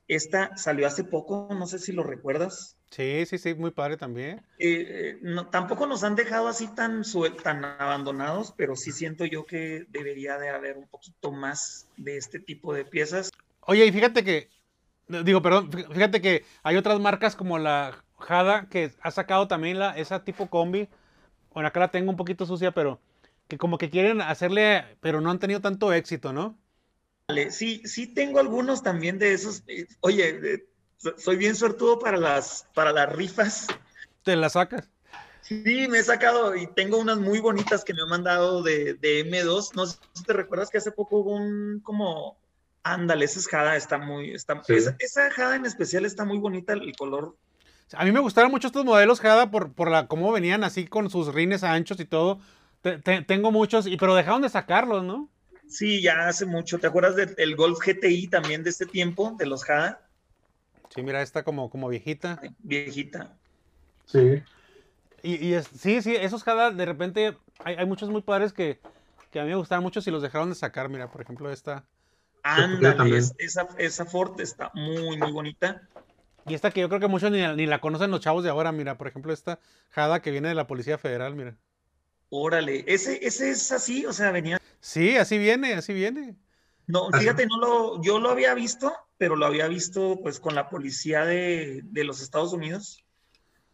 Esta 0.08 0.58
salió 0.58 0.86
hace 0.86 1.04
poco, 1.04 1.48
no 1.52 1.66
sé 1.66 1.80
si 1.80 1.94
lo 1.94 2.04
recuerdas. 2.04 2.76
Sí, 2.90 3.26
sí, 3.26 3.38
sí, 3.38 3.56
muy 3.56 3.72
padre 3.72 3.98
también. 3.98 4.40
Eh, 4.60 4.86
eh, 4.88 5.18
no, 5.22 5.48
tampoco 5.48 5.88
nos 5.88 6.04
han 6.04 6.16
dejado 6.16 6.48
así 6.48 6.68
tan, 6.68 7.04
tan 7.42 7.66
abandonados, 7.66 8.54
pero 8.56 8.76
sí 8.76 8.92
siento 8.92 9.26
yo 9.26 9.46
que 9.46 9.86
debería 9.90 10.38
de 10.38 10.50
haber 10.50 10.78
un 10.78 10.88
poquito 10.88 11.32
más 11.32 11.88
de 11.98 12.18
este 12.18 12.40
tipo 12.40 12.74
de 12.74 12.86
piezas. 12.86 13.32
Oye, 13.62 13.86
y 13.86 13.92
fíjate 13.92 14.24
que, 14.24 14.50
digo, 15.08 15.42
perdón, 15.42 15.72
fíjate 15.72 16.22
que 16.22 16.44
hay 16.62 16.76
otras 16.76 17.00
marcas 17.00 17.36
como 17.36 17.58
la 17.58 18.03
Jada, 18.24 18.68
que 18.70 18.92
ha 19.02 19.12
sacado 19.12 19.48
también 19.48 19.80
la, 19.80 19.98
esa 19.98 20.24
tipo 20.24 20.50
combi. 20.50 20.88
Bueno, 21.54 21.68
acá 21.68 21.80
la 21.80 21.92
tengo 21.92 22.10
un 22.10 22.18
poquito 22.18 22.46
sucia, 22.46 22.72
pero 22.72 23.00
que 23.48 23.58
como 23.58 23.78
que 23.78 23.90
quieren 23.90 24.22
hacerle, 24.22 24.98
pero 25.02 25.22
no 25.22 25.30
han 25.30 25.40
tenido 25.40 25.62
tanto 25.62 25.94
éxito, 25.94 26.34
¿no? 26.34 26.58
Sí, 27.50 27.82
sí 27.86 28.08
tengo 28.08 28.40
algunos 28.40 28.84
también 28.84 29.20
de 29.20 29.34
esos. 29.34 29.64
Eh, 29.68 29.88
oye, 30.02 30.40
eh, 30.56 30.66
soy 31.18 31.38
bien 31.38 31.56
suertudo 31.56 32.00
para 32.00 32.18
las, 32.18 32.68
para 32.74 32.92
las 32.92 33.12
rifas. 33.14 33.68
¿Te 34.24 34.36
las 34.36 34.54
sacas? 34.54 34.90
Sí, 35.42 35.88
me 35.90 36.00
he 36.00 36.04
sacado 36.04 36.56
y 36.56 36.68
tengo 36.68 36.98
unas 36.98 37.18
muy 37.18 37.40
bonitas 37.40 37.84
que 37.84 37.94
me 37.94 38.02
han 38.02 38.10
mandado 38.10 38.64
de, 38.64 38.98
M2. 39.02 39.76
No 39.76 39.86
sé 39.86 39.98
si 40.14 40.24
te 40.24 40.34
recuerdas 40.34 40.70
que 40.70 40.78
hace 40.78 40.92
poco 40.92 41.18
hubo 41.18 41.36
un 41.36 41.82
como, 41.82 42.38
ándale, 42.82 43.26
esa 43.26 43.42
Jada, 43.50 43.76
está 43.76 43.98
muy, 43.98 44.34
está, 44.34 44.62
esa, 44.70 44.96
esa 45.00 45.30
Jada 45.32 45.58
en 45.58 45.66
especial 45.66 46.06
está 46.06 46.24
muy 46.24 46.38
bonita, 46.38 46.74
el 46.74 46.96
color 46.96 47.36
a 47.92 48.06
mí 48.06 48.12
me 48.12 48.20
gustaron 48.20 48.52
mucho 48.52 48.68
estos 48.68 48.86
modelos, 48.86 49.20
Jada, 49.20 49.52
por, 49.52 49.74
por 49.74 49.90
la 49.92 50.08
cómo 50.08 50.32
venían 50.32 50.64
así 50.64 50.88
con 50.88 51.10
sus 51.10 51.34
rines 51.34 51.64
anchos 51.64 52.00
y 52.00 52.06
todo. 52.06 52.40
tengo 53.28 53.52
muchos, 53.52 53.88
y, 53.88 53.98
pero 53.98 54.16
dejaron 54.16 54.42
de 54.42 54.50
sacarlos, 54.50 55.04
¿no? 55.04 55.30
Sí, 55.68 56.02
ya 56.02 56.28
hace 56.28 56.46
mucho. 56.46 56.80
¿Te 56.80 56.88
acuerdas 56.88 57.16
del 57.16 57.56
Golf 57.56 57.80
GTI 57.80 58.28
también 58.28 58.64
de 58.64 58.70
este 58.70 58.86
tiempo, 58.86 59.36
de 59.38 59.46
los 59.46 59.64
Jada? 59.64 60.08
Sí, 60.94 61.02
mira, 61.02 61.22
esta 61.22 61.44
como, 61.44 61.70
como 61.70 61.88
viejita. 61.90 62.40
Viejita. 62.60 63.36
Sí. 64.06 64.44
Y, 65.24 65.56
sí, 65.78 66.02
sí, 66.02 66.16
esos 66.16 66.44
Jada, 66.44 66.72
de 66.72 66.86
repente, 66.86 67.38
hay, 67.64 67.86
muchos 67.86 68.10
muy 68.10 68.22
padres 68.22 68.54
que, 68.54 68.80
que 69.32 69.40
a 69.40 69.44
mí 69.44 69.50
me 69.50 69.56
gustaban 69.56 69.84
mucho 69.84 70.02
si 70.02 70.12
los 70.12 70.22
dejaron 70.22 70.50
de 70.50 70.56
sacar. 70.56 70.90
Mira, 70.90 71.10
por 71.10 71.22
ejemplo, 71.22 71.52
esta. 71.52 71.86
Ándale, 72.44 73.18
esa, 73.38 73.68
esa 73.78 74.06
Ford 74.06 74.40
está 74.42 74.70
muy, 74.74 75.18
muy 75.18 75.32
bonita. 75.32 75.88
Y 76.48 76.54
esta 76.54 76.72
que 76.72 76.82
yo 76.82 76.90
creo 76.90 77.00
que 77.00 77.08
muchos 77.08 77.32
ni, 77.32 77.46
ni, 77.56 77.66
la 77.66 77.80
conocen 77.80 78.12
los 78.12 78.20
chavos 78.20 78.44
de 78.44 78.50
ahora, 78.50 78.72
mira, 78.72 78.98
por 78.98 79.08
ejemplo, 79.08 79.32
esta 79.32 79.60
Jada 79.90 80.22
que 80.22 80.32
viene 80.32 80.50
de 80.50 80.56
la 80.56 80.68
Policía 80.68 80.98
Federal, 80.98 81.36
mira. 81.36 81.56
Órale, 82.30 82.84
ese, 82.88 83.26
ese 83.26 83.52
es 83.52 83.72
así, 83.72 84.06
o 84.06 84.14
sea, 84.14 84.32
venía. 84.32 84.60
Sí, 84.80 85.16
así 85.18 85.38
viene, 85.38 85.74
así 85.76 85.94
viene. 85.94 86.36
No, 86.88 87.10
fíjate, 87.12 87.46
no 87.46 87.58
lo, 87.60 88.02
yo 88.02 88.20
lo 88.20 88.30
había 88.30 88.54
visto, 88.54 88.94
pero 89.18 89.36
lo 89.36 89.46
había 89.46 89.68
visto 89.68 90.20
pues 90.22 90.40
con 90.40 90.56
la 90.56 90.70
policía 90.70 91.26
de, 91.26 91.82
de 91.84 92.04
los 92.04 92.22
Estados 92.22 92.52
Unidos. 92.52 93.06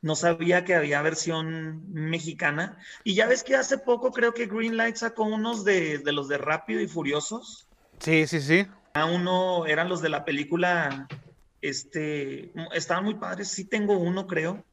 No 0.02 0.16
sabía 0.16 0.64
que 0.64 0.76
había 0.76 1.02
versión 1.02 1.92
mexicana. 1.92 2.78
Y 3.04 3.16
ya 3.16 3.28
ves 3.28 3.44
que 3.44 3.56
hace 3.56 3.78
poco 3.78 4.12
creo 4.12 4.34
que 4.34 4.46
Greenlight 4.46 4.96
sacó 4.96 5.24
unos 5.24 5.66
de, 5.66 5.98
de 5.98 6.12
los 6.12 6.28
de 6.28 6.38
Rápido 6.38 6.80
y 6.82 6.88
Furiosos. 6.88 7.68
Sí, 8.00 8.28
sí, 8.28 8.40
sí. 8.40 8.68
A 8.94 9.06
uno 9.06 9.66
eran 9.66 9.90
los 9.90 10.02
de 10.02 10.10
la 10.10 10.24
película 10.24 11.08
este, 11.62 12.52
estaban 12.74 13.04
muy 13.04 13.16
padres, 13.16 13.50
sí 13.50 13.66
tengo 13.66 13.98
uno, 13.98 14.28
creo, 14.28 14.64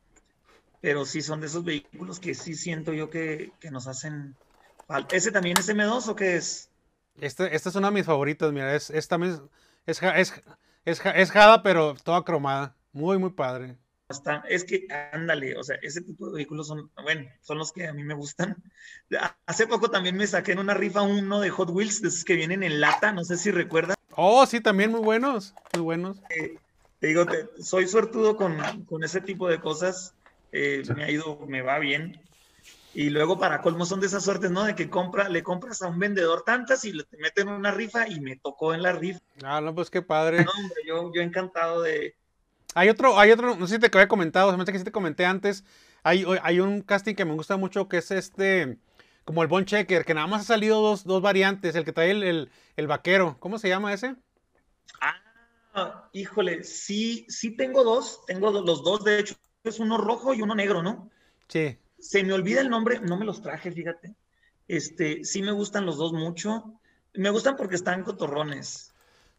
pero 0.81 1.05
sí 1.05 1.23
son 1.23 1.41
de 1.41 1.49
esos 1.49 1.65
vehículos 1.65 2.21
que 2.21 2.35
sí 2.35 2.55
siento 2.55 2.93
yo 2.93 3.11
que, 3.11 3.53
nos 3.71 3.87
hacen 3.87 4.37
falta. 4.87 5.17
¿Ese 5.17 5.33
también 5.33 5.57
es 5.59 5.69
M2 5.69 6.09
o 6.09 6.17
qué 6.17 6.37
es? 6.37 6.71
Este, 7.21 7.55
esta 7.55 7.71
es 7.71 7.75
una 7.75 7.89
de 7.89 7.95
mis 7.95 8.07
favoritas, 8.07 8.53
mira, 8.53 8.75
es, 8.75 8.91
es 8.91 9.09
también, 9.09 9.41
es, 9.87 10.01
es, 10.03 10.35
es, 10.85 11.31
Jada, 11.31 11.63
pero 11.63 11.95
toda 11.95 12.25
cromada, 12.25 12.77
muy, 12.93 13.19
muy 13.19 13.31
padre. 13.31 13.79
es 14.49 14.65
que, 14.65 14.87
ándale, 15.13 15.57
o 15.57 15.65
sea, 15.65 15.77
ese 15.83 16.03
tipo 16.03 16.27
de 16.27 16.35
vehículos 16.35 16.69
son, 16.69 16.91
bueno, 17.03 17.29
son 17.41 17.59
los 17.59 17.73
que 17.73 17.89
a 17.89 17.95
mí 17.95 18.05
me 18.05 18.15
gustan. 18.15 18.63
Hace 19.47 19.67
poco 19.67 19.91
también 19.91 20.17
me 20.17 20.27
saqué 20.27 20.53
en 20.53 20.59
una 20.59 20.75
rifa 20.75 21.03
uno 21.03 21.41
de 21.41 21.51
Hot 21.51 21.71
Wheels, 21.71 22.03
de 22.03 22.09
esos 22.09 22.25
que 22.25 22.37
vienen 22.37 22.63
en 22.63 22.81
lata, 22.81 23.13
no 23.13 23.25
sé 23.25 23.39
si 23.39 23.51
recuerdan. 23.51 23.97
Oh, 24.15 24.47
sí, 24.47 24.61
también 24.61 24.91
muy 24.91 25.01
buenos, 25.01 25.55
muy 25.75 25.83
buenos. 25.83 26.23
Eh, 26.31 26.59
te 27.07 27.37
digo, 27.37 27.53
soy 27.61 27.87
suertudo 27.87 28.37
con, 28.37 29.05
ese 29.05 29.21
tipo 29.21 29.49
de 29.49 29.61
cosas. 29.61 30.15
Eh, 30.51 30.83
me 30.97 31.05
ha 31.05 31.11
ido, 31.11 31.39
me 31.47 31.63
va 31.63 31.79
bien. 31.79 32.21
Y 32.95 33.11
luego 33.11 33.39
para 33.39 33.61
colmo 33.61 33.85
son 33.85 34.01
de 34.01 34.07
esas 34.07 34.25
suertes, 34.25 34.51
¿no? 34.51 34.65
De 34.65 34.75
que 34.75 34.89
compra, 34.89 35.29
le 35.29 35.43
compras 35.43 35.83
a 35.83 35.89
un 35.89 35.99
vendedor 35.99 36.43
tantas 36.45 36.85
y 36.85 36.93
le 36.93 37.05
te 37.05 37.19
meten 37.19 37.49
una 37.49 37.71
rifa 37.71 38.09
y 38.09 38.21
me 38.21 38.37
tocó 38.37 38.75
en 38.75 38.83
la 38.83 38.93
rifa. 38.93 39.21
Ah, 39.45 39.61
no, 39.61 39.75
pues 39.75 39.91
qué 39.91 40.03
padre. 40.03 40.45
No, 40.45 40.51
hombre, 40.51 40.77
yo, 40.87 41.13
yo 41.15 41.21
encantado 41.21 41.83
de. 41.83 42.17
Hay 42.75 42.89
otro, 42.89 43.19
hay 43.19 43.31
otro, 43.31 43.55
no 43.55 43.67
sé 43.67 43.75
si 43.75 43.81
te 43.81 43.87
había 43.87 44.09
comentado, 44.09 44.51
se 44.51 44.57
me 44.57 44.63
hace 44.63 44.73
que 44.73 44.79
sí 44.79 44.85
te 44.85 44.93
comenté 44.93 45.27
antes. 45.27 45.65
Hay, 46.03 46.25
hay 46.43 46.61
un 46.61 46.81
casting 46.81 47.15
que 47.15 47.25
me 47.25 47.35
gusta 47.35 47.57
mucho 47.57 47.89
que 47.89 47.99
es 47.99 48.11
este, 48.11 48.79
como 49.25 49.43
el 49.43 49.49
Bon 49.49 49.65
Checker, 49.65 50.05
que 50.05 50.15
nada 50.15 50.27
más 50.27 50.43
ha 50.43 50.45
salido 50.45 50.81
dos, 50.81 51.05
dos 51.05 51.23
variantes, 51.23 51.75
el 51.77 51.85
que 51.85 51.93
trae 51.93 52.11
el, 52.11 52.23
el, 52.23 52.51
el 52.77 52.87
vaquero. 52.87 53.37
¿Cómo 53.39 53.59
se 53.59 53.69
llama 53.69 53.93
ese? 53.93 54.17
Ah, 55.01 55.15
híjole, 56.13 56.65
sí, 56.65 57.27
sí 57.29 57.57
tengo 57.57 57.85
dos, 57.85 58.25
tengo 58.27 58.51
los 58.51 58.83
dos, 58.83 59.05
de 59.05 59.21
hecho, 59.21 59.35
es 59.65 59.79
uno 59.79 59.99
rojo 59.99 60.35
y 60.35 60.43
uno 60.43 60.55
negro, 60.55 60.83
¿no? 60.83 61.11
Sí. 61.49 61.79
Se 61.99 62.23
me 62.25 62.33
olvida 62.33 62.61
el 62.61 62.71
nombre, 62.71 63.01
no 63.01 63.17
me 63.17 63.25
los 63.25 63.43
traje, 63.43 63.73
fíjate. 63.73 64.15
Este, 64.69 65.25
sí 65.25 65.43
me 65.43 65.53
gustan 65.53 65.87
los 65.87 65.97
dos 65.97 66.13
mucho. 66.13 66.81
Me 67.15 67.31
gustan 67.31 67.57
porque 67.57 67.77
están 67.77 68.03
cotorrones. 68.03 68.93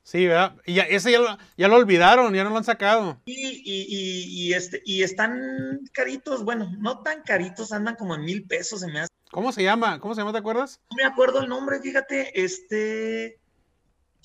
Sí, 0.03 0.25
¿verdad? 0.25 0.55
Y 0.65 0.75
ya, 0.75 0.83
ese 0.83 1.11
ya 1.11 1.19
lo, 1.19 1.37
ya 1.57 1.67
lo 1.67 1.75
olvidaron, 1.75 2.33
ya 2.33 2.45
no 2.45 2.51
lo 2.51 2.57
han 2.57 2.63
sacado. 2.63 3.21
Y, 3.25 3.33
y, 3.33 4.47
y, 4.47 4.53
este, 4.53 4.81
y 4.85 5.03
están 5.03 5.81
caritos, 5.91 6.45
bueno, 6.45 6.71
no 6.79 7.01
tan 7.01 7.23
caritos, 7.23 7.73
andan 7.73 7.95
como 7.95 8.15
en 8.15 8.23
mil 8.23 8.47
pesos, 8.47 8.79
se 8.79 8.87
me 8.87 9.01
hace. 9.01 9.11
¿Cómo 9.31 9.51
se 9.51 9.63
llama? 9.63 9.99
¿Cómo 9.99 10.15
se 10.15 10.21
llama? 10.21 10.31
¿Te 10.31 10.37
acuerdas? 10.37 10.79
No 10.91 10.95
me 10.95 11.03
acuerdo 11.03 11.41
el 11.41 11.49
nombre, 11.49 11.81
fíjate, 11.81 12.41
este, 12.41 13.37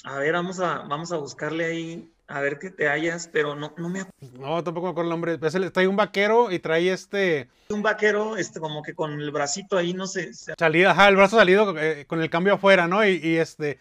a 0.05 0.19
ver, 0.19 0.33
vamos 0.33 0.59
a, 0.61 0.79
vamos 0.81 1.13
a 1.13 1.17
buscarle 1.17 1.65
ahí, 1.65 2.13
a 2.27 2.41
ver 2.41 2.59
qué 2.59 2.71
te 2.71 2.89
hallas, 2.89 3.29
pero 3.33 3.55
no, 3.55 3.73
no 3.77 3.89
me 3.89 4.01
acuerdo. 4.01 4.39
No, 4.39 4.65
tampoco 4.65 4.87
me 4.87 4.91
acuerdo 4.91 5.09
el 5.09 5.11
nombre. 5.11 5.39
Pues 5.39 5.57
trae 5.73 5.87
un 5.87 5.97
vaquero 5.97 6.51
y 6.51 6.59
trae 6.59 6.93
este. 6.93 7.49
Un 7.69 7.83
vaquero, 7.83 8.37
este, 8.37 8.59
como 8.59 8.83
que 8.83 8.95
con 8.95 9.13
el 9.21 9.31
bracito 9.31 9.77
ahí, 9.77 9.95
no 9.95 10.07
sé. 10.07 10.33
Salida, 10.59 10.91
ajá, 10.91 11.09
el 11.09 11.17
brazo 11.17 11.37
salido 11.37 11.75
eh, 11.79 12.05
con 12.07 12.21
el 12.21 12.31
cambio 12.31 12.55
afuera, 12.55 12.89
¿no? 12.89 13.07
Y, 13.07 13.37
este. 13.37 13.79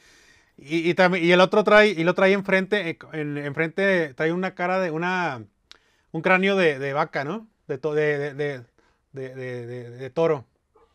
Y, 0.57 0.93
también, 0.93 1.25
y 1.25 1.31
el 1.31 1.41
otro 1.41 1.63
trae, 1.63 1.89
y 1.89 2.03
lo 2.03 2.13
trae 2.13 2.33
enfrente, 2.33 2.89
eh, 2.89 2.99
en, 3.13 3.37
enfrente 3.39 4.13
trae 4.13 4.31
una 4.31 4.53
cara 4.53 4.79
de 4.79 4.91
una. 4.91 5.43
un 6.11 6.21
cráneo 6.21 6.55
de, 6.55 6.93
vaca, 6.93 7.23
¿no? 7.23 7.47
De, 7.67 7.77
de, 7.77 8.63
de, 9.13 9.89
de 9.89 10.09
toro. 10.11 10.45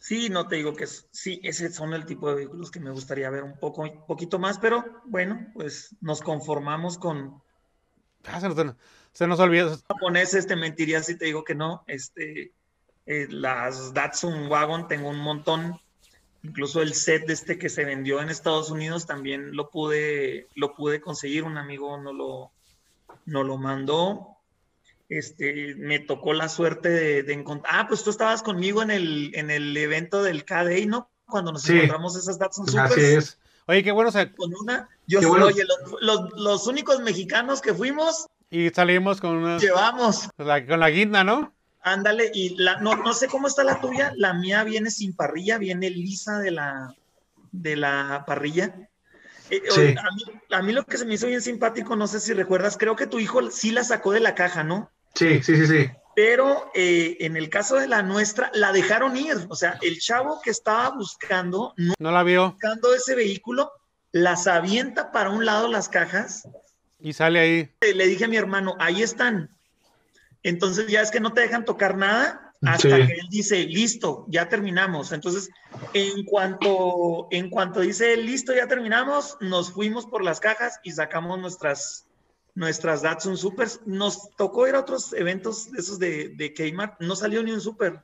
Sí, 0.07 0.29
no 0.29 0.47
te 0.47 0.55
digo 0.55 0.73
que 0.73 0.87
sí, 0.87 1.41
ese 1.43 1.69
son 1.73 1.93
el 1.93 2.07
tipo 2.07 2.29
de 2.29 2.37
vehículos 2.37 2.71
que 2.71 2.79
me 2.79 2.93
gustaría 2.93 3.29
ver 3.29 3.43
un 3.43 3.59
poco, 3.59 3.83
un 3.83 4.07
poquito 4.07 4.39
más, 4.39 4.57
pero 4.57 4.85
bueno, 5.07 5.49
pues 5.53 5.97
nos 6.01 6.21
conformamos 6.21 6.97
con. 6.97 7.43
Ah, 8.23 8.39
se, 8.39 8.49
nos, 8.49 8.77
se 9.11 9.27
nos 9.27 9.41
olvidó. 9.41 9.77
Japoneses, 9.89 10.47
te 10.47 10.55
mentiría 10.55 11.03
si 11.03 11.19
te 11.19 11.25
digo 11.25 11.43
que 11.43 11.57
no. 11.57 11.83
Este, 11.89 12.53
eh, 13.05 13.27
las 13.31 13.95
Datsun 13.95 14.47
Wagon 14.47 14.87
tengo 14.87 15.09
un 15.09 15.19
montón. 15.19 15.81
Incluso 16.45 16.83
el 16.83 16.95
set 16.95 17.27
de 17.27 17.33
este 17.33 17.59
que 17.59 17.69
se 17.69 17.85
vendió 17.85 18.23
en 18.23 18.29
Estados 18.29 18.71
Unidos 18.71 19.07
también 19.07 19.57
lo 19.57 19.71
pude, 19.71 20.47
lo 20.55 20.77
pude 20.77 21.01
conseguir. 21.01 21.43
Un 21.43 21.59
amigo 21.59 22.01
no 22.01 22.13
lo, 22.13 22.53
no 23.25 23.43
lo 23.43 23.59
mandó 23.59 24.36
este, 25.09 25.75
me 25.77 25.99
tocó 25.99 26.33
la 26.33 26.49
suerte 26.49 26.89
de, 26.89 27.33
encontrar. 27.33 27.75
Ah, 27.75 27.87
pues 27.89 28.03
tú 28.03 28.11
estabas 28.11 28.43
conmigo 28.43 28.83
en 28.83 28.91
el, 28.91 29.31
en 29.35 29.51
el 29.51 29.77
evento 29.77 30.23
del 30.23 30.45
KDI, 30.45 30.87
¿no? 30.87 31.11
Cuando 31.27 31.53
nos 31.53 31.69
encontramos 31.69 32.17
esas 32.17 32.39
Datsun 32.39 32.67
Supers. 32.67 32.93
Así 32.93 33.01
es. 33.01 33.39
Oye, 33.69 33.83
qué 33.83 33.93
bueno. 33.93 34.11
O 34.11 34.37
con 34.37 34.55
una, 34.55 34.89
yo 35.07 35.21
soy, 35.21 35.43
oye, 35.43 35.65
los, 36.01 36.33
los, 36.37 36.67
únicos 36.67 37.01
mexicanos 37.01 37.61
que 37.61 37.75
fuimos. 37.75 38.27
Y 38.49 38.71
salimos 38.71 39.21
con 39.21 39.37
una. 39.37 39.59
Llevamos. 39.59 40.29
con 40.37 40.81
la 40.81 40.91
guinda, 40.91 41.25
¿no? 41.25 41.53
Ándale, 41.83 42.31
y 42.33 42.57
la, 42.57 42.81
no, 42.81 42.97
no 42.97 43.13
sé 43.13 43.29
cómo 43.29 43.49
está 43.49 43.65
la 43.65 43.81
tuya. 43.81 44.13
La 44.17 44.35
mía 44.35 44.63
viene 44.65 44.91
sin 44.91 45.15
parrilla, 45.15 45.59
viene 45.59 45.91
lisa 45.91 46.39
de 46.39 46.53
la, 46.53 46.95
de 47.51 47.77
la 47.77 48.25
parrilla. 48.27 48.89
Eh, 49.51 49.63
sí. 49.69 49.95
a, 49.97 50.15
mí, 50.15 50.23
a, 50.51 50.63
mí, 50.63 50.73
lo 50.73 50.85
que 50.85 50.99
se 50.99 51.05
me 51.05 51.15
hizo 51.15 51.29
bien 51.29 51.43
simpático, 51.43 51.95
no 51.95 52.09
sé 52.09 52.19
si 52.19 52.33
recuerdas, 52.33 52.77
creo 52.77 52.97
que 52.97 53.07
tu 53.07 53.21
hijo 53.21 53.51
sí 53.51 53.71
la 53.71 53.85
sacó 53.85 54.11
de 54.11 54.21
la 54.21 54.35
caja, 54.35 54.65
¿no? 54.65 54.91
Sí, 55.17 55.43
sí, 55.43 55.57
sí, 55.57 55.67
sí. 55.67 55.91
Pero 56.15 56.71
eh, 56.75 57.17
en 57.21 57.37
el 57.37 57.51
caso 57.51 57.77
de 57.77 57.89
la 57.89 58.03
nuestra, 58.03 58.51
la 58.55 58.73
dejaron 58.73 59.17
ir. 59.17 59.37
O 59.49 59.57
sea, 59.57 59.79
el 59.83 59.99
chavo 59.99 60.41
que 60.43 60.51
estaba 60.51 60.91
buscando, 60.91 61.75
no, 61.77 62.11
la 62.11 62.23
vio. 62.23 62.53
Buscando 62.53 62.95
ese 62.95 63.15
vehículo, 63.15 63.71
las 64.13 64.47
avienta 64.47 65.13
para 65.13 65.31
un 65.31 65.45
lado 65.45 65.69
las 65.69 65.89
cajas. 65.89 66.49
Y 67.01 67.13
sale 67.13 67.41
ahí. 67.41 67.71
Le 67.81 68.07
dije 68.07 68.25
a 68.25 68.29
mi 68.29 68.37
hermano, 68.37 68.77
ahí 68.79 69.03
están. 69.03 69.51
Entonces 70.43 70.87
ya 70.87 71.03
es 71.03 71.11
que 71.11 71.21
no 71.21 71.33
te 71.33 71.41
dejan 71.43 71.65
tocar 71.65 71.97
nada 71.97 72.47
hasta 72.63 72.97
que 72.97 73.13
él 73.13 73.29
dice, 73.31 73.65
listo, 73.65 74.25
ya 74.29 74.49
terminamos. 74.49 75.13
Entonces, 75.13 75.51
en 75.93 76.25
cuanto, 76.25 77.29
en 77.31 77.51
cuanto 77.51 77.81
dice, 77.81 78.17
listo, 78.17 78.55
ya 78.55 78.67
terminamos, 78.67 79.37
nos 79.41 79.73
fuimos 79.73 80.07
por 80.07 80.25
las 80.25 80.41
cajas 80.41 80.81
y 80.83 80.93
sacamos 80.93 81.39
nuestras, 81.39 82.06
nuestras 82.57 83.03
Datsun 83.03 83.37
Supers. 83.37 83.81
Nos 83.87 84.31
tocó 84.37 84.67
ir 84.67 84.75
a 84.75 84.81
otros 84.81 85.13
eventos 85.13 85.71
de 85.71 85.79
esos 85.79 86.01
de, 86.01 86.31
de 86.31 86.53
Kmart, 86.53 87.01
no 87.01 87.15
salió 87.15 87.45
ni 87.45 87.53
un 87.53 87.61
Super. 87.61 88.01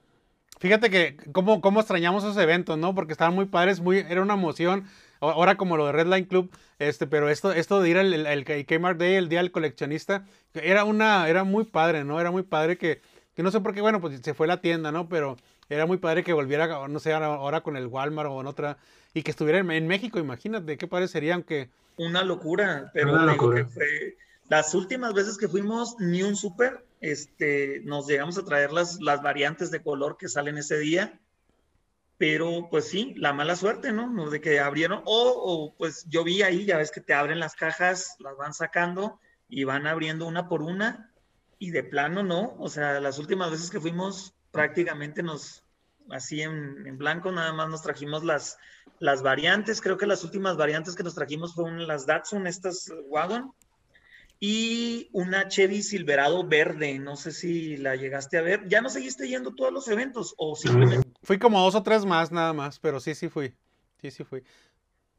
Fíjate 0.60 0.90
que 0.90 1.16
cómo, 1.32 1.60
cómo 1.60 1.80
extrañamos 1.80 2.22
esos 2.22 2.36
eventos, 2.36 2.78
¿no? 2.78 2.94
Porque 2.94 3.10
estaban 3.10 3.34
muy 3.34 3.46
padres, 3.46 3.80
muy, 3.80 3.98
era 3.98 4.22
una 4.22 4.34
emoción. 4.34 4.84
Ahora 5.18 5.56
como 5.56 5.76
lo 5.76 5.86
de 5.86 5.92
Redline 5.92 6.26
Club, 6.26 6.50
este, 6.78 7.06
pero 7.06 7.28
esto, 7.28 7.52
esto 7.52 7.80
de 7.80 7.90
ir 7.90 7.98
al 7.98 8.12
el, 8.12 8.44
Kmart 8.44 8.98
Day, 8.98 9.14
el 9.14 9.28
día 9.28 9.38
del 9.40 9.52
coleccionista, 9.52 10.24
era 10.54 10.84
una, 10.84 11.28
era 11.28 11.44
muy 11.44 11.64
padre, 11.64 12.04
¿no? 12.04 12.20
Era 12.20 12.30
muy 12.30 12.42
padre 12.42 12.76
que, 12.76 13.00
que 13.34 13.42
no 13.42 13.50
sé 13.50 13.60
por 13.60 13.74
qué, 13.74 13.80
bueno, 13.80 14.00
pues 14.00 14.20
se 14.20 14.34
fue 14.34 14.46
la 14.46 14.60
tienda, 14.60 14.92
¿no? 14.92 15.08
Pero 15.08 15.36
era 15.68 15.86
muy 15.86 15.96
padre 15.96 16.24
que 16.24 16.32
volviera, 16.32 16.88
no 16.88 16.98
sé, 16.98 17.12
ahora 17.12 17.62
con 17.62 17.76
el 17.76 17.86
Walmart 17.86 18.30
o 18.30 18.40
en 18.40 18.46
otra, 18.48 18.78
y 19.14 19.22
que 19.22 19.30
estuviera 19.30 19.58
en, 19.58 19.86
México, 19.86 20.18
imagínate, 20.18 20.76
qué 20.76 20.86
padre 20.86 21.08
sería, 21.08 21.34
aunque... 21.34 21.70
Una 21.96 22.24
locura, 22.24 22.90
pero 22.92 23.12
una 23.12 23.26
locura. 23.26 23.64
fue 23.66 24.16
las 24.48 24.74
últimas 24.74 25.14
veces 25.14 25.38
que 25.38 25.48
fuimos 25.48 25.96
ni 25.98 26.22
un 26.22 26.36
súper, 26.36 26.84
este, 27.00 27.80
nos 27.84 28.06
llegamos 28.06 28.38
a 28.38 28.44
traer 28.44 28.72
las, 28.72 29.00
las 29.00 29.22
variantes 29.22 29.70
de 29.70 29.82
color 29.82 30.16
que 30.16 30.28
salen 30.28 30.58
ese 30.58 30.78
día, 30.78 31.20
pero 32.18 32.68
pues 32.70 32.88
sí, 32.88 33.14
la 33.16 33.32
mala 33.32 33.56
suerte, 33.56 33.92
¿no? 33.92 34.30
De 34.30 34.40
que 34.40 34.60
abrieron, 34.60 35.02
o, 35.04 35.74
pues 35.76 36.06
yo 36.08 36.22
vi 36.22 36.42
ahí, 36.42 36.64
ya 36.64 36.76
ves 36.76 36.92
que 36.92 37.00
te 37.00 37.14
abren 37.14 37.40
las 37.40 37.56
cajas, 37.56 38.16
las 38.20 38.36
van 38.36 38.54
sacando 38.54 39.18
y 39.48 39.64
van 39.64 39.86
abriendo 39.86 40.26
una 40.26 40.48
por 40.48 40.62
una, 40.62 41.12
y 41.58 41.70
de 41.70 41.82
plano 41.82 42.22
no, 42.22 42.54
o 42.58 42.68
sea, 42.68 43.00
las 43.00 43.18
últimas 43.18 43.50
veces 43.50 43.70
que 43.70 43.80
fuimos 43.80 44.34
prácticamente 44.50 45.22
nos, 45.22 45.64
así 46.10 46.42
en, 46.42 46.86
en, 46.86 46.98
blanco, 46.98 47.32
nada 47.32 47.52
más 47.52 47.68
nos 47.68 47.82
trajimos 47.82 48.22
las, 48.22 48.58
las 48.98 49.22
variantes. 49.22 49.80
Creo 49.80 49.96
que 49.96 50.06
las 50.06 50.24
últimas 50.24 50.56
variantes 50.56 50.94
que 50.94 51.02
nos 51.02 51.14
trajimos 51.14 51.54
fueron 51.54 51.86
las 51.86 52.06
Datsun, 52.06 52.46
estas 52.46 52.92
Wagon, 53.08 53.52
y 54.44 55.08
una 55.12 55.46
Chevy 55.46 55.84
Silverado 55.84 56.44
verde. 56.44 56.98
No 56.98 57.14
sé 57.14 57.30
si 57.30 57.76
la 57.76 57.94
llegaste 57.94 58.38
a 58.38 58.42
ver. 58.42 58.66
¿Ya 58.66 58.80
no 58.80 58.90
seguiste 58.90 59.28
yendo 59.28 59.54
todos 59.54 59.72
los 59.72 59.86
eventos 59.86 60.34
o 60.36 60.56
simplemente? 60.56 61.08
Fui 61.22 61.38
como 61.38 61.60
dos 61.60 61.76
o 61.76 61.84
tres 61.84 62.04
más 62.04 62.32
nada 62.32 62.52
más, 62.52 62.80
pero 62.80 62.98
sí, 62.98 63.14
sí 63.14 63.28
fui. 63.28 63.54
Sí, 64.00 64.10
sí 64.10 64.24
fui. 64.24 64.42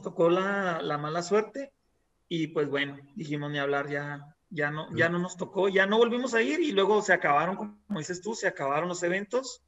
Tocó 0.03 0.29
la, 0.29 0.81
la 0.81 0.97
mala 0.97 1.23
suerte 1.23 1.71
y 2.27 2.47
pues 2.47 2.67
bueno, 2.67 2.97
dijimos 3.15 3.49
ni 3.49 3.59
hablar, 3.59 3.89
ya, 3.89 4.35
ya, 4.49 4.69
no, 4.71 4.93
ya 4.93 5.07
no 5.07 5.19
nos 5.19 5.37
tocó, 5.37 5.69
ya 5.69 5.85
no 5.85 5.99
volvimos 5.99 6.33
a 6.33 6.41
ir 6.41 6.59
y 6.59 6.73
luego 6.73 7.01
se 7.01 7.13
acabaron, 7.13 7.55
como 7.55 7.99
dices 7.99 8.19
tú, 8.21 8.35
se 8.35 8.49
acabaron 8.49 8.89
los 8.89 9.03
eventos 9.03 9.63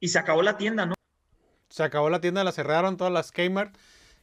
y 0.00 0.08
se 0.08 0.18
acabó 0.18 0.42
la 0.42 0.56
tienda, 0.56 0.86
¿no? 0.86 0.94
Se 1.68 1.84
acabó 1.84 2.10
la 2.10 2.20
tienda, 2.20 2.42
la 2.42 2.50
cerraron 2.50 2.96
todas 2.96 3.12
las 3.12 3.30
Kmart. 3.30 3.72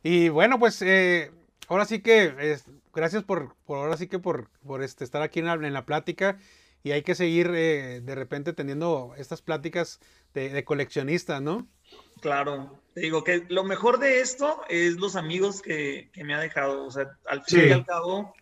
Y 0.03 0.27
bueno, 0.27 0.59
pues 0.59 0.81
eh, 0.81 1.31
ahora 1.67 1.85
sí 1.85 2.01
que 2.01 2.57
gracias 2.93 3.23
por, 3.23 3.55
por, 3.65 3.77
ahora 3.79 3.97
sí 3.97 4.07
que 4.07 4.19
por, 4.19 4.49
por 4.65 4.83
este, 4.83 5.03
estar 5.03 5.21
aquí 5.21 5.39
en 5.39 5.45
la, 5.45 5.53
en 5.53 5.73
la 5.73 5.85
plática. 5.85 6.37
Y 6.83 6.91
hay 6.91 7.01
que 7.01 7.15
seguir 7.15 7.51
eh, 7.53 8.01
de 8.01 8.15
repente 8.15 8.53
teniendo 8.53 9.13
estas 9.17 9.41
pláticas 9.41 9.99
de, 10.33 10.49
de 10.49 10.63
coleccionistas, 10.63 11.41
¿no? 11.41 11.67
Claro, 12.21 12.79
te 12.93 13.01
digo 13.01 13.23
que 13.23 13.45
lo 13.49 13.63
mejor 13.63 13.99
de 13.99 14.21
esto 14.21 14.61
es 14.69 14.97
los 14.97 15.15
amigos 15.15 15.61
que, 15.61 16.09
que 16.13 16.23
me 16.23 16.33
ha 16.33 16.39
dejado, 16.39 16.85
o 16.85 16.91
sea, 16.91 17.17
al 17.27 17.43
fin 17.43 17.67
y 17.67 17.71
al 17.71 17.85
cabo, 17.85 18.33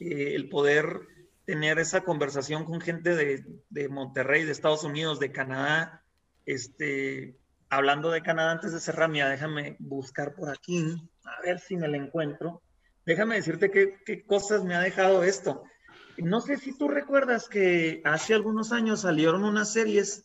eh, 0.00 0.34
el 0.34 0.48
poder 0.48 1.02
tener 1.44 1.78
esa 1.78 2.02
conversación 2.02 2.64
con 2.64 2.80
gente 2.80 3.14
de, 3.14 3.44
de, 3.70 3.88
Monterrey, 3.88 4.44
de 4.44 4.52
Estados 4.52 4.84
Unidos, 4.84 5.20
de 5.20 5.32
Canadá, 5.32 6.02
este, 6.46 7.36
hablando 7.72 8.10
de 8.10 8.20
Canadá 8.20 8.52
antes 8.52 8.72
de 8.72 8.80
cerrar, 8.80 9.08
mira, 9.08 9.30
déjame 9.30 9.76
buscar 9.78 10.34
por 10.34 10.50
aquí, 10.50 10.94
a 11.24 11.40
ver 11.40 11.58
si 11.58 11.74
me 11.74 11.88
la 11.88 11.96
encuentro. 11.96 12.60
Déjame 13.06 13.36
decirte 13.36 13.70
qué, 13.70 13.96
qué 14.04 14.26
cosas 14.26 14.62
me 14.62 14.74
ha 14.74 14.80
dejado 14.80 15.24
esto. 15.24 15.64
No 16.18 16.42
sé 16.42 16.58
si 16.58 16.76
tú 16.76 16.88
recuerdas 16.88 17.48
que 17.48 18.02
hace 18.04 18.34
algunos 18.34 18.72
años 18.72 19.00
salieron 19.00 19.42
unas 19.42 19.72
series 19.72 20.22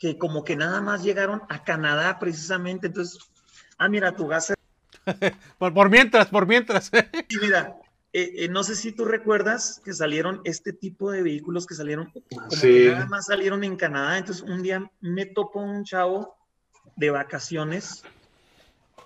que 0.00 0.18
como 0.18 0.42
que 0.42 0.56
nada 0.56 0.80
más 0.80 1.04
llegaron 1.04 1.42
a 1.48 1.62
Canadá 1.62 2.18
precisamente. 2.18 2.88
Entonces, 2.88 3.20
ah, 3.78 3.88
mira, 3.88 4.16
tu 4.16 4.26
gas. 4.26 4.52
por, 5.58 5.72
por, 5.72 5.90
mientras, 5.90 6.26
por 6.26 6.48
mientras. 6.48 6.90
y 7.28 7.38
mira, 7.38 7.76
eh, 8.12 8.32
eh, 8.38 8.48
no 8.48 8.64
sé 8.64 8.74
si 8.74 8.90
tú 8.90 9.04
recuerdas 9.04 9.80
que 9.84 9.92
salieron 9.92 10.40
este 10.42 10.72
tipo 10.72 11.12
de 11.12 11.22
vehículos 11.22 11.64
que 11.64 11.76
salieron, 11.76 12.10
como 12.10 12.50
sí. 12.50 12.72
que 12.72 12.90
nada 12.90 13.06
más 13.06 13.26
salieron 13.26 13.62
en 13.62 13.76
Canadá. 13.76 14.18
Entonces, 14.18 14.42
un 14.42 14.64
día 14.64 14.90
me 15.00 15.26
topó 15.26 15.60
un 15.60 15.84
chavo 15.84 16.37
de 16.96 17.10
vacaciones 17.10 18.02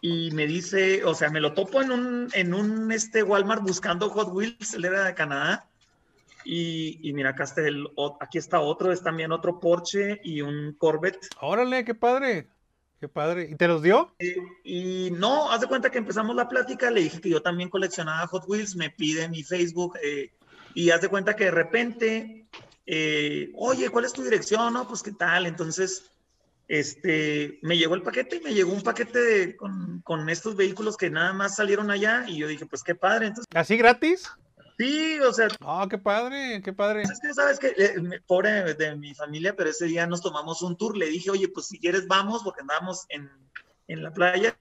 y 0.00 0.32
me 0.32 0.46
dice, 0.46 1.04
o 1.04 1.14
sea, 1.14 1.30
me 1.30 1.40
lo 1.40 1.52
topo 1.52 1.80
en 1.80 1.92
un, 1.92 2.28
en 2.32 2.54
un 2.54 2.90
este 2.90 3.22
Walmart 3.22 3.62
buscando 3.62 4.10
Hot 4.10 4.32
Wheels, 4.32 4.74
él 4.74 4.84
era 4.84 5.04
de 5.04 5.14
Canadá, 5.14 5.68
y, 6.44 7.12
mira, 7.14 7.30
acá 7.30 7.44
está 7.44 7.60
el, 7.62 7.88
aquí 8.20 8.38
está 8.38 8.60
otro, 8.60 8.92
es 8.92 9.02
también 9.02 9.32
otro 9.32 9.60
Porsche 9.60 10.20
y 10.24 10.40
un 10.40 10.74
Corvette. 10.76 11.28
Órale, 11.40 11.84
qué 11.84 11.94
padre, 11.94 12.48
qué 13.00 13.08
padre. 13.08 13.48
¿Y 13.50 13.54
te 13.54 13.68
los 13.68 13.82
dio? 13.82 14.14
Eh, 14.18 14.36
y 14.64 15.10
no, 15.12 15.50
haz 15.50 15.60
de 15.60 15.68
cuenta 15.68 15.90
que 15.90 15.98
empezamos 15.98 16.34
la 16.34 16.48
plática, 16.48 16.90
le 16.90 17.02
dije 17.02 17.20
que 17.20 17.30
yo 17.30 17.42
también 17.42 17.68
coleccionaba 17.68 18.26
Hot 18.26 18.44
Wheels, 18.48 18.74
me 18.76 18.90
pide 18.90 19.28
mi 19.28 19.44
Facebook, 19.44 19.96
eh, 20.02 20.32
y 20.74 20.90
haz 20.90 21.00
de 21.00 21.08
cuenta 21.08 21.36
que 21.36 21.44
de 21.44 21.50
repente, 21.50 22.46
eh, 22.86 23.52
oye, 23.54 23.90
¿cuál 23.90 24.04
es 24.04 24.12
tu 24.12 24.22
dirección? 24.22 24.72
No, 24.72 24.88
pues 24.88 25.02
qué 25.02 25.12
tal. 25.12 25.46
Entonces, 25.46 26.10
este, 26.68 27.58
me 27.62 27.76
llegó 27.76 27.94
el 27.94 28.02
paquete 28.02 28.36
y 28.36 28.40
me 28.40 28.54
llegó 28.54 28.72
un 28.72 28.82
paquete 28.82 29.18
de, 29.18 29.56
con, 29.56 30.00
con, 30.02 30.28
estos 30.28 30.56
vehículos 30.56 30.96
que 30.96 31.10
nada 31.10 31.32
más 31.32 31.56
salieron 31.56 31.90
allá 31.90 32.24
y 32.26 32.38
yo 32.38 32.48
dije, 32.48 32.66
pues 32.66 32.82
qué 32.82 32.94
padre. 32.94 33.26
Entonces, 33.26 33.46
¿Así 33.54 33.76
gratis? 33.76 34.30
Sí, 34.78 35.20
o 35.20 35.32
sea. 35.32 35.48
Ah, 35.60 35.82
oh, 35.84 35.88
qué 35.88 35.98
padre, 35.98 36.62
qué 36.62 36.72
padre. 36.72 37.02
Es 37.02 37.20
que 37.20 37.34
sabes 37.34 37.58
que, 37.58 37.68
eh, 37.76 38.20
pobre 38.26 38.74
de 38.74 38.96
mi 38.96 39.14
familia, 39.14 39.54
pero 39.54 39.70
ese 39.70 39.86
día 39.86 40.06
nos 40.06 40.22
tomamos 40.22 40.62
un 40.62 40.76
tour. 40.76 40.96
Le 40.96 41.06
dije, 41.06 41.30
oye, 41.30 41.48
pues 41.48 41.66
si 41.66 41.78
quieres 41.78 42.08
vamos, 42.08 42.42
porque 42.42 42.62
andábamos 42.62 43.04
en, 43.10 43.30
en 43.88 44.02
la 44.02 44.12
playa. 44.12 44.56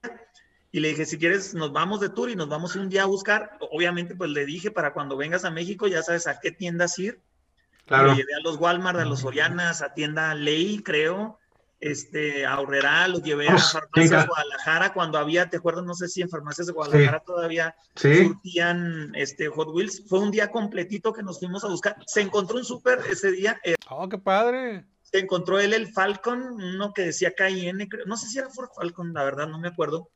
Y 0.73 0.79
le 0.79 0.89
dije, 0.89 1.05
si 1.05 1.17
quieres, 1.17 1.53
nos 1.53 1.71
vamos 1.71 1.99
de 1.99 2.09
tour 2.09 2.29
y 2.29 2.35
nos 2.35 2.49
vamos 2.49 2.75
un 2.75 2.89
día 2.89 3.03
a 3.03 3.07
buscar. 3.07 3.57
Obviamente, 3.71 4.15
pues 4.15 4.29
le 4.29 4.45
dije, 4.45 4.71
para 4.71 4.93
cuando 4.93 5.17
vengas 5.17 5.43
a 5.43 5.51
México, 5.51 5.87
ya 5.87 6.01
sabes 6.01 6.27
a 6.27 6.39
qué 6.39 6.51
tiendas 6.51 6.97
ir. 6.99 7.21
Claro. 7.85 8.09
Lo 8.09 8.15
llevé 8.15 8.33
a 8.35 8.41
los 8.41 8.57
Walmart, 8.57 8.99
a 8.99 9.05
los 9.05 9.21
Sorianas, 9.21 9.81
a 9.81 9.93
tienda 9.93 10.33
Ley, 10.35 10.81
creo 10.83 11.40
este, 11.81 12.45
a 12.45 12.59
Horrera, 12.59 13.07
lo 13.07 13.19
llevé 13.19 13.49
a 13.49 13.57
farmacias 13.57 14.21
de 14.21 14.27
Guadalajara 14.27 14.93
cuando 14.93 15.17
había, 15.17 15.49
te 15.49 15.57
acuerdas, 15.57 15.83
no 15.83 15.95
sé 15.95 16.07
si 16.07 16.21
en 16.21 16.29
farmacias 16.29 16.67
de 16.67 16.73
Guadalajara 16.73 17.19
sí. 17.19 17.25
todavía 17.25 17.75
sí. 17.95 18.27
surtían 18.27 19.11
este, 19.15 19.47
Hot 19.47 19.69
Wheels. 19.69 20.03
Fue 20.07 20.19
un 20.19 20.31
día 20.31 20.51
completito 20.51 21.11
que 21.11 21.23
nos 21.23 21.39
fuimos 21.39 21.63
a 21.63 21.67
buscar. 21.67 21.97
Se 22.05 22.21
encontró 22.21 22.57
un 22.57 22.65
súper 22.65 22.99
ese 23.09 23.31
día. 23.31 23.59
Eh, 23.63 23.75
¡Oh, 23.89 24.07
qué 24.07 24.19
padre! 24.19 24.85
Se 25.01 25.19
encontró 25.19 25.59
él 25.59 25.73
el 25.73 25.91
Falcon, 25.91 26.39
uno 26.41 26.93
que 26.93 27.01
decía 27.01 27.33
KIN, 27.35 27.89
no 28.05 28.15
sé 28.15 28.27
si 28.27 28.37
era 28.37 28.49
Ford 28.49 28.69
Falcon, 28.73 29.11
la 29.11 29.23
verdad, 29.23 29.47
no 29.47 29.59
me 29.59 29.67
acuerdo. 29.67 30.07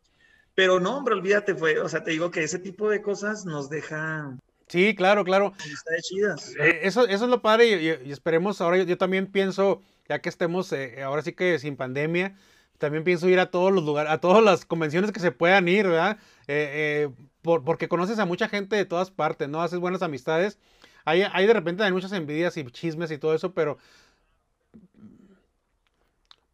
Pero 0.54 0.80
no, 0.80 0.98
hombre, 0.98 1.16
olvídate, 1.16 1.54
fue, 1.54 1.80
o 1.80 1.90
sea, 1.90 2.04
te 2.04 2.12
digo 2.12 2.32
que 2.32 2.44
ese 2.44 2.60
tipo 2.60 2.90
de 2.90 3.02
cosas 3.02 3.46
nos 3.46 3.70
deja 3.70 4.38
Sí, 4.68 4.96
claro, 4.96 5.24
claro. 5.24 5.54
Chidas. 6.02 6.56
Eh, 6.60 6.80
eso, 6.84 7.06
eso 7.08 7.26
es 7.26 7.30
lo 7.30 7.42
padre 7.42 7.68
y, 7.68 8.08
y 8.08 8.12
esperemos, 8.12 8.62
ahora 8.62 8.78
yo, 8.78 8.84
yo, 8.84 8.98
también 8.98 9.28
pienso, 9.28 9.82
ya 10.08 10.20
que 10.20 10.30
estemos 10.30 10.72
eh, 10.72 11.04
ahora 11.04 11.22
sí 11.22 11.34
que 11.34 11.60
sin 11.60 11.76
pandemia, 11.76 12.36
también 12.78 13.04
pienso 13.04 13.30
ir 13.30 13.40
a 13.40 13.52
todos 13.52 13.72
los 13.72 13.84
lugares, 13.84 14.12
a 14.12 14.20
todas 14.20 14.44
las 14.44 14.66
convenciones 14.66 15.12
que 15.12 15.20
se 15.20 15.32
puedan 15.32 15.68
ir, 15.68 15.88
¿verdad? 15.88 16.18
Eh, 16.48 17.10
por, 17.42 17.64
porque 17.64 17.88
conoces 17.88 18.20
a 18.20 18.26
mucha 18.26 18.50
gente 18.50 18.76
de 18.76 18.86
todas 18.86 19.12
partes, 19.12 19.50
¿no? 19.50 19.62
Haces 19.62 19.80
buenas 19.80 20.02
amistades. 20.02 20.60
Hay, 21.06 21.22
hay 21.22 21.48
de 21.48 21.54
repente 21.54 21.84
hay 21.84 21.92
muchas 21.92 22.12
envidias 22.12 22.58
y 22.58 22.66
chismes 22.66 23.12
y 23.12 23.18
todo 23.18 23.34
eso, 23.34 23.54
pero... 23.54 23.78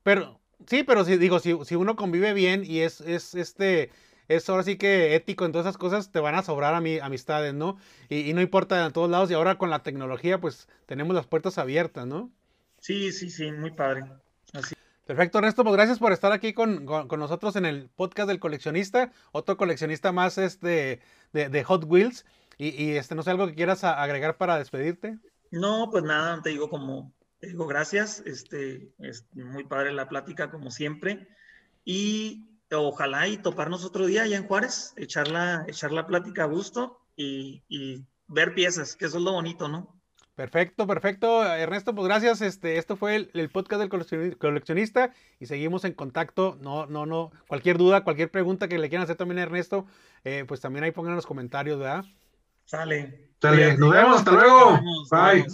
Pero, 0.04 0.39
sí, 0.68 0.84
pero 0.84 1.06
si 1.06 1.18
digo, 1.18 1.39
si, 1.39 1.58
si 1.64 1.76
uno 1.76 1.95
convive 1.95 2.34
bien 2.34 2.64
y 2.66 2.80
es, 2.80 3.02
es 3.02 3.36
este 3.36 3.91
es 4.28 4.47
ahora 4.49 4.64
sí 4.64 4.78
que 4.78 5.16
ético 5.16 5.45
en 5.45 5.52
todas 5.52 5.66
esas 5.66 5.78
cosas, 5.78 6.12
te 6.12 6.20
van 6.20 6.36
a 6.36 6.43
sobrar 6.43 6.74
a 6.74 6.82
mi, 6.82 6.99
amistades, 6.99 7.54
¿no? 7.54 7.78
Y, 8.10 8.30
y, 8.30 8.34
no 8.34 8.41
importa 8.41 8.86
en 8.86 8.93
todos 8.93 9.10
lados, 9.10 9.30
y 9.30 9.34
ahora 9.34 9.58
con 9.58 9.70
la 9.70 9.84
tecnología, 9.84 10.39
pues 10.39 10.70
tenemos 10.86 11.16
las 11.16 11.28
puertas 11.28 11.58
abiertas, 11.58 12.08
¿no? 12.08 12.32
Sí, 12.82 13.14
sí, 13.14 13.30
sí, 13.30 13.52
muy 13.52 13.72
padre. 13.72 14.04
Así. 14.54 14.76
Perfecto, 15.06 15.38
Ernesto, 15.38 15.64
pues 15.64 15.76
gracias 15.76 16.00
por 16.00 16.12
estar 16.12 16.32
aquí 16.32 16.54
con, 16.54 16.86
con, 16.86 17.08
con, 17.08 17.20
nosotros 17.20 17.56
en 17.56 17.66
el 17.66 17.90
podcast 17.90 18.28
del 18.28 18.40
coleccionista, 18.40 19.12
otro 19.32 19.56
coleccionista 19.56 20.12
más 20.12 20.38
este, 20.38 21.00
de, 21.32 21.50
de 21.50 21.64
Hot 21.64 21.86
Wheels. 21.86 22.26
Y, 22.58 22.70
y, 22.70 22.92
este, 22.92 23.16
no 23.16 23.24
sé, 23.24 23.32
algo 23.32 23.48
que 23.48 23.56
quieras 23.56 23.84
agregar 23.84 24.38
para 24.38 24.58
despedirte. 24.58 25.20
No, 25.52 25.90
pues 25.92 26.04
nada, 26.04 26.42
te 26.42 26.50
digo 26.50 26.70
como, 26.70 27.14
te 27.40 27.48
digo 27.48 27.66
gracias, 27.68 28.24
este, 28.26 28.94
es 29.00 29.26
muy 29.34 29.64
padre 29.64 29.94
la 29.94 30.08
plática 30.08 30.52
como 30.52 30.72
siempre. 30.72 31.28
Y 31.84 32.48
ojalá 32.72 33.28
y 33.28 33.38
toparnos 33.38 33.86
otro 33.86 34.06
día 34.06 34.24
allá 34.24 34.38
en 34.38 34.48
Juárez, 34.48 34.94
echar 34.96 35.28
la, 35.28 35.66
echar 35.68 35.92
la 35.92 36.08
plática 36.08 36.44
a 36.44 36.48
gusto 36.48 37.00
y, 37.16 37.64
y, 37.68 38.06
ver 38.28 38.56
piezas, 38.56 38.96
que 38.96 39.06
eso 39.06 39.18
es 39.18 39.24
lo 39.24 39.34
bonito, 39.34 39.68
¿no? 39.68 40.01
Perfecto, 40.42 40.88
perfecto. 40.88 41.46
Ernesto, 41.46 41.94
pues 41.94 42.08
gracias. 42.08 42.42
Este, 42.42 42.80
esto 42.80 42.96
fue 42.96 43.16
el, 43.16 43.30
el, 43.36 43.50
podcast 43.50 43.80
del 43.80 44.38
coleccionista 44.39 45.14
y 45.39 45.46
seguimos 45.46 45.86
en 45.86 45.94
contacto. 45.94 46.58
No, 46.62 46.88
no, 46.88 47.06
no. 47.06 47.32
Cualquier 47.48 47.78
duda, 47.78 48.04
cualquier 48.04 48.32
pregunta 48.32 48.68
que 48.68 48.80
le 48.80 48.89
quieran 48.89 49.04
hacer 49.04 49.18
también 49.18 49.38
a 49.38 49.44
Ernesto, 49.44 49.86
eh, 50.24 50.44
pues 50.48 50.60
también 50.60 50.84
ahí 50.84 50.89
pongan 50.89 51.12
en 51.12 51.18
los 51.18 51.28
comentarios, 51.28 51.78
¿verdad? 51.78 52.06
Sale. 52.66 53.30
Sale. 53.39 53.78
Nos 53.78 53.92
vemos, 53.92 54.18
hasta 54.18 54.32
luego. 54.32 54.80
Bye. 55.12 55.46